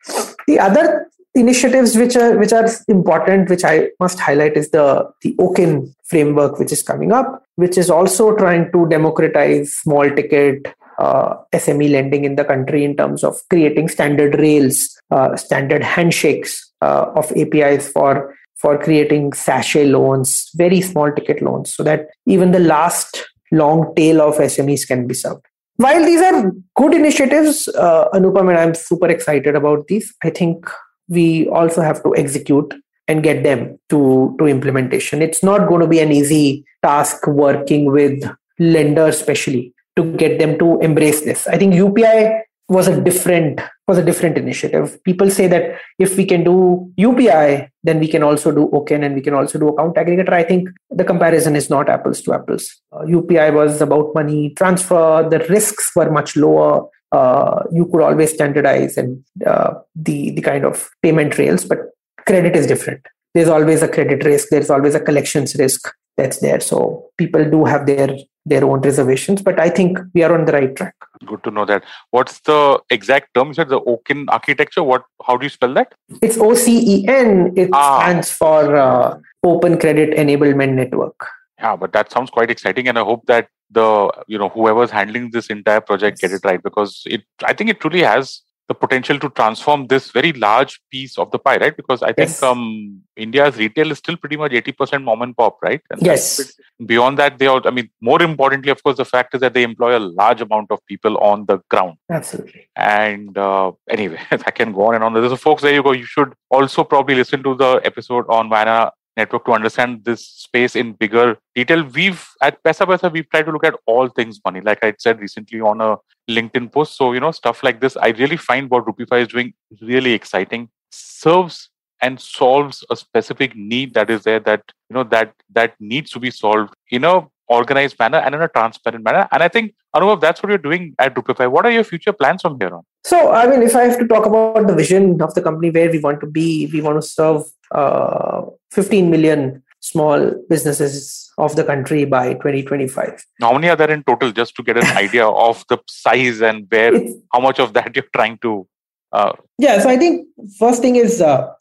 The 0.47 0.59
other 0.59 1.11
initiatives 1.39 1.97
which 1.97 2.17
are 2.17 2.37
which 2.39 2.53
are 2.53 2.69
important 2.89 3.49
which 3.49 3.65
i 3.65 3.89
must 4.01 4.19
highlight 4.19 4.57
is 4.57 4.71
the 4.71 4.87
the 5.23 5.35
OCEN 5.39 5.95
framework 6.05 6.59
which 6.59 6.73
is 6.73 6.83
coming 6.83 7.13
up 7.13 7.43
which 7.57 7.79
is 7.79 7.91
also 7.91 8.35
trying 8.37 8.71
to 8.73 8.87
democratize 8.89 9.75
small 9.75 10.11
ticket 10.11 10.75
uh, 10.99 11.37
sme 11.55 11.91
lending 11.91 12.25
in 12.25 12.37
the 12.37 12.45
country 12.45 12.85
in 12.85 12.97
terms 12.97 13.23
of 13.23 13.41
creating 13.51 13.89
standard 13.89 14.39
rails 14.39 15.01
uh, 15.11 15.37
standard 15.37 15.85
handshakes 15.85 16.71
uh, 16.83 17.07
of 17.15 17.31
apis 17.37 17.89
for 17.89 18.35
for 18.57 18.77
creating 18.77 19.33
sachet 19.33 19.87
loans 19.87 20.51
very 20.55 20.81
small 20.81 21.13
ticket 21.13 21.41
loans 21.41 21.75
so 21.75 21.83
that 21.83 22.09
even 22.27 22.51
the 22.51 22.67
last 22.75 23.25
long 23.53 23.95
tail 23.95 24.21
of 24.21 24.37
smes 24.37 24.87
can 24.87 25.07
be 25.07 25.15
served 25.15 25.45
while 25.79 26.05
these 26.05 26.21
are 26.21 26.53
good 26.75 26.93
initiatives, 26.93 27.69
uh, 27.69 28.09
Anupam 28.13 28.49
and 28.49 28.59
I'm 28.59 28.75
super 28.75 29.07
excited 29.07 29.55
about 29.55 29.87
these. 29.87 30.13
I 30.25 30.31
think 30.31 30.69
we 31.09 31.49
also 31.49 31.81
have 31.81 32.03
to 32.03 32.15
execute 32.17 32.75
and 33.09 33.23
get 33.23 33.43
them 33.43 33.79
to, 33.89 34.37
to 34.39 34.47
implementation. 34.47 35.23
It's 35.23 35.43
not 35.43 35.69
going 35.69 35.81
to 35.81 35.89
be 35.89 36.01
an 36.01 36.13
easy 36.13 36.65
task 36.83 37.27
working 37.27 37.91
with 37.91 38.23
lenders, 38.59 39.17
especially 39.17 39.73
to 39.97 40.13
get 40.13 40.39
them 40.39 40.59
to 40.59 40.79
embrace 40.81 41.23
this. 41.23 41.47
I 41.47 41.57
think 41.57 41.75
UPI 41.75 42.43
was 42.69 42.87
a 42.87 43.01
different 43.01 43.61
was 43.87 43.97
a 43.97 44.05
different 44.05 44.37
initiative. 44.37 45.03
People 45.03 45.31
say 45.31 45.47
that 45.47 45.79
if 45.99 46.19
we 46.19 46.27
can 46.27 46.45
do 46.45 46.93
UPI, 46.99 47.71
then 47.83 47.99
we 47.99 48.07
can 48.07 48.23
also 48.23 48.53
do 48.53 48.69
OCEN 48.69 49.03
and 49.07 49.15
we 49.15 49.23
can 49.23 49.33
also 49.33 49.59
do 49.59 49.69
account 49.69 49.97
aggregator. 49.97 50.35
I 50.35 50.43
think 50.43 50.69
the 50.91 51.05
comparison 51.05 51.57
is 51.57 51.71
not 51.71 51.89
apples 51.89 52.21
to 52.23 52.35
apples. 52.35 52.71
Uh, 52.93 52.99
UPI 52.99 53.55
was 53.55 53.81
about 53.81 54.15
money 54.15 54.51
transfer. 54.51 55.27
The 55.27 55.39
risks 55.49 55.91
were 55.97 56.11
much 56.11 56.37
lower 56.37 56.87
uh, 57.13 57.63
you 57.73 57.87
could 57.87 58.03
always 58.03 58.33
standardize 58.33 58.97
and 58.97 59.25
uh, 59.47 59.75
the 59.95 60.31
the 60.33 60.43
kind 60.43 60.65
of 60.65 60.89
payment 61.03 61.39
rails 61.39 61.65
but 61.65 61.79
credit 62.27 62.55
is 62.55 62.67
different. 62.67 63.07
There's 63.35 63.49
always 63.49 63.83
a 63.83 63.89
credit 63.89 64.25
risk. 64.25 64.49
There's 64.51 64.71
always 64.71 64.95
a 64.95 65.01
collections 65.01 65.55
risk 65.57 65.91
that's 66.17 66.41
there. 66.41 66.61
So 66.61 67.11
people 67.17 67.49
do 67.49 67.65
have 67.65 67.87
their 67.87 68.17
their 68.45 68.65
own 68.65 68.81
reservations 68.81 69.43
but 69.43 69.61
i 69.61 69.69
think 69.69 69.99
we 70.15 70.23
are 70.23 70.35
on 70.35 70.47
the 70.47 70.53
right 70.53 70.75
track. 70.75 70.95
Good 71.27 71.43
to 71.45 71.51
know 71.51 71.65
that. 71.67 71.85
What's 72.11 72.41
the 72.41 72.81
exact 72.91 73.35
term? 73.35 73.49
You 73.49 73.55
said 73.55 73.69
the 73.69 73.81
OCEN 73.81 74.27
architecture. 74.29 74.83
What 74.83 75.05
how 75.27 75.37
do 75.37 75.45
you 75.45 75.51
spell 75.51 75.75
that? 75.75 75.93
It's 76.23 76.39
ocen 76.39 77.59
it 77.59 77.71
ah. 77.73 78.01
stands 78.01 78.31
for 78.31 78.77
uh, 78.77 79.19
open 79.45 79.79
credit 79.79 80.17
enablement 80.17 80.75
network 80.75 81.27
yeah 81.59 81.77
but 81.77 81.93
that 81.93 82.11
sounds 82.11 82.31
quite 82.31 82.51
exciting 82.51 82.89
and 82.89 82.99
i 82.99 83.03
hope 83.03 83.25
that 83.27 83.49
the 83.71 84.11
you 84.27 84.39
know 84.39 84.49
whoever's 84.49 84.91
handling 84.91 85.31
this 85.31 85.49
entire 85.49 85.81
project 85.81 86.21
get 86.21 86.33
it 86.33 86.45
right 86.45 86.63
because 86.63 87.03
it 87.07 87.23
i 87.45 87.53
think 87.53 87.71
it 87.71 87.81
truly 87.81 88.03
has 88.03 88.43
the 88.69 88.75
potential 88.75 89.19
to 89.19 89.31
transform 89.31 89.87
this 89.87 90.11
very 90.11 90.33
large 90.35 90.79
piece 90.91 91.17
of 91.19 91.31
the 91.31 91.39
pie 91.39 91.57
right? 91.57 91.77
Because 91.77 92.03
i 92.03 92.13
think 92.13 92.29
yes. 92.29 92.43
um 92.43 93.01
india's 93.17 93.57
retail 93.57 93.91
is 93.91 93.99
still 93.99 94.17
pretty 94.17 94.37
much 94.37 94.53
80% 94.53 95.03
mom 95.05 95.23
and 95.23 95.37
pop 95.37 95.57
right? 95.63 95.81
And 95.91 96.03
yes. 96.03 96.53
beyond 96.85 97.19
that 97.19 97.39
they 97.39 97.47
all 97.47 97.67
i 97.67 97.71
mean 97.71 97.89
more 98.01 98.21
importantly 98.23 98.71
of 98.71 98.83
course 98.83 98.99
the 98.99 99.07
fact 99.07 99.35
is 99.35 99.41
that 99.41 99.55
they 99.55 99.63
employ 99.63 99.97
a 99.97 100.05
large 100.21 100.43
amount 100.43 100.71
of 100.71 100.85
people 100.87 101.17
on 101.19 101.47
the 101.47 101.59
ground. 101.71 101.97
Absolutely. 102.11 102.69
And 102.77 103.37
uh, 103.37 103.73
anyway 103.89 104.21
i 104.31 104.51
can 104.51 104.73
go 104.73 104.89
on 104.89 104.95
and 104.95 105.05
on. 105.05 105.15
So 105.29 105.37
folks 105.37 105.63
there 105.63 105.75
you 105.75 105.83
go. 105.83 105.93
You 105.93 106.05
should 106.05 106.35
also 106.51 106.85
probably 106.85 107.15
listen 107.15 107.43
to 107.43 107.55
the 107.55 107.81
episode 107.85 108.27
on 108.29 108.51
Vayana 108.51 108.91
network 109.19 109.45
to 109.47 109.53
understand 109.59 110.05
this 110.09 110.25
space 110.47 110.77
in 110.83 110.93
bigger 111.03 111.37
detail. 111.55 111.83
We've 111.99 112.25
at 112.49 112.63
Paisa 112.63 112.87
Vaisa, 112.91 113.13
we've 113.13 113.29
tried 113.31 113.47
to 113.47 113.53
look 113.53 113.67
at 113.71 113.79
all 113.87 114.09
things 114.09 114.41
money, 114.45 114.61
like 114.61 114.83
I 114.83 114.95
said 114.99 115.21
recently 115.21 115.61
on 115.61 115.81
a 115.81 115.97
LinkedIn 116.37 116.73
post. 116.73 116.97
So, 116.97 117.13
you 117.13 117.21
know, 117.21 117.33
stuff 117.33 117.63
like 117.63 117.81
this, 117.81 117.97
I 117.97 118.09
really 118.23 118.37
find 118.37 118.71
what 118.71 118.87
Rupifi 118.87 119.23
is 119.23 119.29
doing 119.29 119.53
really 119.83 120.13
exciting, 120.13 120.69
serves 120.91 121.71
and 122.01 122.21
solves 122.21 122.85
a 122.91 122.97
specific 122.97 123.57
need 123.57 123.95
that 123.95 124.09
is 124.09 124.23
there 124.23 124.41
that, 124.41 124.63
you 124.89 124.95
know, 124.95 125.05
that 125.15 125.35
that 125.59 125.75
needs 125.81 126.11
to 126.13 126.21
be 126.21 126.31
solved 126.31 126.75
in 126.91 127.05
a 127.05 127.27
organized 127.49 127.99
manner 127.99 128.19
and 128.19 128.35
in 128.35 128.43
a 128.43 128.49
transparent 128.49 129.05
manner. 129.05 129.27
And 129.33 129.43
I 129.43 129.49
think, 129.49 129.75
Anubhav, 129.97 130.21
that's 130.21 130.43
what 130.43 130.51
you're 130.51 130.67
doing 130.69 130.95
at 130.99 131.15
Rupifi. 131.15 131.51
What 131.51 131.67
are 131.67 131.71
your 131.71 131.85
future 131.85 132.13
plans 132.13 132.43
from 132.43 132.59
here 132.61 132.75
on? 132.75 132.85
So, 133.05 133.33
I 133.33 133.47
mean, 133.47 133.63
if 133.63 133.75
I 133.75 133.85
have 133.85 133.99
to 133.99 134.07
talk 134.07 134.27
about 134.27 134.67
the 134.67 134.75
vision 134.75 135.23
of 135.23 135.35
the 135.35 135.43
company, 135.43 135.71
where 135.71 135.91
we 135.91 135.99
want 135.99 136.21
to 136.21 136.27
be, 136.27 136.69
we 136.73 136.81
want 136.81 137.01
to 137.01 137.09
serve 137.09 137.43
uh, 137.71 138.43
15 138.73 139.11
million 139.11 139.63
small 139.81 140.33
businesses 140.49 141.31
of 141.39 141.55
the 141.57 141.65
country 141.65 142.05
by 142.05 142.35
2025. 142.35 143.25
How 143.41 143.53
many 143.53 143.69
are 143.69 143.77
there 143.77 143.91
in 143.91 144.03
total, 144.03 144.33
just 144.33 144.55
to 144.57 144.63
get 144.63 144.77
an 144.77 144.85
idea 144.97 145.27
of 145.27 145.65
the 145.69 145.79
size 145.89 146.41
and 146.43 146.67
where, 146.69 146.95
it's, 146.95 147.15
how 147.33 147.41
much 147.41 147.61
of 147.61 147.73
that 147.75 147.95
you're 147.95 148.05
trying 148.15 148.39
to? 148.39 148.67
Uh... 149.13 149.33
yeah, 149.59 149.81
so 149.81 149.89
I 149.89 149.97
think 149.97 150.27
first 150.59 150.83
thing 150.83 150.97
is 150.97 151.23
uh, 151.23 151.55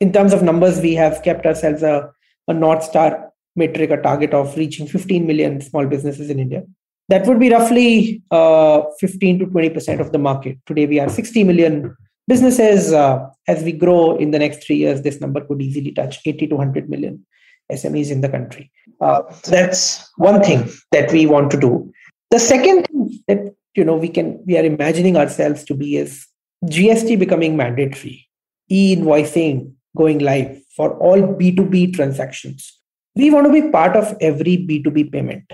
in 0.00 0.12
terms 0.12 0.32
of 0.32 0.42
numbers, 0.42 0.80
we 0.80 0.94
have 0.94 1.22
kept 1.22 1.46
ourselves 1.46 1.82
a, 1.82 2.10
a 2.48 2.54
North 2.54 2.84
Star 2.84 3.32
metric, 3.56 3.90
a 3.90 4.00
target 4.00 4.34
of 4.34 4.56
reaching 4.56 4.86
15 4.86 5.26
million 5.26 5.60
small 5.60 5.86
businesses 5.86 6.30
in 6.30 6.38
India. 6.38 6.64
That 7.12 7.26
would 7.26 7.38
be 7.38 7.50
roughly 7.50 8.22
uh, 8.30 8.84
15 8.98 9.40
to 9.40 9.46
20% 9.46 10.00
of 10.00 10.12
the 10.12 10.18
market. 10.18 10.56
Today, 10.64 10.86
we 10.86 10.98
are 10.98 11.10
60 11.10 11.44
million 11.44 11.94
businesses, 12.26 12.90
uh, 12.90 13.28
as 13.46 13.62
we 13.62 13.72
grow 13.72 14.16
in 14.16 14.30
the 14.30 14.38
next 14.38 14.64
three 14.64 14.76
years, 14.76 15.02
this 15.02 15.20
number 15.20 15.44
could 15.44 15.60
easily 15.60 15.92
touch 15.92 16.20
80 16.24 16.46
to 16.46 16.56
100 16.56 16.88
million 16.88 17.26
SMEs 17.70 18.10
in 18.10 18.22
the 18.22 18.30
country. 18.30 18.70
Uh, 18.98 19.22
that's 19.44 20.10
one 20.16 20.42
thing 20.42 20.70
that 20.92 21.12
we 21.12 21.26
want 21.26 21.50
to 21.50 21.60
do. 21.60 21.92
The 22.30 22.38
second 22.38 22.86
thing 22.86 23.20
that 23.28 23.54
you 23.74 23.84
know 23.84 23.96
we 23.96 24.08
can 24.08 24.42
we 24.46 24.56
are 24.56 24.64
imagining 24.64 25.18
ourselves 25.18 25.64
to 25.64 25.74
be 25.74 25.96
is 25.96 26.26
GST 26.64 27.18
becoming 27.18 27.58
mandatory, 27.58 28.26
e-invoicing 28.70 29.74
going 29.94 30.20
live 30.20 30.62
for 30.74 30.96
all 30.98 31.20
B2B 31.20 31.94
transactions. 31.94 32.80
We 33.14 33.30
want 33.30 33.46
to 33.48 33.52
be 33.52 33.70
part 33.70 33.96
of 33.96 34.16
every 34.22 34.56
B2B 34.56 35.12
payment. 35.12 35.52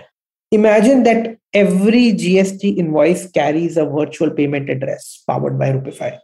Imagine 0.51 1.03
that 1.03 1.39
every 1.53 2.13
GST 2.13 2.79
invoice 2.79 3.31
carries 3.31 3.77
a 3.77 3.85
virtual 3.85 4.31
payment 4.31 4.71
address 4.71 5.23
powered 5.27 5.59
by 5.59 5.73
Rupifi. 5.73 6.19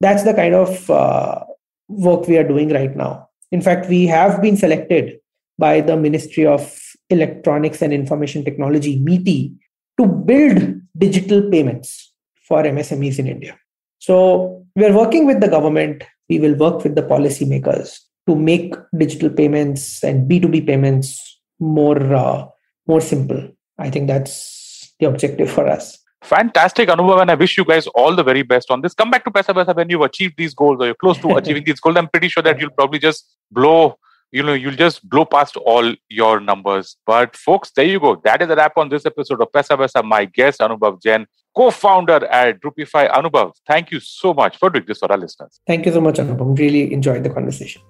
That's 0.00 0.24
the 0.24 0.34
kind 0.34 0.54
of 0.54 0.90
uh, 0.90 1.44
work 1.88 2.26
we 2.26 2.38
are 2.38 2.46
doing 2.46 2.70
right 2.70 2.94
now. 2.96 3.28
In 3.52 3.60
fact, 3.60 3.88
we 3.88 4.06
have 4.06 4.40
been 4.40 4.56
selected 4.56 5.18
by 5.58 5.80
the 5.80 5.96
Ministry 5.96 6.46
of 6.46 6.78
Electronics 7.10 7.82
and 7.82 7.92
Information 7.92 8.44
Technology, 8.44 8.98
MeitY, 8.98 9.54
to 9.98 10.06
build 10.06 10.80
digital 10.96 11.48
payments 11.50 12.12
for 12.48 12.62
MSMEs 12.62 13.18
in 13.18 13.26
India. 13.26 13.58
So 13.98 14.64
we're 14.74 14.96
working 14.96 15.26
with 15.26 15.40
the 15.40 15.48
government. 15.48 16.04
We 16.28 16.38
will 16.38 16.54
work 16.54 16.82
with 16.82 16.94
the 16.94 17.02
policymakers 17.02 17.98
to 18.28 18.34
make 18.34 18.74
digital 18.96 19.30
payments 19.30 20.02
and 20.02 20.28
B2B 20.28 20.66
payments 20.66 21.40
more 21.60 22.14
uh, 22.14 22.46
more 22.86 23.00
simple. 23.00 23.55
I 23.78 23.90
think 23.90 24.06
that's 24.06 24.94
the 24.98 25.06
objective 25.06 25.50
for 25.50 25.66
us. 25.66 25.98
Fantastic, 26.22 26.88
Anubhav, 26.88 27.20
and 27.20 27.30
I 27.30 27.34
wish 27.34 27.56
you 27.56 27.64
guys 27.64 27.86
all 27.88 28.16
the 28.16 28.24
very 28.24 28.42
best 28.42 28.70
on 28.70 28.80
this. 28.80 28.94
Come 28.94 29.10
back 29.10 29.24
to 29.24 29.30
Paisa 29.30 29.54
Vaisa 29.54 29.76
when 29.76 29.88
you've 29.90 30.00
achieved 30.00 30.34
these 30.36 30.54
goals 30.54 30.78
or 30.80 30.86
you're 30.86 30.94
close 30.94 31.18
to 31.18 31.36
achieving 31.36 31.64
these 31.64 31.78
goals. 31.78 31.96
I'm 31.96 32.08
pretty 32.08 32.28
sure 32.28 32.42
that 32.42 32.58
you'll 32.60 32.70
probably 32.70 32.98
just 32.98 33.36
blow 33.50 33.98
you 34.32 34.42
know 34.42 34.54
you'll 34.54 34.74
just 34.74 35.08
blow 35.08 35.24
past 35.24 35.56
all 35.56 35.94
your 36.08 36.40
numbers 36.40 36.96
but 37.06 37.36
folks 37.36 37.70
there 37.76 37.84
you 37.84 38.00
go 38.00 38.20
that 38.24 38.42
is 38.42 38.50
a 38.50 38.56
wrap 38.56 38.76
on 38.76 38.88
this 38.88 39.06
episode 39.06 39.40
of 39.40 39.48
Paisa 39.52 39.78
Vaisa. 39.78 40.02
my 40.04 40.24
guest 40.24 40.60
anubhav 40.60 41.00
jain 41.00 41.26
co-founder 41.56 42.26
at 42.26 42.60
Rupifi 42.60 43.10
anubhav 43.10 43.52
thank 43.66 43.90
you 43.92 44.00
so 44.00 44.34
much 44.34 44.56
for 44.56 44.68
doing 44.70 44.84
this 44.86 44.98
for 44.98 45.10
our 45.12 45.18
listeners 45.18 45.60
thank 45.66 45.86
you 45.86 45.92
so 45.92 46.00
much 46.00 46.16
anubhav 46.16 46.58
really 46.58 46.92
enjoyed 46.92 47.22
the 47.22 47.30
conversation 47.30 47.80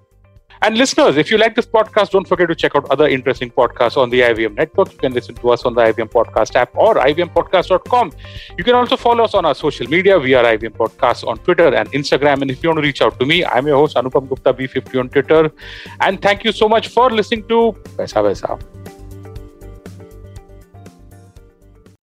and 0.63 0.77
listeners, 0.77 1.17
if 1.17 1.31
you 1.31 1.39
like 1.39 1.55
this 1.55 1.67
podcast, 1.67 2.11
don't 2.11 2.27
forget 2.27 2.49
to 2.49 2.55
check 2.55 2.75
out 2.75 2.91
other 2.91 3.07
interesting 3.07 3.51
podcasts 3.51 3.97
on 3.97 4.11
the 4.11 4.21
IVM 4.21 4.55
network. 4.55 4.93
You 4.93 4.99
can 4.99 5.13
listen 5.13 5.35
to 5.37 5.51
us 5.51 5.65
on 5.65 5.75
the 5.75 5.83
IVM 5.83 6.11
Podcast 6.11 6.55
app 6.57 6.71
or 6.75 6.95
ivmpodcast.com. 6.95 8.13
You 8.57 8.65
can 8.65 8.75
also 8.75 8.97
follow 8.97 9.25
us 9.25 9.35
on 9.35 9.45
our 9.45 9.55
social 9.55 9.87
media. 9.89 10.19
We 10.19 10.35
are 10.35 10.45
IVM 10.45 10.77
Podcasts 10.77 11.27
on 11.27 11.39
Twitter 11.39 11.75
and 11.75 11.91
Instagram. 11.93 12.43
And 12.43 12.51
if 12.51 12.63
you 12.63 12.71
want 12.71 12.79
to 12.79 12.83
reach 12.83 13.03
out 13.03 13.19
to 13.21 13.27
me, 13.27 13.45
I'm 13.45 13.67
your 13.67 13.77
host, 13.77 13.97
Anupam 13.97 14.29
Gupta 14.29 14.55
B50 14.55 15.01
on 15.01 15.09
Twitter. 15.09 15.53
And 16.01 16.21
thank 16.21 16.45
you 16.45 16.53
so 16.53 16.69
much 16.69 16.89
for 16.89 17.11
listening 17.11 17.47
to 17.49 17.73
Paisa 17.97 18.23
Vaisa. 18.23 18.76